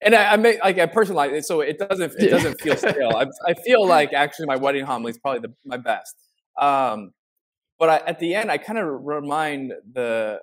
and 0.00 0.14
I, 0.14 0.32
I 0.32 0.36
make 0.36 0.62
like 0.62 0.78
I 0.78 0.86
personalize 0.86 1.32
it 1.32 1.44
so 1.44 1.60
it 1.60 1.78
doesn't 1.78 2.14
it 2.18 2.28
doesn't 2.28 2.60
feel 2.60 2.76
stale. 2.76 3.12
I, 3.16 3.26
I 3.46 3.54
feel 3.54 3.86
like 3.86 4.12
actually 4.12 4.46
my 4.46 4.56
wedding 4.56 4.84
homily 4.84 5.10
is 5.10 5.18
probably 5.18 5.40
the, 5.40 5.54
my 5.64 5.76
best. 5.76 6.14
Um, 6.60 7.12
but 7.78 7.88
I, 7.88 7.96
at 8.06 8.18
the 8.18 8.34
end, 8.34 8.50
I 8.50 8.58
kind 8.58 8.78
of 8.78 8.86
remind 8.86 9.72
the 9.92 10.40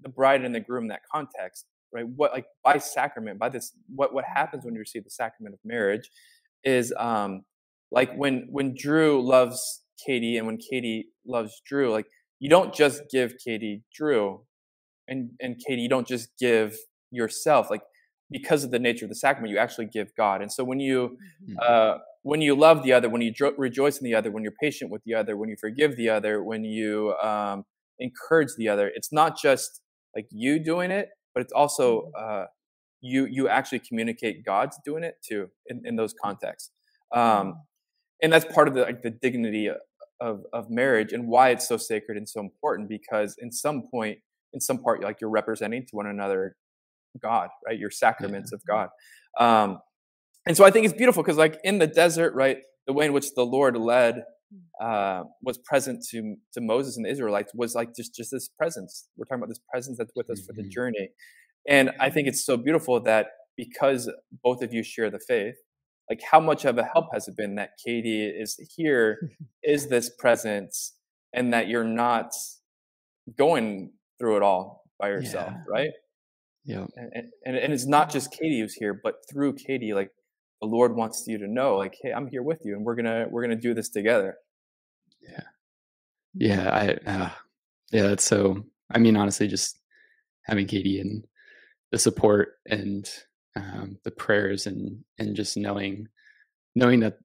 the 0.00 0.08
bride 0.08 0.44
and 0.44 0.54
the 0.54 0.60
groom 0.60 0.88
that 0.88 1.02
context, 1.10 1.66
right? 1.92 2.06
What 2.06 2.32
like 2.32 2.46
by 2.62 2.78
sacrament, 2.78 3.38
by 3.38 3.48
this, 3.48 3.72
what 3.94 4.12
what 4.12 4.24
happens 4.24 4.64
when 4.64 4.74
you 4.74 4.80
receive 4.80 5.04
the 5.04 5.10
sacrament 5.10 5.54
of 5.54 5.60
marriage 5.64 6.10
is 6.64 6.92
um, 6.96 7.44
like 7.92 8.12
when 8.14 8.48
when 8.50 8.74
Drew 8.74 9.22
loves 9.22 9.82
Katie 10.04 10.38
and 10.38 10.46
when 10.46 10.56
Katie 10.56 11.08
loves 11.26 11.60
Drew, 11.66 11.92
like 11.92 12.06
you 12.40 12.48
don't 12.48 12.74
just 12.74 13.02
give 13.10 13.34
Katie 13.44 13.84
Drew, 13.94 14.40
and 15.06 15.30
and 15.40 15.56
Katie, 15.64 15.82
you 15.82 15.88
don't 15.88 16.08
just 16.08 16.30
give 16.40 16.74
yourself. 17.10 17.70
Like 17.70 17.82
because 18.30 18.64
of 18.64 18.70
the 18.70 18.78
nature 18.78 19.04
of 19.04 19.10
the 19.10 19.14
sacrament, 19.14 19.52
you 19.52 19.58
actually 19.58 19.86
give 19.86 20.08
God. 20.16 20.40
And 20.40 20.50
so 20.50 20.64
when 20.64 20.80
you 20.80 21.18
mm-hmm. 21.44 21.56
uh, 21.62 21.98
when 22.22 22.40
you 22.40 22.56
love 22.56 22.82
the 22.82 22.94
other, 22.94 23.10
when 23.10 23.20
you 23.20 23.32
dro- 23.32 23.54
rejoice 23.58 23.98
in 23.98 24.04
the 24.04 24.14
other, 24.14 24.30
when 24.30 24.42
you're 24.42 24.54
patient 24.60 24.90
with 24.90 25.02
the 25.04 25.14
other, 25.14 25.36
when 25.36 25.50
you 25.50 25.56
forgive 25.60 25.96
the 25.96 26.08
other, 26.08 26.42
when 26.42 26.64
you 26.64 27.14
um, 27.22 27.64
encourage 27.98 28.54
the 28.56 28.68
other, 28.68 28.90
it's 28.94 29.12
not 29.12 29.38
just 29.38 29.82
like 30.16 30.26
you 30.30 30.58
doing 30.58 30.90
it, 30.90 31.10
but 31.34 31.42
it's 31.42 31.52
also 31.52 32.10
mm-hmm. 32.16 32.42
uh, 32.42 32.44
you 33.02 33.26
you 33.26 33.48
actually 33.48 33.80
communicate 33.80 34.46
God's 34.46 34.78
doing 34.82 35.04
it 35.04 35.16
too 35.22 35.50
in, 35.66 35.82
in 35.84 35.96
those 35.96 36.14
contexts. 36.24 36.70
Um, 37.14 37.20
mm-hmm 37.20 37.50
and 38.22 38.32
that's 38.32 38.44
part 38.52 38.68
of 38.68 38.74
the 38.74 38.82
like 38.82 39.02
the 39.02 39.10
dignity 39.10 39.68
of 40.20 40.40
of 40.52 40.70
marriage 40.70 41.12
and 41.12 41.28
why 41.28 41.50
it's 41.50 41.66
so 41.66 41.76
sacred 41.76 42.16
and 42.16 42.28
so 42.28 42.40
important 42.40 42.88
because 42.88 43.36
in 43.38 43.50
some 43.50 43.82
point 43.90 44.18
in 44.52 44.60
some 44.60 44.78
part 44.78 45.02
like 45.02 45.20
you're 45.20 45.30
representing 45.30 45.82
to 45.82 45.96
one 45.96 46.06
another 46.06 46.56
god 47.20 47.48
right 47.66 47.78
your 47.78 47.90
sacraments 47.90 48.52
yeah. 48.52 48.56
of 48.56 48.62
god 48.66 48.88
um 49.38 49.78
and 50.46 50.56
so 50.56 50.64
i 50.64 50.70
think 50.70 50.86
it's 50.86 50.94
beautiful 50.94 51.22
because 51.22 51.36
like 51.36 51.58
in 51.64 51.78
the 51.78 51.86
desert 51.86 52.34
right 52.34 52.58
the 52.86 52.92
way 52.92 53.06
in 53.06 53.12
which 53.12 53.34
the 53.34 53.44
lord 53.44 53.76
led 53.76 54.22
uh, 54.80 55.22
was 55.42 55.58
present 55.58 56.04
to 56.10 56.36
to 56.52 56.60
Moses 56.60 56.96
and 56.96 57.06
the 57.06 57.10
Israelites 57.10 57.52
was 57.54 57.74
like 57.74 57.94
just 57.94 58.14
just 58.14 58.30
this 58.30 58.48
presence. 58.48 59.08
We're 59.16 59.24
talking 59.24 59.42
about 59.42 59.48
this 59.48 59.60
presence 59.70 59.98
that's 59.98 60.12
with 60.14 60.28
us 60.30 60.40
mm-hmm. 60.40 60.46
for 60.46 60.52
the 60.54 60.62
mm-hmm. 60.62 60.70
journey, 60.70 61.08
and 61.68 61.90
I 62.00 62.10
think 62.10 62.28
it's 62.28 62.44
so 62.44 62.56
beautiful 62.56 63.00
that 63.02 63.28
because 63.56 64.10
both 64.42 64.62
of 64.62 64.72
you 64.72 64.82
share 64.82 65.10
the 65.10 65.20
faith, 65.20 65.54
like 66.12 66.20
how 66.30 66.40
much 66.40 66.66
of 66.66 66.76
a 66.76 66.84
help 66.84 67.06
has 67.14 67.26
it 67.26 67.38
been 67.38 67.54
that 67.54 67.70
Katie 67.82 68.26
is 68.26 68.60
here, 68.76 69.30
is 69.62 69.88
this 69.88 70.10
presence, 70.18 70.92
and 71.32 71.54
that 71.54 71.68
you're 71.68 71.84
not 71.84 72.32
going 73.38 73.92
through 74.18 74.36
it 74.36 74.42
all 74.42 74.84
by 75.00 75.08
yourself, 75.08 75.52
yeah. 75.52 75.64
right? 75.66 75.90
Yeah. 76.66 76.84
And, 76.96 77.30
and 77.46 77.56
and 77.56 77.72
it's 77.72 77.86
not 77.86 78.10
just 78.10 78.30
Katie 78.30 78.60
who's 78.60 78.74
here, 78.74 79.00
but 79.02 79.14
through 79.30 79.54
Katie, 79.54 79.94
like 79.94 80.10
the 80.60 80.66
Lord 80.66 80.94
wants 80.94 81.24
you 81.26 81.38
to 81.38 81.48
know, 81.48 81.78
like, 81.78 81.96
hey, 82.02 82.12
I'm 82.12 82.26
here 82.26 82.42
with 82.42 82.60
you, 82.62 82.76
and 82.76 82.84
we're 82.84 82.94
gonna 82.94 83.26
we're 83.30 83.42
gonna 83.42 83.56
do 83.56 83.72
this 83.72 83.88
together. 83.88 84.36
Yeah. 85.22 85.44
Yeah. 86.34 86.70
I. 86.70 87.10
Uh, 87.10 87.30
yeah. 87.90 88.02
That's 88.08 88.24
so. 88.24 88.66
I 88.90 88.98
mean, 88.98 89.16
honestly, 89.16 89.48
just 89.48 89.78
having 90.42 90.66
Katie 90.66 91.00
and 91.00 91.24
the 91.90 91.98
support 91.98 92.58
and 92.66 93.08
um, 93.56 93.98
the 94.04 94.10
prayers 94.10 94.66
and 94.66 95.04
and 95.18 95.36
just 95.36 95.56
knowing 95.56 96.08
knowing 96.74 97.00
that 97.00 97.18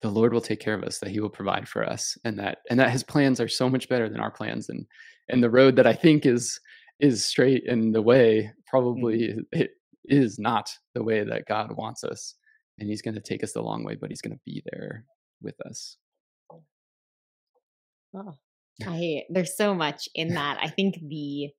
the 0.00 0.10
Lord 0.10 0.32
will 0.32 0.40
take 0.40 0.60
care 0.60 0.74
of 0.74 0.84
us, 0.84 0.98
that 0.98 1.10
He 1.10 1.20
will 1.20 1.28
provide 1.28 1.68
for 1.68 1.84
us, 1.84 2.16
and 2.24 2.38
that 2.38 2.58
and 2.70 2.78
that 2.78 2.90
His 2.90 3.02
plans 3.02 3.40
are 3.40 3.48
so 3.48 3.68
much 3.68 3.88
better 3.88 4.08
than 4.08 4.20
our 4.20 4.30
plans, 4.30 4.68
and 4.68 4.86
and 5.28 5.42
the 5.42 5.50
road 5.50 5.76
that 5.76 5.86
I 5.86 5.92
think 5.94 6.26
is 6.26 6.60
is 7.00 7.24
straight 7.24 7.68
and 7.68 7.94
the 7.94 8.02
way 8.02 8.42
mm. 8.42 8.50
probably 8.66 9.18
mm-hmm. 9.28 9.40
it 9.52 9.70
is 10.04 10.38
not 10.38 10.70
the 10.94 11.02
way 11.02 11.22
that 11.24 11.46
God 11.46 11.76
wants 11.76 12.04
us, 12.04 12.34
and 12.78 12.88
He's 12.88 13.02
going 13.02 13.14
to 13.14 13.20
take 13.20 13.42
us 13.42 13.52
the 13.52 13.62
long 13.62 13.84
way, 13.84 13.96
but 13.96 14.10
He's 14.10 14.22
going 14.22 14.36
to 14.36 14.42
be 14.44 14.62
there 14.70 15.04
with 15.42 15.60
us. 15.66 15.96
Oh, 18.14 18.36
I 18.86 19.22
there's 19.30 19.56
so 19.56 19.74
much 19.74 20.08
in 20.14 20.34
that. 20.34 20.58
I 20.60 20.68
think 20.68 20.98
the 21.08 21.50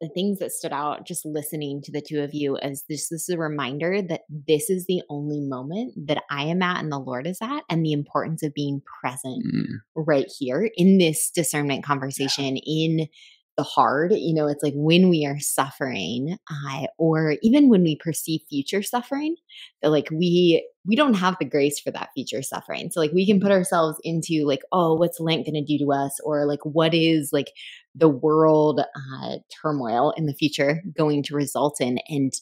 the 0.00 0.08
things 0.08 0.38
that 0.38 0.52
stood 0.52 0.72
out 0.72 1.06
just 1.06 1.26
listening 1.26 1.82
to 1.82 1.92
the 1.92 2.00
two 2.00 2.20
of 2.20 2.32
you 2.32 2.56
is 2.56 2.84
this 2.88 3.08
this 3.08 3.28
is 3.28 3.34
a 3.34 3.38
reminder 3.38 4.00
that 4.02 4.22
this 4.28 4.70
is 4.70 4.86
the 4.86 5.02
only 5.10 5.40
moment 5.40 5.94
that 6.06 6.22
I 6.30 6.44
am 6.44 6.62
at 6.62 6.82
and 6.82 6.90
the 6.90 6.98
Lord 6.98 7.26
is 7.26 7.38
at 7.42 7.62
and 7.68 7.84
the 7.84 7.92
importance 7.92 8.42
of 8.42 8.54
being 8.54 8.82
present 9.02 9.44
mm. 9.44 9.64
right 9.94 10.30
here 10.38 10.70
in 10.74 10.98
this 10.98 11.30
discernment 11.30 11.84
conversation 11.84 12.56
yeah. 12.56 12.62
in 12.66 13.08
the 13.56 13.64
hard 13.64 14.12
you 14.12 14.34
know 14.34 14.46
it's 14.46 14.62
like 14.62 14.72
when 14.74 15.10
we 15.10 15.26
are 15.26 15.38
suffering 15.38 16.38
uh, 16.50 16.86
or 16.98 17.34
even 17.42 17.68
when 17.68 17.82
we 17.82 17.94
perceive 17.96 18.40
future 18.48 18.82
suffering 18.82 19.36
that 19.82 19.90
like 19.90 20.08
we 20.10 20.66
we 20.86 20.96
don't 20.96 21.14
have 21.14 21.36
the 21.38 21.44
grace 21.44 21.78
for 21.78 21.90
that 21.90 22.08
future 22.14 22.42
suffering 22.42 22.90
so 22.90 23.00
like 23.00 23.12
we 23.12 23.26
can 23.26 23.38
put 23.38 23.50
ourselves 23.50 23.98
into 24.02 24.46
like 24.46 24.62
oh 24.72 24.94
what's 24.94 25.20
lent 25.20 25.44
going 25.44 25.54
to 25.54 25.62
do 25.62 25.84
to 25.84 25.92
us 25.92 26.18
or 26.24 26.46
like 26.46 26.64
what 26.64 26.94
is 26.94 27.30
like 27.32 27.52
the 27.94 28.08
world 28.08 28.80
uh, 28.80 29.36
turmoil 29.62 30.12
in 30.16 30.26
the 30.26 30.34
future 30.34 30.82
going 30.96 31.22
to 31.22 31.34
result 31.34 31.80
in 31.80 31.98
and 32.08 32.32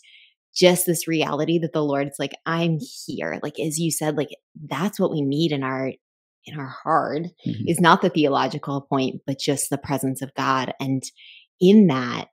just 0.55 0.87
this 0.87 1.07
reality 1.07 1.59
that 1.59 1.73
the 1.73 1.85
lord's 1.85 2.19
like 2.19 2.35
i'm 2.47 2.79
here 3.07 3.39
like 3.43 3.59
as 3.61 3.79
you 3.79 3.91
said 3.91 4.17
like 4.17 4.31
that's 4.69 4.99
what 4.99 5.11
we 5.11 5.23
need 5.23 5.53
in 5.53 5.63
our 5.63 5.93
in 6.49 6.59
our 6.59 6.75
heart 6.83 7.23
mm-hmm. 7.47 7.65
is 7.67 7.81
not 7.81 8.03
the 8.03 8.11
theological 8.11 8.81
point, 8.83 9.21
but 9.27 9.39
just 9.39 9.71
the 9.71 9.79
presence 9.79 10.23
of 10.23 10.35
God. 10.35 10.73
And 10.81 11.03
in 11.61 11.87
that, 11.89 12.29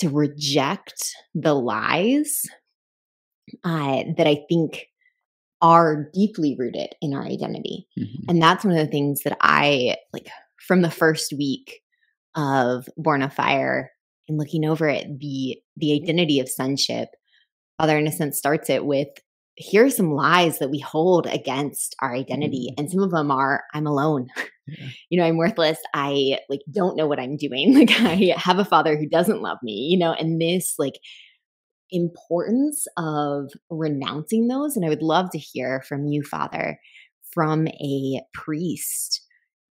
to 0.00 0.08
reject 0.08 1.14
the 1.34 1.54
lies 1.54 2.42
uh, 3.64 4.02
that 4.16 4.26
I 4.26 4.44
think 4.48 4.86
are 5.62 6.10
deeply 6.14 6.56
rooted 6.58 6.94
in 7.02 7.12
our 7.12 7.24
identity. 7.24 7.86
Mm-hmm. 7.98 8.30
And 8.30 8.42
that's 8.42 8.64
one 8.64 8.76
of 8.76 8.84
the 8.84 8.90
things 8.90 9.20
that 9.24 9.36
I 9.40 9.96
like 10.12 10.28
from 10.66 10.82
the 10.82 10.90
first 10.90 11.34
week 11.36 11.82
of 12.34 12.88
Born 12.96 13.22
of 13.22 13.32
Fire 13.32 13.90
and 14.28 14.38
looking 14.38 14.64
over 14.64 14.88
it, 14.88 15.06
the 15.18 15.58
the 15.76 15.94
identity 15.94 16.40
of 16.40 16.48
sonship. 16.48 17.08
Father 17.78 17.98
Innocent 17.98 18.34
starts 18.34 18.68
it 18.68 18.84
with 18.84 19.08
here 19.60 19.84
are 19.84 19.90
some 19.90 20.12
lies 20.12 20.58
that 20.58 20.70
we 20.70 20.78
hold 20.78 21.26
against 21.26 21.94
our 22.00 22.14
identity 22.14 22.68
mm-hmm. 22.70 22.80
and 22.80 22.90
some 22.90 23.02
of 23.02 23.10
them 23.10 23.30
are 23.30 23.64
i'm 23.74 23.86
alone 23.86 24.26
yeah. 24.66 24.86
you 25.10 25.20
know 25.20 25.26
i'm 25.26 25.36
worthless 25.36 25.78
i 25.94 26.38
like 26.48 26.60
don't 26.72 26.96
know 26.96 27.06
what 27.06 27.20
i'm 27.20 27.36
doing 27.36 27.74
like 27.78 27.90
i 28.00 28.34
have 28.36 28.58
a 28.58 28.64
father 28.64 28.96
who 28.96 29.06
doesn't 29.06 29.42
love 29.42 29.58
me 29.62 29.88
you 29.90 29.98
know 29.98 30.12
and 30.12 30.40
this 30.40 30.74
like 30.78 30.94
importance 31.90 32.86
of 32.96 33.50
renouncing 33.68 34.48
those 34.48 34.76
and 34.76 34.86
i 34.86 34.88
would 34.88 35.02
love 35.02 35.28
to 35.30 35.38
hear 35.38 35.82
from 35.82 36.06
you 36.06 36.22
father 36.22 36.78
from 37.32 37.66
a 37.68 38.20
priest 38.32 39.22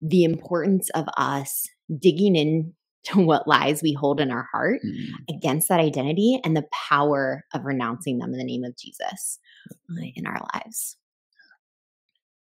the 0.02 0.24
importance 0.24 0.90
of 0.92 1.06
us 1.18 1.68
digging 1.98 2.36
in 2.36 2.74
to 3.06 3.22
what 3.22 3.48
lies 3.48 3.82
we 3.82 3.94
hold 3.94 4.20
in 4.20 4.30
our 4.30 4.48
heart 4.52 4.82
mm-hmm. 4.86 5.14
against 5.34 5.70
that 5.70 5.80
identity 5.80 6.40
and 6.44 6.56
the 6.56 6.66
power 6.90 7.46
of 7.54 7.64
renouncing 7.64 8.18
them 8.18 8.34
in 8.34 8.38
the 8.38 8.44
name 8.44 8.66
of 8.66 8.76
Jesus 8.78 9.40
uh, 9.72 10.02
in 10.16 10.26
our 10.26 10.46
lives? 10.54 10.98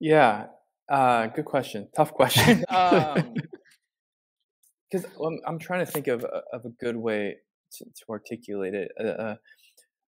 Yeah, 0.02 0.48
uh, 0.90 1.28
good 1.28 1.46
question. 1.46 1.88
Tough 1.96 2.14
question. 2.14 2.60
Because 2.60 3.24
um, 5.26 5.40
I'm, 5.48 5.58
trying 5.58 5.86
to 5.86 5.92
think 5.92 6.08
of, 6.08 6.26
uh, 6.26 6.42
of 6.52 6.66
a 6.66 6.70
good 6.70 6.98
way 6.98 7.38
to, 7.78 7.86
to 7.86 8.06
articulate 8.10 8.74
it. 8.74 8.92
Uh, 9.00 9.04
uh, 9.04 9.36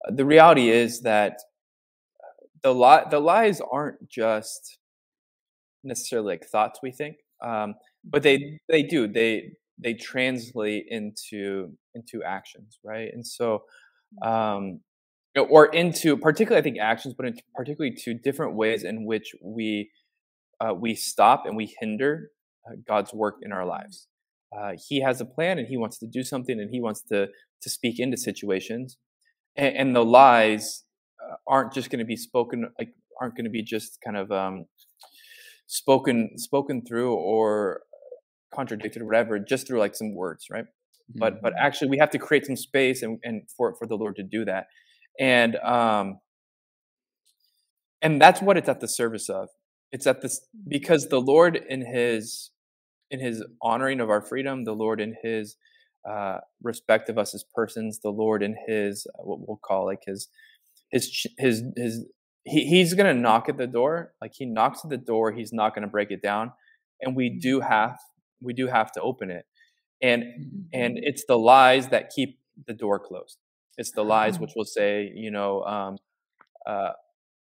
the 0.09 0.25
reality 0.25 0.69
is 0.69 1.01
that 1.01 1.37
the 2.63 2.73
li- 2.73 3.05
the 3.11 3.19
lies 3.19 3.61
aren't 3.61 4.09
just 4.09 4.79
necessarily 5.83 6.33
like 6.33 6.45
thoughts 6.45 6.79
we 6.81 6.91
think, 6.91 7.17
um, 7.43 7.75
but 8.03 8.23
they 8.23 8.59
they 8.69 8.83
do 8.83 9.07
they 9.07 9.51
they 9.77 9.93
translate 9.93 10.85
into 10.87 11.73
into 11.93 12.23
actions, 12.23 12.79
right? 12.83 13.09
And 13.13 13.25
so, 13.25 13.63
mm-hmm. 14.23 14.29
um, 14.29 14.79
or 15.49 15.67
into 15.67 16.17
particularly 16.17 16.59
I 16.59 16.63
think 16.63 16.77
actions, 16.79 17.13
but 17.15 17.25
into 17.25 17.41
particularly 17.55 17.95
to 18.03 18.13
different 18.13 18.55
ways 18.55 18.83
in 18.83 19.05
which 19.05 19.33
we 19.43 19.91
uh, 20.59 20.73
we 20.73 20.95
stop 20.95 21.45
and 21.45 21.55
we 21.55 21.75
hinder 21.79 22.29
uh, 22.67 22.75
God's 22.87 23.13
work 23.13 23.37
in 23.41 23.51
our 23.51 23.65
lives. 23.65 24.07
Uh, 24.55 24.73
he 24.87 25.01
has 25.01 25.21
a 25.21 25.25
plan 25.25 25.57
and 25.57 25.67
he 25.67 25.77
wants 25.77 25.97
to 25.99 26.07
do 26.07 26.23
something 26.23 26.59
and 26.59 26.69
he 26.71 26.81
wants 26.81 27.01
to 27.03 27.27
to 27.61 27.69
speak 27.69 27.99
into 27.99 28.17
situations, 28.17 28.97
and, 29.55 29.75
and 29.75 29.95
the 29.95 30.05
lies 30.05 30.83
uh, 31.23 31.35
aren't 31.47 31.73
just 31.73 31.89
going 31.89 31.99
to 31.99 32.05
be 32.05 32.17
spoken 32.17 32.69
like 32.77 32.89
aren't 33.19 33.35
going 33.35 33.45
to 33.45 33.51
be 33.51 33.63
just 33.63 33.99
kind 34.03 34.17
of 34.17 34.31
um, 34.31 34.65
spoken 35.67 36.31
spoken 36.37 36.83
through 36.85 37.13
or 37.13 37.81
contradicted 38.53 39.01
or 39.01 39.05
whatever 39.05 39.39
just 39.39 39.67
through 39.67 39.79
like 39.79 39.95
some 39.95 40.13
words 40.13 40.47
right 40.51 40.65
mm-hmm. 40.65 41.19
but 41.19 41.41
but 41.41 41.53
mm-hmm. 41.53 41.65
actually 41.65 41.89
we 41.89 41.97
have 41.97 42.09
to 42.09 42.19
create 42.19 42.45
some 42.45 42.55
space 42.55 43.01
and, 43.01 43.19
and 43.23 43.43
for 43.55 43.75
for 43.77 43.87
the 43.87 43.95
lord 43.95 44.15
to 44.15 44.23
do 44.23 44.45
that 44.45 44.67
and 45.19 45.55
um 45.57 46.19
and 48.01 48.21
that's 48.21 48.41
what 48.41 48.57
it's 48.57 48.69
at 48.69 48.79
the 48.79 48.87
service 48.87 49.29
of 49.29 49.49
it's 49.91 50.07
at 50.07 50.21
this 50.21 50.45
because 50.67 51.07
the 51.07 51.21
lord 51.21 51.59
in 51.69 51.85
his 51.85 52.51
in 53.09 53.19
his 53.19 53.43
honoring 53.61 53.99
of 53.99 54.09
our 54.09 54.21
freedom 54.21 54.63
the 54.63 54.73
lord 54.73 54.99
in 54.99 55.15
his 55.23 55.55
uh 56.09 56.37
respect 56.61 57.09
of 57.09 57.17
us 57.17 57.33
as 57.35 57.45
persons 57.55 57.99
the 58.03 58.09
lord 58.09 58.41
in 58.41 58.55
his 58.67 59.07
uh, 59.17 59.23
what 59.23 59.39
we'll 59.47 59.59
call 59.63 59.85
like 59.85 60.01
his 60.05 60.27
his 60.91 61.25
his 61.37 61.63
his 61.77 62.05
he, 62.43 62.65
he's 62.65 62.93
gonna 62.95 63.13
knock 63.13 63.47
at 63.49 63.57
the 63.57 63.67
door 63.67 64.13
like 64.21 64.31
he 64.33 64.45
knocks 64.45 64.81
at 64.83 64.89
the 64.89 64.97
door 64.97 65.31
he's 65.31 65.53
not 65.53 65.75
gonna 65.75 65.87
break 65.87 66.09
it 66.11 66.21
down 66.21 66.51
and 67.01 67.15
we 67.15 67.29
do 67.29 67.59
have 67.59 67.97
we 68.41 68.53
do 68.53 68.67
have 68.67 68.91
to 68.91 69.01
open 69.01 69.29
it 69.29 69.45
and 70.01 70.23
and 70.73 70.95
mm-hmm. 70.95 71.03
it's 71.03 71.25
the 71.27 71.37
lies 71.37 71.89
that 71.89 72.09
keep 72.09 72.39
the 72.67 72.73
door 72.73 72.99
closed 72.99 73.37
it's 73.77 73.91
the 73.91 74.03
lies 74.03 74.37
ah. 74.37 74.41
which 74.41 74.51
will 74.55 74.65
say 74.65 75.11
you 75.13 75.31
know 75.31 75.63
um, 75.63 75.97
uh, 76.65 76.91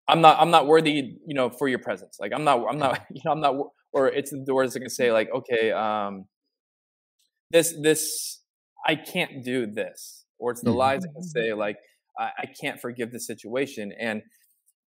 i'm 0.08 0.20
not 0.20 0.38
i'm 0.40 0.50
not 0.50 0.66
worthy 0.66 1.18
you 1.26 1.34
know 1.34 1.50
for 1.50 1.68
your 1.68 1.78
presence 1.78 2.16
like 2.20 2.32
i'm 2.34 2.44
not 2.44 2.64
i'm 2.68 2.78
not 2.78 3.04
you 3.10 3.20
know 3.24 3.30
i'm 3.32 3.40
not 3.40 3.54
or 3.92 4.08
it's 4.08 4.30
the 4.30 4.44
doors 4.44 4.74
that 4.74 4.80
can 4.80 4.90
say 4.90 5.12
like 5.12 5.28
okay 5.34 5.72
um, 5.72 6.26
this 7.50 7.74
this 7.82 8.40
i 8.86 8.94
can't 8.94 9.44
do 9.44 9.66
this 9.66 10.24
or 10.38 10.50
it's 10.50 10.60
the 10.60 10.70
mm-hmm. 10.70 10.78
lies 10.78 11.02
that 11.02 11.12
can 11.12 11.22
say 11.22 11.52
like 11.52 11.76
I, 12.18 12.30
I 12.38 12.46
can't 12.60 12.80
forgive 12.80 13.12
the 13.12 13.20
situation 13.20 13.92
and 13.98 14.22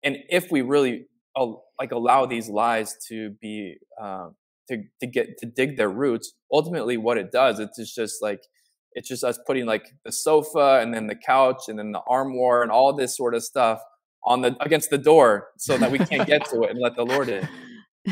and 0.04 0.18
if 0.30 0.52
we 0.52 0.62
really 0.62 1.08
like 1.80 1.92
allow 1.92 2.26
these 2.26 2.48
lies 2.48 2.96
to 3.10 3.32
be 3.42 3.78
um, 4.02 4.36
to 4.68 4.84
to 5.00 5.08
get 5.08 5.38
to 5.38 5.46
dig 5.46 5.78
their 5.78 5.90
roots 5.90 6.34
ultimately 6.52 6.98
what 6.98 7.18
it 7.18 7.32
does 7.32 7.60
it's 7.60 7.94
just 7.94 8.22
like 8.22 8.42
it's 8.94 9.10
just 9.10 9.24
us 9.24 9.40
putting 9.46 9.66
like 9.66 9.86
the 10.04 10.12
sofa 10.12 10.80
and 10.82 10.94
then 10.94 11.08
the 11.08 11.16
couch 11.16 11.64
and 11.68 11.78
then 11.78 11.92
the 11.92 12.02
armoire 12.08 12.62
and 12.62 12.72
all 12.72 12.94
this 12.94 13.16
sort 13.16 13.36
of 13.36 13.44
stuff 13.44 13.82
on 14.24 14.42
the 14.42 14.56
against 14.62 14.90
the 14.90 14.98
door 14.98 15.48
so 15.58 15.78
that 15.78 15.92
we 15.92 16.00
can't 16.00 16.28
get 16.28 16.46
to 16.46 16.64
it 16.64 16.72
and 16.72 16.80
let 16.80 16.96
the 16.96 17.04
lord 17.04 17.30
in 17.30 17.48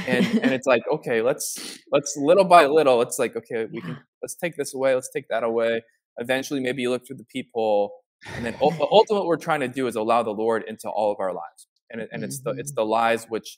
and 0.07 0.25
and 0.39 0.51
it's 0.51 0.67
like 0.67 0.83
okay 0.91 1.21
let's 1.21 1.79
let's 1.91 2.15
little 2.17 2.45
by 2.45 2.65
little 2.65 3.01
it's 3.01 3.19
like 3.19 3.35
okay 3.35 3.65
we 3.71 3.81
can 3.81 3.97
let's 4.21 4.35
take 4.35 4.55
this 4.55 4.73
away 4.73 4.93
let's 4.93 5.09
take 5.11 5.27
that 5.29 5.43
away 5.43 5.81
eventually 6.17 6.59
maybe 6.59 6.81
you 6.81 6.89
look 6.89 7.05
through 7.05 7.17
the 7.17 7.25
people 7.25 7.91
and 8.35 8.45
then 8.45 8.55
ultimately 8.61 9.17
what 9.17 9.25
we're 9.25 9.35
trying 9.37 9.59
to 9.59 9.67
do 9.67 9.87
is 9.87 9.95
allow 9.95 10.23
the 10.23 10.31
lord 10.31 10.63
into 10.67 10.89
all 10.89 11.11
of 11.11 11.19
our 11.19 11.33
lives 11.33 11.67
and, 11.93 12.01
it, 12.01 12.09
and 12.11 12.23
it's 12.23 12.39
the 12.41 12.51
it's 12.51 12.71
mm-hmm. 12.71 12.81
the 12.81 12.85
lies 12.85 13.25
which 13.29 13.57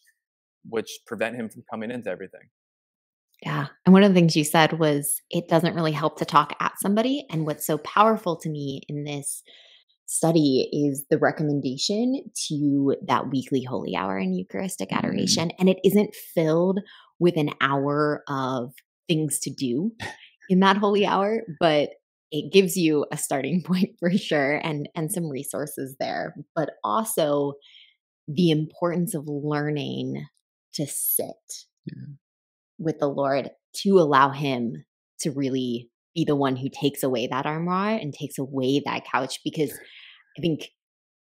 which 0.69 0.99
prevent 1.05 1.35
him 1.35 1.49
from 1.49 1.63
coming 1.69 1.91
into 1.91 2.09
everything. 2.09 2.49
Yeah. 3.45 3.67
And 3.85 3.93
one 3.93 4.03
of 4.03 4.09
the 4.09 4.15
things 4.19 4.35
you 4.35 4.43
said 4.43 4.79
was 4.79 5.21
it 5.29 5.47
doesn't 5.47 5.75
really 5.75 5.91
help 5.91 6.17
to 6.17 6.25
talk 6.25 6.55
at 6.59 6.79
somebody. 6.79 7.25
And 7.29 7.45
what's 7.45 7.65
so 7.65 7.77
powerful 7.77 8.35
to 8.37 8.49
me 8.49 8.81
in 8.89 9.03
this 9.03 9.43
study 10.07 10.67
is 10.71 11.05
the 11.11 11.19
recommendation 11.19 12.23
to 12.47 12.95
that 13.07 13.29
weekly 13.29 13.63
holy 13.63 13.95
hour 13.95 14.17
and 14.17 14.35
Eucharistic 14.35 14.89
mm-hmm. 14.89 14.97
adoration. 14.97 15.49
Mm. 15.49 15.55
And 15.59 15.69
it 15.69 15.77
isn't 15.83 16.15
filled 16.15 16.79
with 17.19 17.37
an 17.37 17.51
hour 17.61 18.23
of 18.27 18.73
things 19.07 19.39
to 19.39 19.51
do 19.51 19.91
in 20.49 20.59
that 20.61 20.77
holy 20.77 21.05
hour, 21.05 21.41
but 21.59 21.89
it 22.31 22.51
gives 22.51 22.75
you 22.75 23.05
a 23.11 23.17
starting 23.17 23.61
point 23.65 23.91
for 23.99 24.11
sure 24.11 24.55
and 24.63 24.89
and 24.95 25.11
some 25.11 25.29
resources 25.29 25.95
there, 25.99 26.35
but 26.55 26.71
also 26.83 27.53
the 28.27 28.49
importance 28.49 29.13
of 29.13 29.27
learning 29.27 30.25
to 30.73 30.87
sit 30.87 31.35
yeah. 31.85 32.15
With 32.77 32.99
the 32.99 33.07
Lord 33.07 33.49
to 33.83 33.99
allow 33.99 34.31
him 34.31 34.85
to 35.19 35.31
really 35.31 35.89
be 36.13 36.25
the 36.25 36.35
one 36.35 36.55
who 36.55 36.69
takes 36.69 37.03
away 37.03 37.27
that 37.27 37.45
armor 37.45 37.89
and 37.89 38.13
takes 38.13 38.37
away 38.37 38.81
that 38.85 39.03
couch 39.11 39.39
because 39.43 39.71
I 40.37 40.41
think 40.41 40.69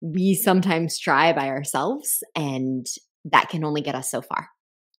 we 0.01 0.35
sometimes 0.35 0.99
try 0.99 1.33
by 1.33 1.49
ourselves 1.49 2.23
and 2.35 2.87
that 3.25 3.49
can 3.49 3.65
only 3.65 3.83
get 3.83 3.95
us 3.95 4.11
so 4.11 4.23
far. 4.23 4.49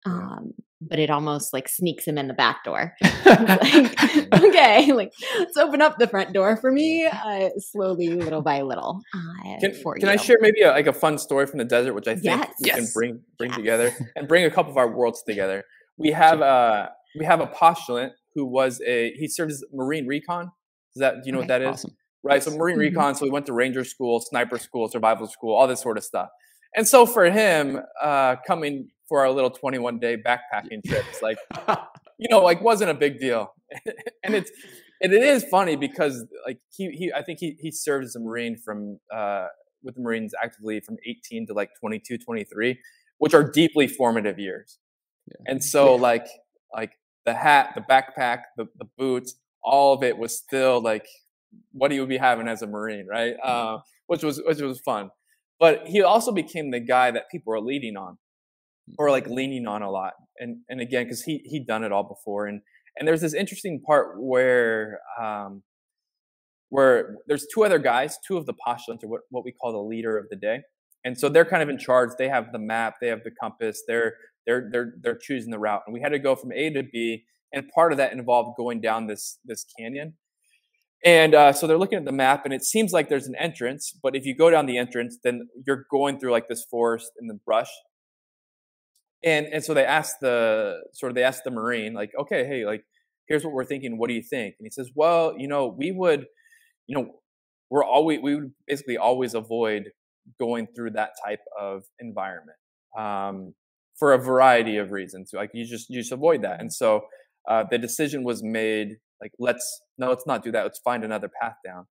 Um, 0.05 0.53
but 0.81 0.97
it 0.97 1.11
almost 1.11 1.53
like 1.53 1.69
sneaks 1.69 2.07
him 2.07 2.17
in 2.17 2.27
the 2.27 2.33
back 2.33 2.63
door. 2.63 2.93
like, 3.25 4.33
okay, 4.33 4.91
like 4.91 5.11
let's 5.37 5.55
open 5.57 5.81
up 5.81 5.99
the 5.99 6.07
front 6.07 6.33
door 6.33 6.57
for 6.57 6.71
me, 6.71 7.05
uh, 7.05 7.49
slowly, 7.57 8.09
little 8.09 8.41
by 8.41 8.61
little. 8.61 8.99
Uh, 9.13 9.59
can, 9.59 9.73
can 9.99 10.09
I 10.09 10.15
share 10.15 10.37
maybe 10.41 10.61
a, 10.61 10.71
like 10.71 10.87
a 10.87 10.93
fun 10.93 11.19
story 11.19 11.45
from 11.45 11.59
the 11.59 11.65
desert, 11.65 11.93
which 11.93 12.07
I 12.07 12.13
think 12.13 12.25
yes. 12.25 12.53
we 12.59 12.67
yes. 12.67 12.75
can 12.77 12.87
bring 12.93 13.19
bring 13.37 13.49
yes. 13.51 13.57
together 13.57 13.91
and 14.15 14.27
bring 14.27 14.45
a 14.45 14.49
couple 14.49 14.71
of 14.71 14.77
our 14.77 14.89
worlds 14.91 15.21
together? 15.21 15.63
We 15.97 16.11
have 16.11 16.41
a 16.41 16.45
uh, 16.45 16.89
we 17.17 17.25
have 17.25 17.41
a 17.41 17.47
postulant 17.47 18.11
who 18.35 18.45
was 18.45 18.81
a 18.85 19.13
he 19.17 19.27
served 19.27 19.51
as 19.51 19.63
Marine 19.73 20.07
Recon. 20.07 20.51
Is 20.95 20.99
that 20.99 21.15
do 21.15 21.21
you 21.25 21.31
know 21.31 21.39
what 21.39 21.47
that 21.47 21.61
is? 21.61 21.67
Awesome. 21.67 21.97
Right. 22.23 22.43
So 22.43 22.51
Marine 22.51 22.75
mm-hmm. 22.75 22.95
Recon. 22.95 23.15
So 23.15 23.25
we 23.25 23.31
went 23.31 23.45
to 23.47 23.53
Ranger 23.53 23.83
School, 23.83 24.19
Sniper 24.21 24.59
School, 24.59 24.87
Survival 24.87 25.27
School, 25.27 25.55
all 25.55 25.67
this 25.67 25.81
sort 25.81 25.97
of 25.97 26.03
stuff. 26.03 26.29
And 26.75 26.87
so 26.87 27.05
for 27.05 27.25
him, 27.25 27.79
uh, 28.01 28.37
coming 28.47 28.89
for 29.11 29.19
our 29.19 29.29
little 29.29 29.49
21 29.49 29.99
day 29.99 30.15
backpacking 30.15 30.83
trips. 30.85 31.21
Like, 31.21 31.37
you 32.17 32.29
know, 32.29 32.41
like 32.41 32.61
wasn't 32.61 32.91
a 32.91 32.93
big 32.93 33.19
deal. 33.19 33.53
and 34.23 34.33
it's, 34.33 34.49
and 35.01 35.11
it 35.11 35.21
is 35.21 35.43
funny 35.43 35.75
because 35.75 36.25
like 36.45 36.59
he, 36.69 36.91
he, 36.91 37.11
I 37.13 37.21
think 37.21 37.39
he, 37.39 37.57
he 37.59 37.71
served 37.71 38.05
as 38.05 38.15
a 38.15 38.19
Marine 38.19 38.55
from, 38.57 38.99
uh, 39.13 39.47
with 39.83 39.95
the 39.95 40.01
Marines 40.01 40.33
actively 40.41 40.79
from 40.79 40.95
18 41.05 41.47
to 41.47 41.53
like 41.53 41.71
22, 41.79 42.19
23, 42.19 42.79
which 43.17 43.33
are 43.33 43.43
deeply 43.43 43.87
formative 43.87 44.39
years. 44.39 44.77
Yeah. 45.31 45.51
And 45.51 45.63
so 45.63 45.95
yeah. 45.95 46.01
like, 46.01 46.27
like 46.73 46.91
the 47.25 47.33
hat, 47.33 47.71
the 47.75 47.81
backpack, 47.81 48.43
the, 48.57 48.67
the 48.77 48.87
boots, 48.97 49.35
all 49.63 49.93
of 49.93 50.03
it 50.03 50.17
was 50.17 50.37
still 50.37 50.81
like 50.81 51.07
what 51.71 51.91
he 51.91 51.99
would 51.99 52.09
be 52.09 52.17
having 52.17 52.47
as 52.47 52.61
a 52.61 52.67
Marine, 52.67 53.07
right? 53.09 53.35
Uh, 53.43 53.79
which 54.07 54.23
was, 54.23 54.41
which 54.45 54.61
was 54.61 54.79
fun. 54.81 55.09
But 55.59 55.87
he 55.87 56.01
also 56.01 56.31
became 56.31 56.71
the 56.71 56.79
guy 56.79 57.11
that 57.11 57.29
people 57.31 57.51
were 57.51 57.61
leading 57.61 57.95
on 57.95 58.17
or 58.97 59.11
like 59.11 59.27
leaning 59.27 59.67
on 59.67 59.81
a 59.81 59.91
lot. 59.91 60.13
And 60.39 60.57
and 60.69 60.81
again, 60.81 61.03
because 61.03 61.23
he 61.23 61.41
he'd 61.45 61.67
done 61.67 61.83
it 61.83 61.91
all 61.91 62.03
before. 62.03 62.47
And 62.47 62.61
and 62.97 63.07
there's 63.07 63.21
this 63.21 63.33
interesting 63.33 63.81
part 63.85 64.15
where 64.19 64.99
um, 65.21 65.63
where 66.69 67.17
there's 67.27 67.45
two 67.53 67.63
other 67.63 67.79
guys, 67.79 68.17
two 68.25 68.37
of 68.37 68.45
the 68.45 68.53
postulants, 68.65 69.03
or 69.03 69.07
what, 69.07 69.21
what 69.29 69.45
we 69.45 69.51
call 69.51 69.71
the 69.71 69.77
leader 69.77 70.17
of 70.17 70.25
the 70.29 70.35
day. 70.35 70.61
And 71.03 71.17
so 71.17 71.29
they're 71.29 71.45
kind 71.45 71.63
of 71.63 71.69
in 71.69 71.77
charge. 71.77 72.11
They 72.17 72.29
have 72.29 72.51
the 72.51 72.59
map, 72.59 72.95
they 73.01 73.07
have 73.07 73.23
the 73.23 73.31
compass, 73.31 73.83
they're 73.87 74.15
they're 74.45 74.69
they're 74.71 74.93
they're 75.01 75.17
choosing 75.17 75.51
the 75.51 75.59
route. 75.59 75.81
And 75.85 75.93
we 75.93 76.01
had 76.01 76.09
to 76.09 76.19
go 76.19 76.35
from 76.35 76.51
A 76.51 76.69
to 76.71 76.83
B, 76.83 77.25
and 77.53 77.67
part 77.69 77.91
of 77.91 77.97
that 77.97 78.13
involved 78.13 78.57
going 78.57 78.81
down 78.81 79.07
this 79.07 79.39
this 79.45 79.65
canyon. 79.77 80.15
And 81.03 81.33
uh, 81.33 81.51
so 81.51 81.65
they're 81.65 81.79
looking 81.79 81.97
at 81.97 82.05
the 82.05 82.11
map, 82.11 82.45
and 82.45 82.53
it 82.53 82.63
seems 82.63 82.93
like 82.93 83.09
there's 83.09 83.27
an 83.27 83.35
entrance. 83.35 83.91
But 83.91 84.15
if 84.15 84.25
you 84.25 84.35
go 84.35 84.51
down 84.51 84.67
the 84.67 84.77
entrance, 84.77 85.17
then 85.23 85.47
you're 85.65 85.85
going 85.89 86.19
through 86.19 86.31
like 86.31 86.47
this 86.47 86.63
forest 86.63 87.11
and 87.19 87.29
the 87.29 87.39
brush, 87.45 87.69
and 89.23 89.47
and 89.47 89.63
so 89.63 89.73
they 89.73 89.85
asked 89.85 90.19
the 90.21 90.81
sort 90.93 91.11
of 91.11 91.15
they 91.15 91.23
asked 91.23 91.43
the 91.43 91.51
marine 91.51 91.93
like 91.93 92.11
okay 92.19 92.45
hey 92.45 92.65
like 92.65 92.83
here's 93.27 93.43
what 93.43 93.53
we're 93.53 93.65
thinking 93.65 93.97
what 93.97 94.07
do 94.07 94.13
you 94.13 94.23
think 94.23 94.55
and 94.59 94.65
he 94.65 94.69
says 94.69 94.89
well 94.95 95.33
you 95.37 95.47
know 95.47 95.67
we 95.67 95.91
would 95.91 96.25
you 96.87 96.95
know 96.95 97.11
we're 97.69 97.83
always 97.83 98.19
we 98.21 98.35
would 98.35 98.51
basically 98.67 98.97
always 98.97 99.33
avoid 99.33 99.91
going 100.39 100.67
through 100.75 100.91
that 100.91 101.11
type 101.23 101.41
of 101.59 101.83
environment 101.99 102.57
um, 102.97 103.53
for 104.01 104.13
a 104.13 104.17
variety 104.17 104.77
of 104.77 104.91
reasons 104.91 105.31
like 105.33 105.51
you 105.53 105.63
just 105.63 105.89
you 105.89 105.99
just 105.99 106.11
avoid 106.11 106.41
that 106.41 106.59
and 106.59 106.73
so 106.73 107.01
uh, 107.49 107.63
the 107.69 107.77
decision 107.77 108.23
was 108.23 108.41
made 108.41 108.97
like 109.21 109.31
let's 109.39 109.81
no 109.99 110.09
let's 110.09 110.25
not 110.25 110.43
do 110.43 110.51
that 110.51 110.63
let's 110.63 110.79
find 110.79 111.03
another 111.03 111.29
path 111.41 111.55
down 111.63 111.85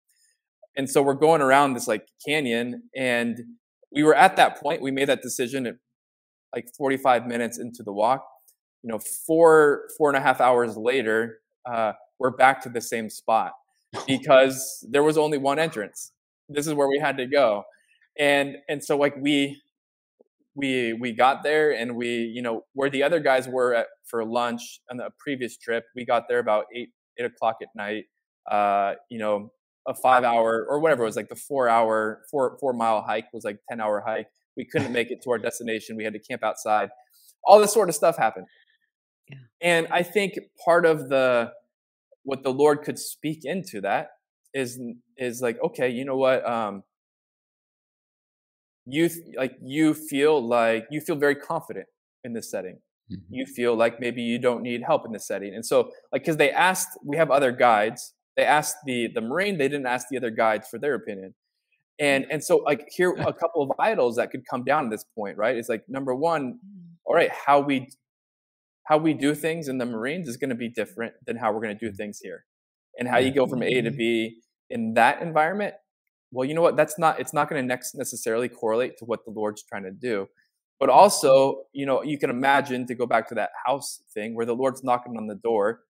and 0.76 0.90
so 0.90 1.04
we're 1.04 1.14
going 1.14 1.42
around 1.42 1.74
this 1.74 1.88
like 1.88 2.08
canyon 2.26 2.84
and 2.96 3.38
we 3.92 4.02
were 4.02 4.16
at 4.16 4.36
that 4.38 4.60
point 4.60 4.82
we 4.82 4.92
made 4.92 5.08
that 5.08 5.22
decision 5.22 5.68
at 5.68 5.76
like 6.56 6.68
45 6.78 7.28
minutes 7.28 7.60
into 7.60 7.84
the 7.84 7.94
walk. 7.94 8.26
You 8.84 8.92
know, 8.92 9.00
four 9.28 9.88
four 9.98 10.10
and 10.10 10.18
a 10.18 10.22
half 10.22 10.40
hours 10.40 10.78
later, 10.78 11.40
uh, 11.70 11.94
we're 12.18 12.32
back 12.32 12.62
to 12.64 12.70
the 12.70 12.82
same 12.82 13.10
spot 13.10 13.54
because 14.08 14.86
there 14.90 15.04
was 15.04 15.18
only 15.18 15.38
one 15.38 15.60
entrance. 15.60 16.12
This 16.48 16.66
is 16.66 16.74
where 16.74 16.88
we 16.88 16.98
had 16.98 17.18
to 17.18 17.26
go, 17.26 17.64
and 18.18 18.56
and 18.70 18.84
so 18.84 18.98
like 18.98 19.16
we 19.18 19.62
we 20.60 20.94
we 20.94 21.12
got 21.12 21.44
there 21.44 21.72
and 21.72 21.96
we 21.96 22.08
you 22.08 22.42
know 22.42 22.62
where 22.74 22.90
the 22.90 23.02
other 23.02 23.20
guys 23.20 23.48
were 23.48 23.74
at 23.74 23.88
for 24.06 24.24
lunch 24.26 24.82
on 24.92 24.98
the 24.98 25.10
previous 25.18 25.58
trip 25.58 25.86
we 25.96 26.06
got 26.06 26.24
there 26.30 26.40
about 26.40 26.66
eight 26.76 26.90
eight 27.18 27.26
o'clock 27.26 27.56
at 27.62 27.70
night 27.76 28.04
uh 28.52 28.94
you 29.10 29.18
know 29.18 29.52
a 29.88 29.94
five 29.94 30.24
hour 30.24 30.66
or 30.70 30.80
whatever 30.80 31.04
it 31.04 31.06
was 31.06 31.16
like 31.16 31.30
the 31.30 31.36
four 31.36 31.68
hour 31.68 32.22
four 32.30 32.58
four 32.60 32.74
mile 32.74 33.02
hike 33.02 33.26
was 33.34 33.44
like 33.44 33.58
10 33.70 33.82
hour 33.82 34.04
hike 34.06 34.28
we 34.60 34.66
couldn't 34.66 34.92
make 34.92 35.10
it 35.10 35.22
to 35.24 35.32
our 35.32 35.38
destination. 35.38 35.96
We 35.96 36.04
had 36.04 36.14
to 36.14 36.20
camp 36.20 36.44
outside. 36.44 36.90
All 37.46 37.60
this 37.60 37.74
sort 37.74 37.88
of 37.88 37.96
stuff 37.96 38.18
happened. 38.18 38.48
Yeah. 39.30 39.38
And 39.62 39.88
I 39.90 40.04
think 40.04 40.34
part 40.64 40.86
of 40.86 41.08
the 41.08 41.52
what 42.24 42.44
the 42.44 42.52
Lord 42.52 42.82
could 42.82 43.00
speak 43.00 43.40
into 43.44 43.80
that 43.82 44.10
is 44.54 44.78
is 45.18 45.42
like, 45.42 45.58
okay, 45.64 45.90
you 45.90 46.04
know 46.04 46.18
what? 46.18 46.48
Um, 46.48 46.84
you 48.90 49.10
like 49.38 49.58
you 49.62 49.94
feel 49.94 50.46
like 50.46 50.86
you 50.90 51.02
feel 51.02 51.16
very 51.16 51.36
confident 51.36 51.88
in 52.24 52.34
this 52.34 52.50
setting. 52.50 52.80
Mm-hmm. 53.12 53.34
You 53.34 53.46
feel 53.46 53.76
like 53.76 54.00
maybe 54.00 54.22
you 54.22 54.40
don't 54.40 54.62
need 54.62 54.84
help 54.84 55.06
in 55.06 55.12
this 55.12 55.28
setting. 55.28 55.54
And 55.56 55.66
so 55.66 55.92
like 56.12 56.24
because 56.24 56.38
they 56.38 56.52
asked, 56.52 56.90
we 57.04 57.18
have 57.18 57.32
other 57.32 57.52
guides. 57.52 58.14
They 58.38 58.44
asked 58.44 58.78
the 58.86 59.08
the 59.14 59.22
Marine, 59.22 59.58
they 59.58 59.68
didn't 59.68 59.88
ask 59.88 60.08
the 60.10 60.18
other 60.18 60.30
guides 60.30 60.68
for 60.68 60.80
their 60.80 60.96
opinion 60.96 61.34
and 62.00 62.26
and 62.32 62.44
so 62.44 62.58
like 62.58 62.88
here 62.90 63.12
a 63.20 63.34
couple 63.34 63.62
of 63.62 63.72
idols 63.78 64.16
that 64.16 64.32
could 64.32 64.46
come 64.48 64.64
down 64.64 64.86
at 64.86 64.92
this 64.92 65.06
point 65.16 65.38
right 65.38 65.58
it's 65.58 65.70
like 65.70 65.84
number 65.88 66.16
one 66.16 66.54
mm. 66.54 66.90
all 67.06 67.16
right 67.16 67.32
how 67.32 67.60
we 67.60 67.90
how 68.86 68.98
we 68.98 69.14
do 69.14 69.36
things 69.36 69.68
in 69.68 69.78
the 69.78 69.86
marines 69.86 70.28
is 70.28 70.38
going 70.38 70.50
to 70.50 70.56
be 70.56 70.70
different 70.70 71.14
than 71.28 71.36
how 71.36 71.52
we're 71.52 71.62
going 71.62 71.78
to 71.78 71.90
do 71.90 71.96
things 71.96 72.20
here 72.22 72.46
and 72.98 73.08
how 73.08 73.18
you 73.18 73.32
go 73.32 73.46
from 73.46 73.62
a 73.62 73.82
to 73.82 73.90
mm-hmm. 73.90 73.98
b 73.98 74.42
in 74.70 74.94
that 74.94 75.22
environment 75.22 75.76
well 76.32 76.48
you 76.48 76.54
know 76.54 76.62
what 76.62 76.76
that's 76.76 76.98
not 76.98 77.20
it's 77.20 77.34
not 77.34 77.50
going 77.50 77.62
to 77.62 77.68
next 77.68 77.96
necessarily 77.96 78.50
correlate 78.50 78.98
to 78.98 79.06
what 79.06 79.24
the 79.26 79.32
lord's 79.32 79.64
trying 79.64 79.84
to 79.84 79.92
do 79.92 80.28
but 80.80 80.90
also 80.90 81.64
you 81.74 81.86
know 81.86 82.02
you 82.04 82.18
can 82.18 82.30
imagine 82.30 82.86
to 82.86 82.96
go 82.96 83.06
back 83.06 83.28
to 83.28 83.36
that 83.36 83.50
house 83.66 84.02
thing 84.14 84.36
where 84.36 84.46
the 84.46 84.56
lord's 84.56 84.84
knocking 84.84 85.18
on 85.18 85.28
the 85.28 85.36
door 85.36 85.82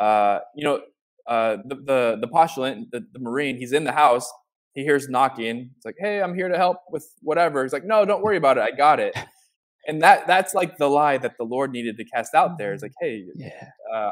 uh 0.00 0.38
you 0.54 0.64
know 0.64 0.80
uh 1.26 1.56
the 1.64 1.74
the, 1.76 2.18
the 2.20 2.28
postulant 2.28 2.90
the, 2.90 3.04
the 3.12 3.18
marine 3.18 3.56
he's 3.56 3.72
in 3.72 3.84
the 3.84 3.92
house 3.92 4.30
he 4.74 4.82
hears 4.82 5.08
knocking. 5.08 5.70
It's 5.76 5.86
like, 5.86 5.96
hey, 5.98 6.20
I'm 6.20 6.34
here 6.34 6.48
to 6.48 6.56
help 6.56 6.78
with 6.90 7.08
whatever. 7.22 7.62
He's 7.62 7.72
like, 7.72 7.84
no, 7.84 8.04
don't 8.04 8.22
worry 8.22 8.36
about 8.36 8.58
it. 8.58 8.62
I 8.62 8.72
got 8.72 9.00
it. 9.00 9.16
and 9.86 10.02
that 10.02 10.26
that's 10.26 10.52
like 10.52 10.76
the 10.76 10.88
lie 10.88 11.16
that 11.18 11.36
the 11.38 11.44
Lord 11.44 11.70
needed 11.70 11.96
to 11.98 12.04
cast 12.04 12.34
out 12.34 12.58
there. 12.58 12.72
It's 12.72 12.82
like, 12.82 12.94
hey, 13.00 13.24
yeah. 13.36 13.68
uh, 13.92 14.10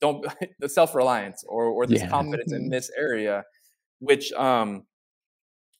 don't 0.00 0.26
the 0.60 0.68
self 0.68 0.94
reliance 0.94 1.44
or 1.46 1.66
or 1.66 1.86
this 1.86 2.02
yeah. 2.02 2.08
confidence 2.08 2.52
in 2.52 2.62
mm-hmm. 2.62 2.70
this 2.70 2.90
area, 2.96 3.44
which 4.04 4.32
um, 4.32 4.84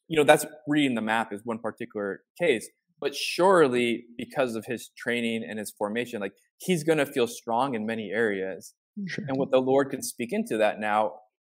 you 0.08 0.16
know, 0.16 0.24
that's 0.24 0.46
reading 0.66 0.94
the 0.94 1.02
map 1.02 1.32
is 1.32 1.40
one 1.44 1.58
particular 1.58 2.20
case. 2.40 2.68
But 3.00 3.14
surely, 3.14 4.04
because 4.16 4.54
of 4.54 4.66
his 4.66 4.90
training 4.96 5.44
and 5.48 5.58
his 5.58 5.72
formation, 5.76 6.20
like 6.20 6.32
he's 6.58 6.84
going 6.84 6.98
to 6.98 7.06
feel 7.06 7.26
strong 7.26 7.74
in 7.74 7.86
many 7.86 8.10
areas. 8.12 8.74
Sure. 9.06 9.24
And 9.26 9.36
what 9.38 9.50
the 9.50 9.58
Lord 9.58 9.90
can 9.90 10.02
speak 10.02 10.28
into 10.32 10.56
that 10.58 10.78
now 10.78 11.14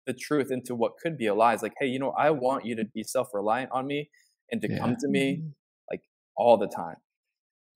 the 0.06 0.12
truth 0.12 0.50
into 0.50 0.74
what 0.74 0.92
could 1.02 1.16
be 1.16 1.26
a 1.26 1.34
lie. 1.34 1.54
It's 1.54 1.62
like, 1.62 1.74
hey, 1.80 1.86
you 1.86 1.98
know, 1.98 2.12
I 2.16 2.30
want 2.30 2.64
you 2.64 2.76
to 2.76 2.84
be 2.84 3.02
self 3.02 3.28
reliant 3.32 3.70
on 3.72 3.86
me 3.86 4.10
and 4.50 4.60
to 4.60 4.70
yeah. 4.70 4.78
come 4.78 4.96
to 5.00 5.08
me 5.08 5.42
like 5.90 6.02
all 6.36 6.56
the 6.56 6.68
time. 6.68 6.96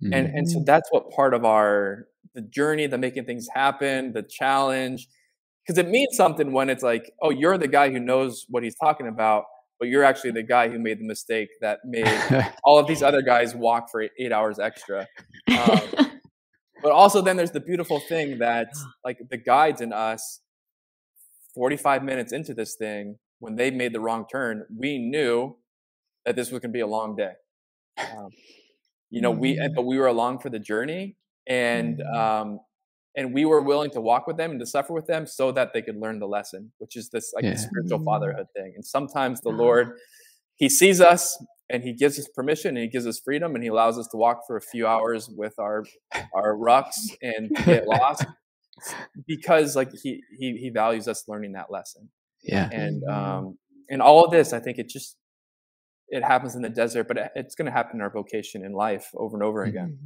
Mm-hmm. 0.02 0.12
And 0.12 0.26
and 0.28 0.48
so 0.48 0.58
mm-hmm. 0.58 0.64
that's 0.64 0.88
what 0.90 1.10
part 1.10 1.34
of 1.34 1.44
our 1.44 2.06
the 2.34 2.42
journey, 2.42 2.86
the 2.86 2.98
making 2.98 3.24
things 3.24 3.48
happen, 3.54 4.12
the 4.12 4.22
challenge, 4.22 5.08
because 5.68 5.78
it 5.78 5.88
means 5.90 6.16
something 6.16 6.52
when 6.52 6.70
it's 6.70 6.82
like, 6.82 7.12
oh, 7.20 7.28
you're 7.28 7.58
the 7.58 7.68
guy 7.68 7.90
who 7.90 8.00
knows 8.00 8.46
what 8.48 8.62
he's 8.62 8.74
talking 8.74 9.06
about. 9.06 9.44
but 9.78 9.88
you're 9.88 10.02
actually 10.02 10.30
the 10.32 10.42
guy 10.42 10.68
who 10.68 10.78
made 10.78 10.98
the 10.98 11.06
mistake 11.06 11.50
that 11.60 11.78
made 11.84 12.08
all 12.64 12.78
of 12.78 12.86
these 12.86 13.02
other 13.02 13.22
guys 13.22 13.54
walk 13.54 13.88
for 13.90 14.02
eight, 14.18 14.32
hours 14.32 14.58
extra. 14.58 15.06
Um, 15.48 15.80
but 16.82 16.90
also, 16.90 17.20
then 17.20 17.36
there's 17.36 17.52
the 17.52 17.60
beautiful 17.60 18.00
thing 18.00 18.38
that 18.38 18.70
like 19.04 19.18
the 19.30 19.36
guides 19.36 19.80
in 19.80 19.92
us, 19.92 20.40
45 21.54 22.02
minutes 22.02 22.32
into 22.32 22.54
this 22.54 22.74
thing, 22.74 23.18
when 23.38 23.54
they 23.56 23.70
made 23.70 23.92
the 23.92 24.00
wrong 24.00 24.24
turn, 24.30 24.64
we 24.76 24.98
knew 24.98 25.56
that 26.24 26.34
this 26.34 26.50
was 26.50 26.60
going 26.60 26.72
to 26.72 26.76
be 26.76 26.80
a 26.80 26.86
long 26.86 27.14
day. 27.14 27.32
Um, 27.98 28.30
you 29.10 29.20
know, 29.20 29.30
we 29.30 29.56
mm-hmm. 29.56 29.74
but 29.74 29.82
we 29.82 29.98
were 29.98 30.06
along 30.06 30.40
for 30.40 30.50
the 30.50 30.58
journey, 30.58 31.16
and 31.46 31.98
mm-hmm. 31.98 32.50
um, 32.50 32.60
and 33.18 33.34
we 33.34 33.44
were 33.44 33.60
willing 33.60 33.90
to 33.90 34.00
walk 34.00 34.28
with 34.28 34.36
them 34.36 34.52
and 34.52 34.60
to 34.60 34.66
suffer 34.66 34.92
with 34.92 35.08
them 35.08 35.26
so 35.26 35.50
that 35.50 35.72
they 35.74 35.82
could 35.82 35.96
learn 35.96 36.20
the 36.20 36.28
lesson, 36.28 36.70
which 36.78 36.96
is 36.96 37.10
this 37.10 37.32
like 37.34 37.42
yeah. 37.42 37.56
spiritual 37.56 37.98
mm-hmm. 37.98 38.04
fatherhood 38.04 38.46
thing. 38.56 38.74
And 38.76 38.86
sometimes 38.86 39.40
the 39.40 39.48
Lord, 39.48 39.98
He 40.54 40.68
sees 40.68 41.00
us 41.00 41.36
and 41.68 41.82
He 41.82 41.92
gives 41.92 42.16
us 42.16 42.28
permission 42.28 42.76
and 42.76 42.84
He 42.84 42.88
gives 42.88 43.08
us 43.08 43.18
freedom 43.18 43.56
and 43.56 43.64
He 43.64 43.70
allows 43.70 43.98
us 43.98 44.06
to 44.12 44.16
walk 44.16 44.42
for 44.46 44.56
a 44.56 44.60
few 44.60 44.86
hours 44.86 45.28
with 45.28 45.58
our 45.58 45.84
our 46.32 46.54
rucks 46.54 46.94
and 47.20 47.50
get 47.66 47.88
lost 47.88 48.24
because 49.26 49.74
like 49.74 49.90
He 50.00 50.22
He 50.38 50.56
He 50.56 50.70
values 50.70 51.08
us 51.08 51.24
learning 51.26 51.52
that 51.52 51.72
lesson. 51.72 52.10
Yeah. 52.44 52.68
And 52.70 53.02
um 53.02 53.58
and 53.90 54.00
all 54.00 54.24
of 54.24 54.30
this, 54.30 54.52
I 54.52 54.60
think 54.60 54.78
it 54.78 54.88
just 54.88 55.16
it 56.08 56.22
happens 56.22 56.54
in 56.54 56.62
the 56.62 56.70
desert, 56.70 57.08
but 57.08 57.32
it's 57.34 57.56
going 57.56 57.66
to 57.66 57.72
happen 57.72 57.96
in 57.96 58.00
our 58.00 58.10
vocation 58.10 58.64
in 58.64 58.72
life 58.72 59.10
over 59.14 59.36
and 59.36 59.42
over 59.42 59.64
again. 59.64 59.98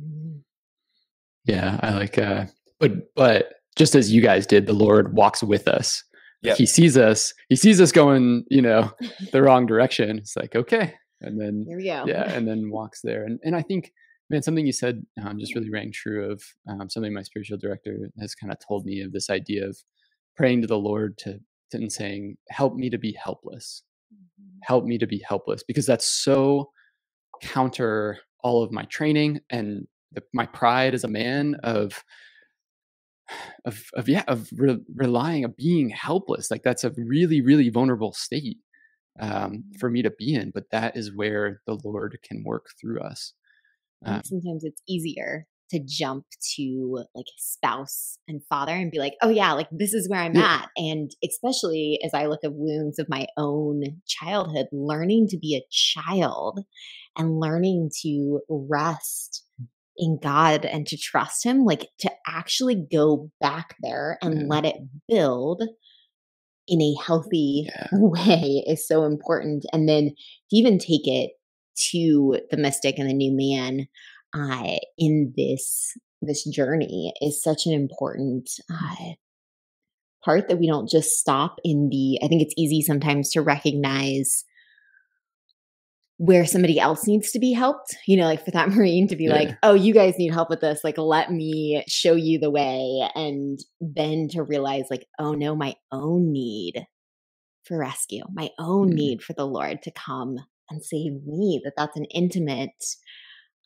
Yeah, 1.44 1.78
I 1.80 1.92
like 1.92 2.18
uh 2.18 2.46
but 2.82 3.14
but 3.14 3.54
just 3.76 3.94
as 3.94 4.12
you 4.12 4.20
guys 4.20 4.46
did, 4.46 4.66
the 4.66 4.74
Lord 4.74 5.14
walks 5.14 5.42
with 5.42 5.68
us. 5.68 6.02
Yep. 6.42 6.56
He 6.58 6.66
sees 6.66 6.98
us. 6.98 7.32
He 7.48 7.56
sees 7.56 7.80
us 7.80 7.92
going, 7.92 8.44
you 8.50 8.60
know, 8.60 8.92
the 9.32 9.40
wrong 9.40 9.64
direction. 9.64 10.18
It's 10.18 10.36
like 10.36 10.56
okay, 10.56 10.94
and 11.20 11.40
then 11.40 11.64
here 11.66 11.78
we 11.78 11.84
go. 11.84 12.04
Yeah, 12.06 12.30
and 12.30 12.46
then 12.46 12.70
walks 12.72 13.00
there. 13.02 13.24
And 13.24 13.38
and 13.44 13.54
I 13.54 13.62
think, 13.62 13.92
man, 14.28 14.42
something 14.42 14.66
you 14.66 14.72
said 14.72 15.02
um, 15.24 15.38
just 15.38 15.54
really 15.54 15.70
rang 15.70 15.92
true 15.92 16.30
of 16.30 16.42
um, 16.68 16.90
something 16.90 17.14
my 17.14 17.22
spiritual 17.22 17.56
director 17.56 18.10
has 18.20 18.34
kind 18.34 18.52
of 18.52 18.58
told 18.66 18.84
me 18.84 19.00
of 19.00 19.12
this 19.12 19.30
idea 19.30 19.66
of 19.66 19.78
praying 20.36 20.62
to 20.62 20.66
the 20.66 20.78
Lord 20.78 21.16
to, 21.18 21.38
to 21.70 21.76
and 21.76 21.92
saying, 21.92 22.36
"Help 22.50 22.74
me 22.74 22.90
to 22.90 22.98
be 22.98 23.16
helpless. 23.22 23.84
Mm-hmm. 24.12 24.58
Help 24.64 24.84
me 24.84 24.98
to 24.98 25.06
be 25.06 25.22
helpless," 25.26 25.62
because 25.62 25.86
that's 25.86 26.10
so 26.10 26.70
counter 27.40 28.18
all 28.42 28.64
of 28.64 28.72
my 28.72 28.84
training 28.86 29.40
and 29.50 29.86
the, 30.10 30.22
my 30.34 30.46
pride 30.46 30.94
as 30.94 31.04
a 31.04 31.08
man 31.08 31.54
of 31.62 32.02
of 33.64 33.84
of 33.94 34.08
yeah 34.08 34.24
of 34.28 34.48
re- 34.56 34.82
relying 34.94 35.44
of 35.44 35.56
being 35.56 35.90
helpless 35.90 36.50
like 36.50 36.62
that's 36.62 36.84
a 36.84 36.92
really 36.96 37.40
really 37.40 37.68
vulnerable 37.68 38.12
state 38.12 38.58
um, 39.20 39.64
for 39.78 39.90
me 39.90 40.02
to 40.02 40.10
be 40.10 40.34
in 40.34 40.50
but 40.54 40.70
that 40.70 40.96
is 40.96 41.14
where 41.14 41.60
the 41.66 41.78
lord 41.84 42.18
can 42.22 42.42
work 42.44 42.66
through 42.80 43.00
us 43.00 43.34
um, 44.04 44.22
sometimes 44.24 44.64
it's 44.64 44.82
easier 44.88 45.46
to 45.70 45.80
jump 45.86 46.26
to 46.56 47.04
like 47.14 47.26
spouse 47.38 48.18
and 48.28 48.42
father 48.48 48.72
and 48.72 48.90
be 48.90 48.98
like 48.98 49.14
oh 49.22 49.28
yeah 49.28 49.52
like 49.52 49.68
this 49.70 49.94
is 49.94 50.08
where 50.08 50.20
i'm 50.20 50.34
yeah. 50.34 50.62
at 50.62 50.68
and 50.76 51.10
especially 51.24 51.98
as 52.04 52.12
i 52.14 52.26
look 52.26 52.40
at 52.44 52.52
wounds 52.54 52.98
of 52.98 53.08
my 53.08 53.26
own 53.36 53.82
childhood 54.06 54.66
learning 54.72 55.26
to 55.28 55.38
be 55.38 55.56
a 55.56 55.66
child 55.70 56.60
and 57.16 57.40
learning 57.40 57.90
to 58.02 58.40
rest 58.48 59.44
in 59.96 60.18
God 60.22 60.64
and 60.64 60.86
to 60.86 60.96
trust 60.96 61.44
Him, 61.44 61.64
like 61.64 61.88
to 62.00 62.10
actually 62.26 62.86
go 62.92 63.30
back 63.40 63.76
there 63.82 64.18
and 64.22 64.40
yeah. 64.40 64.46
let 64.46 64.64
it 64.64 64.76
build 65.08 65.62
in 66.68 66.80
a 66.80 66.94
healthy 67.04 67.68
yeah. 67.68 67.88
way 67.92 68.64
is 68.66 68.86
so 68.86 69.04
important. 69.04 69.64
And 69.72 69.88
then 69.88 70.10
to 70.50 70.56
even 70.56 70.78
take 70.78 71.06
it 71.06 71.32
to 71.90 72.38
the 72.50 72.56
mystic 72.56 72.98
and 72.98 73.08
the 73.08 73.14
new 73.14 73.32
man 73.34 73.86
uh, 74.34 74.78
in 74.98 75.32
this 75.36 75.96
this 76.24 76.44
journey 76.44 77.12
is 77.20 77.42
such 77.42 77.66
an 77.66 77.72
important 77.72 78.48
uh, 78.72 79.12
part 80.24 80.48
that 80.48 80.58
we 80.58 80.68
don't 80.68 80.88
just 80.88 81.18
stop 81.18 81.58
in 81.64 81.88
the. 81.90 82.18
I 82.22 82.28
think 82.28 82.42
it's 82.42 82.54
easy 82.56 82.82
sometimes 82.82 83.30
to 83.30 83.42
recognize 83.42 84.44
where 86.18 86.46
somebody 86.46 86.78
else 86.78 87.06
needs 87.06 87.32
to 87.32 87.38
be 87.38 87.52
helped, 87.52 87.96
you 88.06 88.16
know, 88.16 88.26
like 88.26 88.44
for 88.44 88.50
that 88.52 88.68
Marine 88.74 89.08
to 89.08 89.16
be 89.16 89.24
yeah. 89.24 89.34
like, 89.34 89.56
oh, 89.62 89.74
you 89.74 89.92
guys 89.92 90.14
need 90.18 90.32
help 90.32 90.50
with 90.50 90.60
this. 90.60 90.84
Like, 90.84 90.98
let 90.98 91.30
me 91.30 91.84
show 91.88 92.14
you 92.14 92.38
the 92.38 92.50
way. 92.50 93.08
And 93.14 93.58
then 93.80 94.28
to 94.30 94.42
realize, 94.42 94.84
like, 94.90 95.06
oh 95.18 95.32
no, 95.32 95.56
my 95.56 95.74
own 95.90 96.32
need 96.32 96.86
for 97.64 97.78
rescue, 97.78 98.24
my 98.32 98.50
own 98.58 98.88
mm-hmm. 98.88 98.96
need 98.96 99.22
for 99.22 99.32
the 99.32 99.46
Lord 99.46 99.82
to 99.82 99.90
come 99.90 100.36
and 100.70 100.84
save 100.84 101.24
me, 101.26 101.60
that 101.64 101.74
that's 101.76 101.96
an 101.96 102.06
intimate 102.06 102.70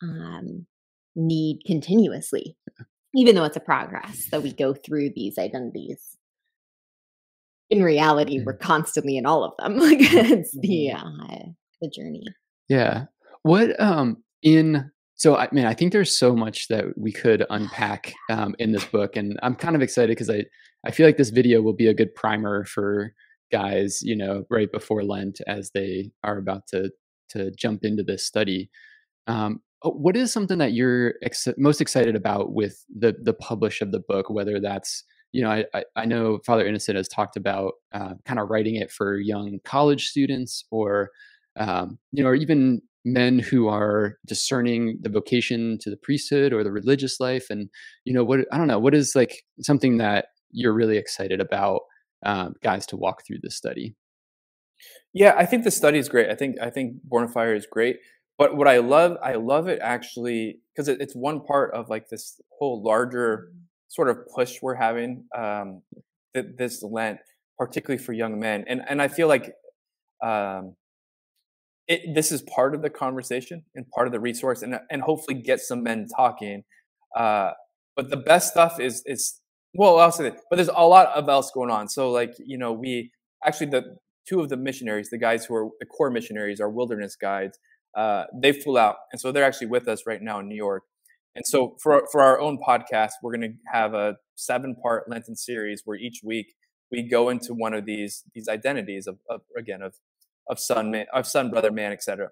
um, 0.03 0.65
need 1.15 1.61
continuously, 1.65 2.57
even 3.15 3.35
though 3.35 3.43
it's 3.43 3.57
a 3.57 3.61
progress 3.61 4.27
that 4.31 4.43
we 4.43 4.53
go 4.53 4.73
through 4.73 5.11
these 5.15 5.37
identities. 5.37 6.17
In 7.69 7.83
reality, 7.83 8.41
we're 8.45 8.57
constantly 8.57 9.17
in 9.17 9.25
all 9.25 9.43
of 9.43 9.53
them. 9.59 9.77
like 9.79 9.99
it's 9.99 10.57
the 10.59 10.91
mm-hmm. 10.93 11.21
uh, 11.21 11.51
the 11.81 11.89
journey. 11.89 12.23
Yeah. 12.69 13.05
What 13.43 13.79
um 13.79 14.23
in 14.43 14.91
so 15.15 15.35
I 15.35 15.47
mean 15.51 15.65
I 15.65 15.73
think 15.73 15.91
there's 15.91 16.17
so 16.17 16.35
much 16.35 16.67
that 16.67 16.85
we 16.97 17.11
could 17.11 17.45
unpack 17.49 18.13
um, 18.29 18.55
in 18.59 18.71
this 18.71 18.85
book, 18.85 19.15
and 19.15 19.39
I'm 19.43 19.55
kind 19.55 19.75
of 19.75 19.81
excited 19.81 20.09
because 20.09 20.29
I 20.29 20.45
I 20.85 20.91
feel 20.91 21.05
like 21.05 21.17
this 21.17 21.29
video 21.29 21.61
will 21.61 21.73
be 21.73 21.87
a 21.87 21.93
good 21.93 22.13
primer 22.15 22.65
for 22.65 23.13
guys, 23.51 24.01
you 24.01 24.15
know, 24.15 24.43
right 24.49 24.71
before 24.71 25.03
Lent 25.03 25.39
as 25.47 25.71
they 25.73 26.11
are 26.23 26.37
about 26.37 26.67
to 26.67 26.91
to 27.29 27.51
jump 27.51 27.83
into 27.83 28.03
this 28.03 28.25
study. 28.25 28.69
Um, 29.27 29.61
oh, 29.83 29.91
what 29.91 30.15
is 30.15 30.31
something 30.31 30.59
that 30.59 30.73
you're 30.73 31.15
ex- 31.23 31.47
most 31.57 31.81
excited 31.81 32.15
about 32.15 32.53
with 32.53 32.83
the 32.95 33.15
the 33.21 33.33
publish 33.33 33.81
of 33.81 33.91
the 33.91 34.01
book? 34.07 34.29
Whether 34.29 34.59
that's 34.59 35.03
you 35.33 35.43
know, 35.43 35.51
I, 35.51 35.65
I, 35.73 35.83
I 35.95 36.05
know 36.05 36.39
Father 36.45 36.65
Innocent 36.65 36.95
has 36.97 37.07
talked 37.07 37.35
about 37.35 37.73
uh, 37.93 38.13
kind 38.25 38.39
of 38.39 38.49
writing 38.49 38.75
it 38.75 38.91
for 38.91 39.19
young 39.19 39.59
college 39.65 40.07
students 40.07 40.63
or 40.71 41.11
um, 41.57 41.99
you 42.11 42.23
know, 42.23 42.29
or 42.29 42.35
even 42.35 42.81
men 43.05 43.39
who 43.39 43.67
are 43.67 44.17
discerning 44.25 44.99
the 45.01 45.09
vocation 45.09 45.77
to 45.81 45.89
the 45.89 45.97
priesthood 45.97 46.51
or 46.51 46.63
the 46.63 46.71
religious 46.71 47.19
life. 47.19 47.45
And, 47.49 47.69
you 48.03 48.13
know, 48.13 48.23
what, 48.23 48.41
I 48.51 48.57
don't 48.57 48.67
know, 48.67 48.79
what 48.79 48.93
is 48.93 49.13
like 49.15 49.43
something 49.61 49.97
that 49.97 50.25
you're 50.51 50.73
really 50.73 50.97
excited 50.97 51.39
about 51.39 51.81
um, 52.25 52.53
guys 52.63 52.85
to 52.87 52.97
walk 52.97 53.25
through 53.25 53.37
this 53.41 53.55
study? 53.55 53.95
Yeah, 55.13 55.35
I 55.37 55.45
think 55.45 55.63
the 55.63 55.71
study 55.71 55.97
is 55.97 56.09
great. 56.09 56.29
I 56.29 56.35
think, 56.35 56.57
I 56.61 56.69
think 56.69 56.97
Born 57.03 57.23
of 57.23 57.31
Fire 57.31 57.55
is 57.55 57.65
great. 57.65 57.97
But 58.37 58.55
what 58.55 58.67
I 58.67 58.77
love, 58.77 59.17
I 59.23 59.33
love 59.35 59.67
it 59.67 59.79
actually 59.81 60.59
because 60.75 60.87
it, 60.87 61.01
it's 61.01 61.15
one 61.15 61.41
part 61.41 61.73
of 61.73 61.89
like 61.89 62.09
this 62.09 62.39
whole 62.59 62.83
larger 62.83 63.49
sort 63.87 64.09
of 64.09 64.17
push 64.35 64.57
we're 64.61 64.75
having 64.75 65.25
um, 65.35 65.81
th- 66.35 66.45
this 66.57 66.83
Lent, 66.83 67.19
particularly 67.57 68.03
for 68.03 68.13
young 68.13 68.39
men. 68.39 68.63
And 68.67 68.81
and 68.87 69.01
I 69.01 69.07
feel 69.07 69.27
like 69.27 69.53
um, 70.23 70.75
it, 71.87 72.13
this 72.13 72.31
is 72.31 72.41
part 72.41 72.75
of 72.75 72.81
the 72.81 72.89
conversation 72.89 73.63
and 73.75 73.85
part 73.89 74.07
of 74.07 74.13
the 74.13 74.19
resource 74.19 74.61
and, 74.61 74.79
and 74.91 75.01
hopefully 75.01 75.41
get 75.41 75.59
some 75.59 75.83
men 75.83 76.07
talking 76.15 76.63
uh, 77.15 77.51
but 77.95 78.09
the 78.09 78.17
best 78.17 78.51
stuff 78.51 78.79
is 78.79 79.03
is 79.05 79.41
well 79.73 79.99
i'll 79.99 80.11
say 80.11 80.23
that 80.23 80.37
but 80.49 80.55
there's 80.55 80.69
a 80.69 80.87
lot 80.87 81.07
of 81.07 81.27
else 81.27 81.51
going 81.53 81.71
on. 81.71 81.89
So 81.89 82.11
like 82.11 82.33
you 82.39 82.57
know 82.57 82.71
we 82.71 83.11
actually 83.45 83.71
the 83.71 83.97
two 84.27 84.39
of 84.39 84.49
the 84.49 84.57
missionaries 84.57 85.09
the 85.09 85.17
guys 85.17 85.45
who 85.45 85.55
are 85.55 85.69
the 85.79 85.85
core 85.85 86.09
missionaries 86.09 86.61
are 86.61 86.69
wilderness 86.69 87.15
guides 87.15 87.57
uh, 87.95 88.25
they 88.41 88.51
flew 88.51 88.77
out 88.77 88.97
and 89.11 89.19
so 89.19 89.31
they're 89.31 89.43
actually 89.43 89.67
with 89.67 89.87
us 89.87 90.03
right 90.05 90.21
now 90.21 90.39
in 90.39 90.47
new 90.47 90.55
york. 90.55 90.83
And 91.35 91.45
so 91.45 91.75
for 91.81 92.03
for 92.11 92.21
our 92.21 92.39
own 92.39 92.57
podcast 92.57 93.11
we're 93.21 93.35
going 93.35 93.51
to 93.51 93.57
have 93.71 93.93
a 93.93 94.17
seven 94.35 94.75
part 94.75 95.09
lenten 95.09 95.35
series 95.35 95.81
where 95.85 95.97
each 95.97 96.21
week 96.23 96.53
we 96.91 97.03
go 97.03 97.29
into 97.29 97.53
one 97.53 97.73
of 97.73 97.85
these 97.85 98.23
these 98.33 98.47
identities 98.47 99.07
of, 99.07 99.17
of 99.29 99.41
again 99.57 99.81
of 99.81 99.95
of 100.49 100.59
son, 100.59 100.91
man, 100.91 101.05
of 101.13 101.27
son, 101.27 101.49
brother, 101.49 101.71
man, 101.71 101.91
etc. 101.91 102.29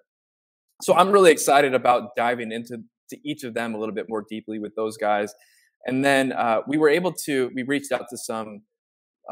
So 0.82 0.94
I'm 0.94 1.10
really 1.10 1.30
excited 1.30 1.74
about 1.74 2.16
diving 2.16 2.52
into 2.52 2.78
to 3.10 3.18
each 3.24 3.44
of 3.44 3.54
them 3.54 3.74
a 3.74 3.78
little 3.78 3.94
bit 3.94 4.06
more 4.08 4.24
deeply 4.28 4.58
with 4.58 4.74
those 4.74 4.96
guys. 4.96 5.32
And 5.86 6.04
then 6.04 6.32
uh, 6.32 6.62
we 6.66 6.76
were 6.76 6.88
able 6.88 7.12
to 7.24 7.50
we 7.54 7.62
reached 7.62 7.92
out 7.92 8.06
to 8.10 8.16
some 8.16 8.62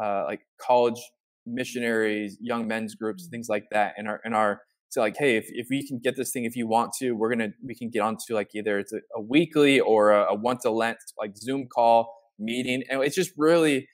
uh, 0.01 0.23
like 0.25 0.41
college 0.59 0.99
missionaries, 1.45 2.37
young 2.41 2.67
men's 2.67 2.95
groups, 2.95 3.27
things 3.29 3.47
like 3.49 3.65
that, 3.71 3.93
and 3.97 4.07
our 4.07 4.21
and 4.23 4.33
our 4.33 4.61
so 4.89 5.01
like, 5.01 5.17
hey, 5.17 5.35
if, 5.35 5.47
if 5.49 5.67
we 5.69 5.85
can 5.85 5.99
get 5.99 6.15
this 6.15 6.31
thing, 6.31 6.45
if 6.45 6.55
you 6.55 6.67
want 6.67 6.93
to, 6.99 7.11
we're 7.11 7.29
gonna 7.29 7.49
we 7.65 7.75
can 7.75 7.89
get 7.89 7.99
onto 7.99 8.33
like 8.33 8.51
either 8.55 8.79
it's 8.79 8.93
a, 8.93 8.99
a 9.13 9.21
weekly 9.21 9.79
or 9.79 10.11
a, 10.11 10.31
a 10.31 10.35
once 10.35 10.63
a 10.63 10.69
Lent 10.69 10.97
like 11.17 11.35
Zoom 11.35 11.67
call 11.67 12.13
meeting, 12.39 12.81
and 12.89 13.03
it's 13.03 13.15
just 13.15 13.31
really 13.37 13.89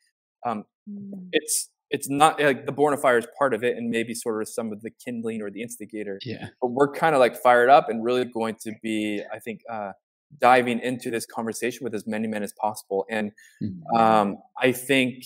um, 0.46 0.66
mm. 0.88 1.28
it's 1.32 1.70
it's 1.92 2.10
not 2.10 2.42
like 2.42 2.66
the 2.66 2.72
born 2.72 2.94
of 2.94 3.02
fire 3.02 3.18
is 3.18 3.28
part 3.38 3.54
of 3.54 3.64
it 3.64 3.78
and 3.78 3.89
maybe 3.89 4.16
sort 4.16 4.42
of 4.42 4.48
some 4.48 4.72
of 4.72 4.82
the 4.82 4.89
kindling 4.89 5.42
or 5.42 5.52
the 5.52 5.62
instigator 5.62 6.20
yeah 6.24 6.48
but 6.62 6.68
we're 6.68 6.92
kind 6.92 7.14
of 7.14 7.20
like 7.20 7.36
fired 7.36 7.70
up 7.70 7.89
and 7.89 8.04
really 8.04 8.26
going 8.26 8.56
to 8.56 8.74
be 8.82 9.22
i 9.34 9.39
think 9.39 9.62
uh 9.70 9.92
diving 10.39 10.80
into 10.80 11.12
this 11.12 11.26
conversation 11.26 11.84
with 11.84 11.94
as 11.94 12.08
many 12.08 12.28
men 12.28 12.42
as 12.42 12.54
possible 12.54 13.06
and 13.10 13.32
mm-hmm. 13.62 13.98
um 13.98 14.38
i 14.60 14.72
think 14.72 15.24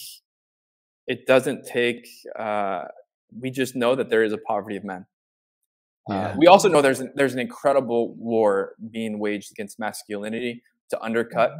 it 1.07 1.27
doesn't 1.27 1.65
take 1.65 2.07
uh 2.37 2.83
we 3.39 3.51
just 3.51 3.75
know 3.75 3.95
that 3.95 4.09
there 4.09 4.23
is 4.23 4.33
a 4.33 4.37
poverty 4.37 4.75
of 4.75 4.83
men 4.83 5.05
Uh, 6.09 6.35
we 6.37 6.45
also 6.45 6.69
know 6.69 6.81
there's 6.83 6.99
an, 6.99 7.11
there's 7.15 7.33
an 7.33 7.39
incredible 7.39 8.13
war 8.15 8.75
being 8.91 9.17
waged 9.17 9.51
against 9.51 9.79
masculinity 9.79 10.61
to 10.89 11.01
undercut 11.01 11.51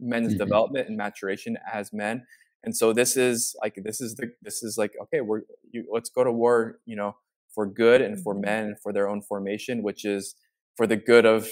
men's 0.00 0.30
mm-hmm. 0.30 0.38
development 0.38 0.88
and 0.88 0.96
maturation 0.96 1.56
as 1.72 1.92
men. 1.92 2.26
And 2.64 2.76
so 2.76 2.92
this 2.92 3.16
is 3.16 3.54
like 3.62 3.74
this 3.82 4.00
is 4.00 4.16
the 4.16 4.32
this 4.42 4.62
is 4.62 4.76
like 4.78 4.92
okay, 5.02 5.20
we're 5.20 5.42
you, 5.70 5.86
let's 5.92 6.10
go 6.10 6.24
to 6.24 6.32
war, 6.32 6.78
you 6.86 6.96
know, 6.96 7.16
for 7.54 7.66
good 7.66 8.00
and 8.00 8.22
for 8.22 8.34
mm-hmm. 8.34 8.44
men 8.44 8.64
and 8.64 8.80
for 8.82 8.92
their 8.92 9.08
own 9.08 9.22
formation, 9.22 9.82
which 9.82 10.04
is 10.04 10.34
for 10.76 10.86
the 10.86 10.96
good 10.96 11.24
of 11.26 11.48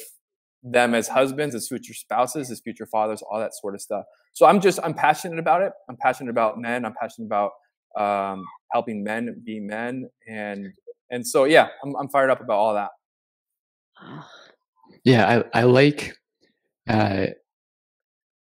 them 0.62 0.94
as 0.94 1.08
husbands, 1.08 1.54
as 1.54 1.68
future 1.68 1.94
spouses, 1.94 2.50
as 2.50 2.60
future 2.60 2.86
fathers, 2.86 3.22
all 3.22 3.38
that 3.38 3.54
sort 3.54 3.74
of 3.74 3.80
stuff. 3.80 4.04
So 4.32 4.46
I'm 4.46 4.60
just 4.60 4.78
I'm 4.82 4.94
passionate 4.94 5.38
about 5.38 5.62
it. 5.62 5.72
I'm 5.88 5.96
passionate 5.96 6.30
about 6.30 6.58
men. 6.58 6.84
I'm 6.84 6.94
passionate 6.98 7.26
about 7.26 7.52
um, 7.98 8.44
helping 8.72 9.04
men 9.04 9.42
be 9.44 9.60
men, 9.60 10.08
and 10.26 10.68
and 11.10 11.26
so 11.26 11.44
yeah, 11.44 11.68
I'm 11.84 11.94
I'm 11.96 12.08
fired 12.08 12.30
up 12.30 12.40
about 12.40 12.58
all 12.58 12.74
that. 12.74 12.90
Yeah, 15.04 15.44
I 15.52 15.60
I 15.60 15.62
like. 15.64 16.16
Uh, 16.88 17.26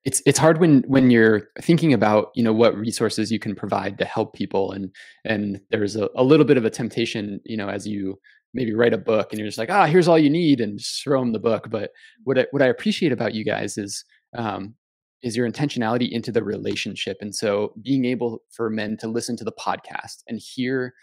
it's 0.05 0.23
it's 0.27 0.39
hard 0.39 0.59
when 0.59 0.83
when 0.87 1.11
you're 1.11 1.49
thinking 1.63 1.93
about 1.93 2.31
you 2.35 2.43
know 2.43 2.53
what 2.53 2.77
resources 2.77 3.33
you 3.33 3.39
can 3.39 3.55
provide 3.55 3.99
to 3.99 4.05
help 4.05 4.35
people 4.35 4.73
and 4.73 4.95
and 5.25 5.61
there's 5.71 5.97
a, 5.97 6.09
a 6.17 6.23
little 6.23 6.45
bit 6.45 6.57
of 6.57 6.65
a 6.65 6.71
temptation 6.71 7.41
you 7.45 7.57
know 7.57 7.69
as 7.69 7.87
you 7.87 8.19
maybe 8.55 8.73
write 8.73 8.95
a 8.95 8.99
book 8.99 9.29
and 9.31 9.39
you're 9.39 9.49
just 9.49 9.59
like, 9.59 9.71
ah, 9.71 9.85
here's 9.85 10.09
all 10.09 10.19
you 10.19 10.31
need 10.31 10.61
and 10.61 10.79
just 10.79 11.03
throw 11.03 11.21
them 11.21 11.33
the 11.33 11.39
book. 11.39 11.69
But 11.69 11.91
what 12.23 12.39
I, 12.39 12.47
what 12.53 12.63
I 12.63 12.67
appreciate 12.67 13.13
about 13.13 13.35
you 13.35 13.45
guys 13.45 13.77
is 13.77 14.05
um, 14.35 14.75
is 15.23 15.37
your 15.37 15.51
intentionality 15.51 16.11
into 16.11 16.31
the 16.31 16.45
relationship. 16.45 17.17
And 17.21 17.35
so 17.35 17.75
being 17.83 18.05
able 18.05 18.43
for 18.51 18.71
men 18.71 18.97
to 18.99 19.09
listen 19.09 19.37
to 19.39 19.45
the 19.45 19.53
podcast 19.53 20.23
and 20.29 20.39
hear 20.39 20.95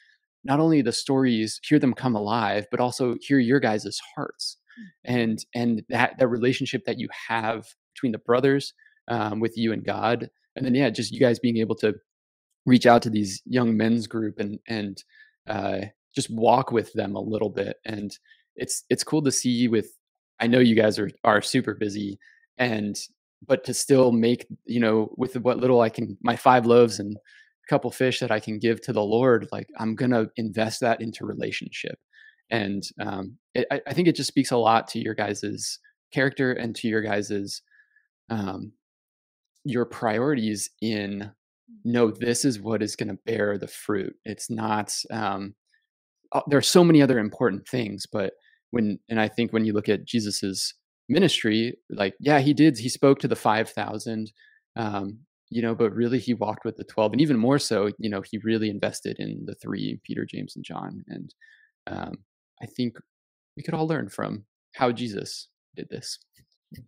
not 0.43 0.59
only 0.59 0.81
the 0.81 0.91
stories, 0.91 1.59
hear 1.63 1.77
them 1.77 1.93
come 1.93 2.15
alive, 2.15 2.65
but 2.71 2.79
also 2.79 3.15
hear 3.21 3.37
your 3.37 3.59
guys' 3.59 3.99
hearts 4.15 4.57
mm. 4.79 4.85
and 5.05 5.45
and 5.53 5.83
that 5.89 6.17
that 6.17 6.27
relationship 6.27 6.85
that 6.85 6.99
you 6.99 7.09
have 7.27 7.67
between 7.93 8.11
the 8.11 8.17
brothers 8.19 8.73
um, 9.07 9.39
with 9.39 9.57
you 9.57 9.73
and 9.73 9.83
God. 9.83 10.29
And 10.55 10.65
then 10.65 10.75
yeah, 10.75 10.89
just 10.89 11.11
you 11.11 11.19
guys 11.19 11.39
being 11.39 11.57
able 11.57 11.75
to 11.75 11.95
reach 12.65 12.85
out 12.85 13.01
to 13.03 13.09
these 13.09 13.41
young 13.45 13.75
men's 13.75 14.07
group 14.07 14.39
and 14.39 14.59
and 14.67 15.03
uh, 15.47 15.79
just 16.15 16.29
walk 16.29 16.71
with 16.71 16.93
them 16.93 17.15
a 17.15 17.21
little 17.21 17.49
bit 17.49 17.77
and 17.85 18.17
it's 18.55 18.83
it's 18.89 19.03
cool 19.03 19.21
to 19.21 19.31
see 19.31 19.67
with 19.67 19.97
i 20.39 20.47
know 20.47 20.59
you 20.59 20.75
guys 20.75 20.99
are 20.99 21.09
are 21.23 21.41
super 21.41 21.73
busy 21.73 22.19
and 22.57 22.97
but 23.47 23.63
to 23.63 23.73
still 23.73 24.11
make 24.11 24.45
you 24.65 24.79
know 24.79 25.09
with 25.17 25.35
what 25.37 25.57
little 25.57 25.81
i 25.81 25.89
can 25.89 26.17
my 26.21 26.35
five 26.35 26.65
loaves 26.65 26.99
and 26.99 27.15
a 27.15 27.69
couple 27.69 27.89
fish 27.91 28.19
that 28.19 28.31
i 28.31 28.39
can 28.39 28.59
give 28.59 28.81
to 28.81 28.93
the 28.93 29.03
lord 29.03 29.47
like 29.51 29.67
i'm 29.79 29.95
gonna 29.95 30.25
invest 30.35 30.81
that 30.81 31.01
into 31.01 31.25
relationship 31.25 31.97
and 32.49 32.83
um, 32.99 33.37
it, 33.55 33.65
I, 33.71 33.93
think 33.93 34.09
it 34.09 34.15
just 34.17 34.27
speaks 34.27 34.51
a 34.51 34.57
lot 34.57 34.89
to 34.89 34.99
your 34.99 35.13
guys's 35.13 35.79
character 36.13 36.51
and 36.51 36.75
to 36.75 36.89
your 36.89 37.01
guys's 37.01 37.61
um, 38.29 38.73
your 39.63 39.85
priorities 39.85 40.69
in 40.81 41.31
no 41.83 42.11
this 42.11 42.45
is 42.45 42.59
what 42.59 42.81
is 42.81 42.95
going 42.95 43.09
to 43.09 43.17
bear 43.25 43.57
the 43.57 43.67
fruit. 43.67 44.13
It's 44.25 44.49
not 44.49 44.93
um, 45.11 45.55
uh, 46.33 46.41
there 46.47 46.59
are 46.59 46.63
so 46.63 46.83
many 46.83 47.01
other 47.01 47.19
important 47.19 47.67
things 47.67 48.05
but 48.11 48.33
when 48.71 48.97
and 49.09 49.19
i 49.19 49.27
think 49.27 49.51
when 49.51 49.65
you 49.65 49.73
look 49.73 49.89
at 49.89 50.05
jesus's 50.05 50.73
ministry 51.09 51.77
like 51.89 52.13
yeah 52.19 52.39
he 52.39 52.53
did 52.53 52.77
he 52.77 52.89
spoke 52.89 53.19
to 53.19 53.27
the 53.27 53.35
5000 53.35 54.31
um 54.77 55.19
you 55.49 55.61
know 55.61 55.75
but 55.75 55.93
really 55.93 56.19
he 56.19 56.33
walked 56.33 56.63
with 56.63 56.77
the 56.77 56.85
12 56.85 57.13
and 57.13 57.21
even 57.21 57.37
more 57.37 57.59
so 57.59 57.89
you 57.99 58.09
know 58.09 58.21
he 58.21 58.39
really 58.43 58.69
invested 58.69 59.17
in 59.19 59.43
the 59.45 59.55
three 59.55 59.99
peter 60.05 60.25
james 60.25 60.55
and 60.55 60.63
john 60.63 61.03
and 61.07 61.33
um 61.87 62.13
i 62.61 62.65
think 62.65 62.95
we 63.57 63.63
could 63.63 63.73
all 63.73 63.87
learn 63.87 64.07
from 64.07 64.45
how 64.75 64.91
jesus 64.91 65.49
did 65.75 65.87
this. 65.89 66.17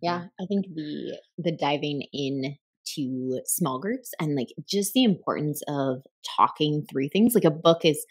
Yeah 0.00 0.24
i 0.40 0.46
think 0.46 0.66
the 0.74 1.18
the 1.36 1.52
diving 1.52 2.06
in 2.12 2.56
to 2.94 3.40
small 3.46 3.78
groups 3.78 4.10
and 4.20 4.34
like 4.34 4.48
just 4.68 4.92
the 4.92 5.04
importance 5.04 5.62
of 5.68 6.02
talking 6.36 6.84
through 6.90 7.08
things 7.08 7.34
like 7.34 7.44
a 7.44 7.50
book 7.50 7.84
is 7.84 8.04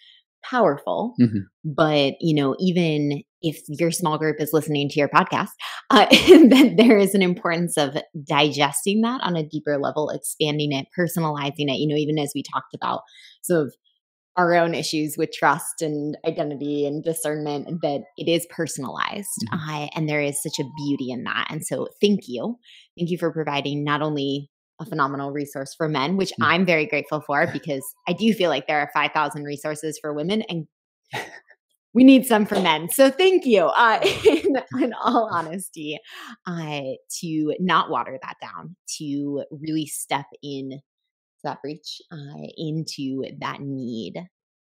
powerful. 0.44 1.16
Mm-hmm. 1.20 1.40
But, 1.64 2.16
you 2.20 2.36
know, 2.36 2.56
even 2.60 3.24
if 3.42 3.62
your 3.68 3.92
small 3.92 4.18
group 4.18 4.38
is 4.40 4.52
listening 4.54 4.90
to 4.90 5.00
your 5.00 5.10
podcast, 5.10 5.50
uh, 5.90 6.06
then 6.28 6.76
there 6.76 6.98
is 6.98 7.16
an 7.16 7.22
importance 7.22 7.78
of 7.78 7.98
digesting 8.28 9.02
that 9.02 9.22
on 9.24 9.36
a 9.36 9.48
deeper 9.48 9.78
level, 9.78 10.10
expanding 10.10 10.72
it, 10.72 10.88
personalizing 10.98 11.70
it, 11.70 11.80
you 11.80 11.88
know, 11.88 11.96
even 11.96 12.20
as 12.20 12.32
we 12.36 12.44
talked 12.44 12.74
about 12.74 13.02
sort 13.44 13.68
of 13.68 13.74
our 14.36 14.56
own 14.56 14.74
issues 14.74 15.16
with 15.18 15.32
trust 15.32 15.82
and 15.82 16.18
identity 16.26 16.88
and 16.88 17.04
discernment 17.04 17.68
that 17.82 18.02
it 18.18 18.28
is 18.28 18.48
personalized 18.50 19.30
mm-hmm. 19.52 19.70
uh, 19.70 19.88
and 19.96 20.10
there 20.10 20.22
is 20.22 20.42
such 20.42 20.60
a 20.60 20.70
beauty 20.78 21.12
in 21.12 21.24
that 21.24 21.48
and 21.50 21.64
so 21.66 21.88
thank 22.02 22.22
you 22.28 22.58
thank 22.98 23.12
you 23.12 23.18
for 23.18 23.32
providing 23.32 23.84
not 23.84 24.02
only 24.02 24.50
a 24.84 24.90
phenomenal 24.90 25.32
resource 25.32 25.74
for 25.74 25.90
men, 25.90 26.18
which 26.18 26.32
mm. 26.32 26.46
I'm 26.46 26.66
very 26.66 26.86
grateful 26.86 27.22
for 27.22 27.48
because 27.54 27.84
I 28.08 28.14
do 28.14 28.34
feel 28.34 28.50
like 28.50 28.68
there 28.68 28.80
are 28.80 28.90
5,000 28.94 29.44
resources 29.44 29.98
for 30.02 30.14
women 30.14 30.44
and 30.44 30.68
we 31.94 32.04
need 32.04 32.26
some 32.26 32.46
for 32.46 32.60
men. 32.60 32.90
So 32.90 33.12
thank 33.12 33.46
you, 33.46 33.66
uh, 33.66 34.00
in, 34.26 34.58
in, 34.82 34.94
all 34.94 35.30
honesty, 35.32 36.00
uh, 36.48 36.82
to 37.22 37.56
not 37.60 37.90
water 37.90 38.18
that 38.22 38.36
down, 38.42 38.76
to 38.98 39.44
really 39.52 39.86
step 39.86 40.26
in 40.42 40.82
that 41.44 41.60
reach 41.64 42.02
uh, 42.12 42.48
into 42.58 43.24
that 43.40 43.62
need 43.62 44.16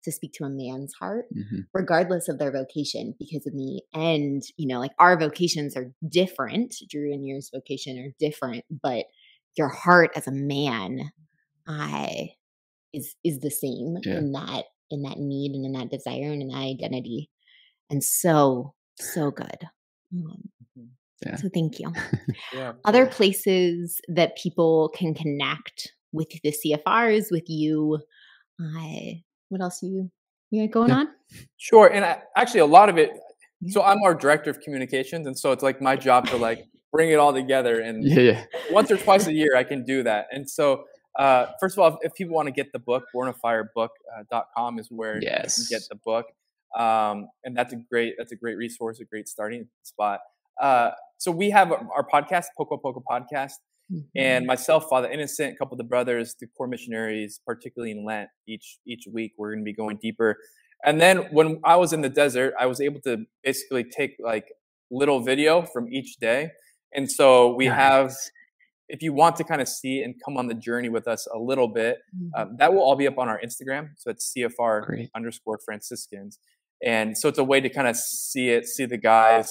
to 0.04 0.12
speak 0.12 0.32
to 0.34 0.44
a 0.44 0.48
man's 0.48 0.94
heart, 0.94 1.26
mm-hmm. 1.36 1.62
regardless 1.74 2.28
of 2.28 2.38
their 2.38 2.52
vocation, 2.52 3.14
because 3.18 3.46
in 3.46 3.56
the 3.56 3.82
end, 3.94 4.44
you 4.56 4.66
know, 4.66 4.78
like 4.78 4.92
our 4.98 5.18
vocations 5.18 5.76
are 5.76 5.92
different. 6.08 6.74
Drew 6.88 7.12
and 7.12 7.26
yours 7.26 7.50
vocation 7.52 7.98
are 7.98 8.14
different, 8.18 8.64
but 8.70 9.06
your 9.58 9.68
heart 9.68 10.10
as 10.16 10.26
a 10.26 10.32
man 10.32 11.10
I 11.66 12.30
is 12.94 13.14
is 13.24 13.40
the 13.40 13.50
same 13.50 13.96
yeah. 14.04 14.18
in 14.18 14.32
that 14.32 14.64
in 14.90 15.02
that 15.02 15.18
need 15.18 15.52
and 15.52 15.64
in 15.66 15.72
that 15.72 15.90
desire 15.90 16.30
and 16.32 16.40
in 16.40 16.48
that 16.48 16.56
identity 16.56 17.30
and 17.90 18.02
so 18.02 18.74
so 18.96 19.30
good 19.30 19.58
um, 20.14 20.48
mm-hmm. 20.78 20.84
yeah. 21.26 21.36
so 21.36 21.48
thank 21.52 21.78
you 21.78 21.92
yeah. 22.54 22.72
other 22.84 23.06
places 23.06 24.00
that 24.08 24.36
people 24.36 24.90
can 24.94 25.14
connect 25.14 25.92
with 26.12 26.28
the 26.42 26.54
cfrs 26.64 27.26
with 27.30 27.48
you 27.48 27.98
I 28.60 29.22
what 29.50 29.60
else 29.60 29.82
you 29.82 30.10
you 30.50 30.66
got 30.66 30.72
going 30.72 30.90
on 30.90 31.08
sure 31.58 31.88
and 31.88 32.04
I, 32.04 32.22
actually 32.36 32.60
a 32.60 32.66
lot 32.66 32.88
of 32.88 32.96
it 32.96 33.10
so 33.68 33.82
i'm 33.82 34.02
our 34.04 34.14
director 34.14 34.50
of 34.50 34.60
communications 34.60 35.26
and 35.26 35.38
so 35.38 35.52
it's 35.52 35.62
like 35.62 35.82
my 35.82 35.96
job 35.96 36.26
to 36.28 36.36
like 36.36 36.64
bring 36.92 37.10
it 37.10 37.16
all 37.16 37.32
together. 37.32 37.80
And 37.80 38.04
yeah, 38.04 38.20
yeah. 38.20 38.44
once 38.70 38.90
or 38.90 38.96
twice 38.96 39.26
a 39.26 39.32
year, 39.32 39.56
I 39.56 39.64
can 39.64 39.84
do 39.84 40.02
that. 40.04 40.26
And 40.30 40.48
so, 40.48 40.84
uh, 41.18 41.46
first 41.60 41.76
of 41.76 41.80
all, 41.80 41.88
if, 41.88 42.10
if 42.10 42.14
people 42.14 42.34
want 42.34 42.46
to 42.46 42.52
get 42.52 42.72
the 42.72 42.78
book, 42.78 43.04
bornoffirebook.com 43.14 44.76
uh, 44.76 44.80
is 44.80 44.88
where 44.90 45.18
yes. 45.20 45.58
you 45.58 45.64
can 45.64 45.78
get 45.78 45.88
the 45.88 45.96
book. 46.04 46.26
Um, 46.78 47.28
and 47.44 47.56
that's 47.56 47.72
a 47.72 47.76
great, 47.76 48.14
that's 48.18 48.32
a 48.32 48.36
great 48.36 48.56
resource, 48.56 49.00
a 49.00 49.04
great 49.04 49.28
starting 49.28 49.68
spot. 49.82 50.20
Uh, 50.60 50.90
so 51.16 51.30
we 51.30 51.50
have 51.50 51.72
our 51.72 52.06
podcast, 52.12 52.46
Poco 52.56 52.76
Poco 52.76 53.02
Podcast, 53.10 53.54
mm-hmm. 53.92 54.00
and 54.14 54.46
myself, 54.46 54.88
Father 54.88 55.10
Innocent, 55.10 55.54
a 55.54 55.56
couple 55.56 55.74
of 55.74 55.78
the 55.78 55.84
brothers, 55.84 56.36
the 56.40 56.46
core 56.56 56.68
missionaries, 56.68 57.40
particularly 57.44 57.92
in 57.92 58.04
Lent, 58.04 58.28
each 58.46 58.78
each 58.86 59.04
week 59.12 59.32
we're 59.38 59.50
going 59.52 59.60
to 59.60 59.64
be 59.64 59.72
going 59.72 59.98
deeper. 60.00 60.36
And 60.84 61.00
then 61.00 61.18
when 61.32 61.60
I 61.64 61.76
was 61.76 61.92
in 61.92 62.02
the 62.02 62.08
desert, 62.08 62.54
I 62.58 62.66
was 62.66 62.80
able 62.80 63.00
to 63.00 63.24
basically 63.42 63.84
take 63.84 64.16
like 64.20 64.52
little 64.90 65.20
video 65.20 65.62
from 65.62 65.92
each 65.92 66.16
day 66.16 66.50
and 66.94 67.10
so 67.10 67.54
we 67.54 67.68
nice. 67.68 67.76
have, 67.76 68.14
if 68.88 69.02
you 69.02 69.12
want 69.12 69.36
to 69.36 69.44
kind 69.44 69.60
of 69.60 69.68
see 69.68 70.02
and 70.02 70.14
come 70.24 70.36
on 70.36 70.46
the 70.46 70.54
journey 70.54 70.88
with 70.88 71.06
us 71.06 71.26
a 71.34 71.38
little 71.38 71.68
bit, 71.68 71.98
mm-hmm. 72.16 72.40
um, 72.40 72.56
that 72.58 72.72
will 72.72 72.82
all 72.82 72.96
be 72.96 73.06
up 73.06 73.18
on 73.18 73.28
our 73.28 73.40
Instagram. 73.44 73.90
So 73.96 74.10
it's 74.10 74.32
CFR 74.36 74.86
Great. 74.86 75.10
underscore 75.14 75.58
Franciscans. 75.64 76.38
And 76.84 77.16
so 77.18 77.28
it's 77.28 77.38
a 77.38 77.44
way 77.44 77.60
to 77.60 77.68
kind 77.68 77.88
of 77.88 77.96
see 77.96 78.50
it, 78.50 78.66
see 78.66 78.86
the 78.86 78.96
guys, 78.96 79.50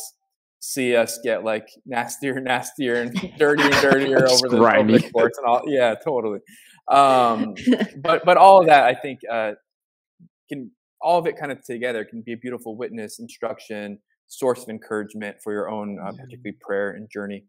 see 0.59 0.95
us 0.95 1.19
get 1.23 1.43
like 1.43 1.67
nastier, 1.85 2.39
nastier, 2.39 3.01
and 3.01 3.13
dirtier 3.37 3.65
and 3.65 3.73
dirtier 3.81 4.27
over, 4.27 4.49
the, 4.49 4.57
over 4.57 4.91
the 4.91 5.09
course 5.11 5.37
and 5.37 5.47
all. 5.47 5.61
Yeah, 5.65 5.95
totally. 5.95 6.39
Um, 6.87 7.53
but 8.01 8.25
but 8.25 8.37
all 8.37 8.61
of 8.61 8.67
that, 8.67 8.83
I 8.83 8.95
think, 8.95 9.19
uh, 9.31 9.51
can 10.49 10.71
all 11.01 11.19
of 11.19 11.27
it 11.27 11.37
kind 11.37 11.51
of 11.51 11.63
together 11.63 12.05
can 12.05 12.21
be 12.21 12.33
a 12.33 12.37
beautiful 12.37 12.75
witness, 12.77 13.19
instruction, 13.19 13.99
source 14.27 14.63
of 14.63 14.69
encouragement 14.69 15.37
for 15.43 15.53
your 15.53 15.69
own, 15.69 15.97
uh, 16.01 16.11
particularly 16.11 16.57
prayer 16.59 16.91
and 16.91 17.09
journey. 17.09 17.45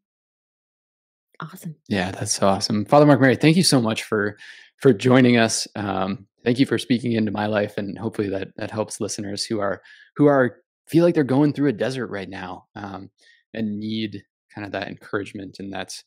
Awesome. 1.41 1.77
Yeah, 1.89 2.11
that's 2.11 2.33
so 2.33 2.49
awesome. 2.49 2.85
Father 2.85 3.07
Mark 3.07 3.21
Mary, 3.21 3.37
thank 3.37 3.57
you 3.57 3.63
so 3.63 3.81
much 3.81 4.03
for 4.03 4.37
for 4.79 4.93
joining 4.93 5.37
us. 5.37 5.69
Um, 5.77 6.27
thank 6.45 6.59
you 6.59 6.67
for 6.67 6.79
speaking 6.79 7.13
into 7.13 7.31
my 7.31 7.47
life, 7.47 7.79
and 7.79 7.97
hopefully 7.97 8.29
that 8.31 8.49
that 8.57 8.71
helps 8.71 9.01
listeners 9.01 9.45
who 9.45 9.61
are 9.61 9.81
who 10.17 10.27
are 10.27 10.57
feel 10.89 11.05
like 11.05 11.15
they're 11.15 11.25
going 11.25 11.53
through 11.53 11.69
a 11.69 11.73
desert 11.73 12.09
right 12.09 12.29
now 12.29 12.67
um, 12.75 13.11
and 13.55 13.79
need 13.79 14.23
kind 14.53 14.65
of 14.65 14.73
that 14.73 14.89
encouragement, 14.89 15.57
and 15.61 15.73
that's 15.73 16.03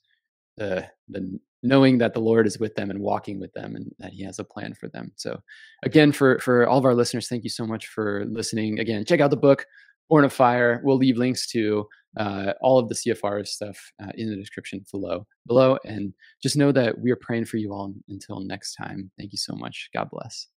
the 0.57 0.85
the 1.07 1.39
knowing 1.63 1.99
that 1.99 2.13
the 2.13 2.19
Lord 2.19 2.47
is 2.47 2.59
with 2.59 2.75
them 2.75 2.89
and 2.89 2.99
walking 2.99 3.39
with 3.39 3.53
them, 3.53 3.77
and 3.77 3.89
that 3.99 4.11
He 4.11 4.23
has 4.23 4.39
a 4.39 4.43
plan 4.43 4.73
for 4.73 4.89
them. 4.89 5.13
So, 5.15 5.39
again, 5.83 6.11
for 6.11 6.39
for 6.39 6.67
all 6.67 6.77
of 6.77 6.85
our 6.85 6.95
listeners, 6.95 7.29
thank 7.29 7.45
you 7.45 7.49
so 7.49 7.65
much 7.65 7.87
for 7.87 8.25
listening. 8.25 8.79
Again, 8.79 9.05
check 9.05 9.21
out 9.21 9.29
the 9.29 9.37
book 9.37 9.65
Fire. 10.29 10.81
We'll 10.83 10.97
leave 10.97 11.17
links 11.17 11.47
to 11.47 11.87
uh, 12.17 12.53
all 12.61 12.77
of 12.77 12.89
the 12.89 12.95
CFR 12.95 13.47
stuff 13.47 13.77
uh, 14.03 14.11
in 14.15 14.29
the 14.29 14.35
description 14.35 14.83
below. 14.91 15.25
Below, 15.47 15.77
and 15.85 16.13
just 16.41 16.57
know 16.57 16.71
that 16.71 16.99
we 16.99 17.11
are 17.11 17.17
praying 17.17 17.45
for 17.45 17.57
you 17.57 17.71
all 17.73 17.93
until 18.09 18.41
next 18.41 18.75
time. 18.75 19.09
Thank 19.17 19.31
you 19.31 19.37
so 19.37 19.55
much. 19.55 19.89
God 19.93 20.09
bless. 20.11 20.47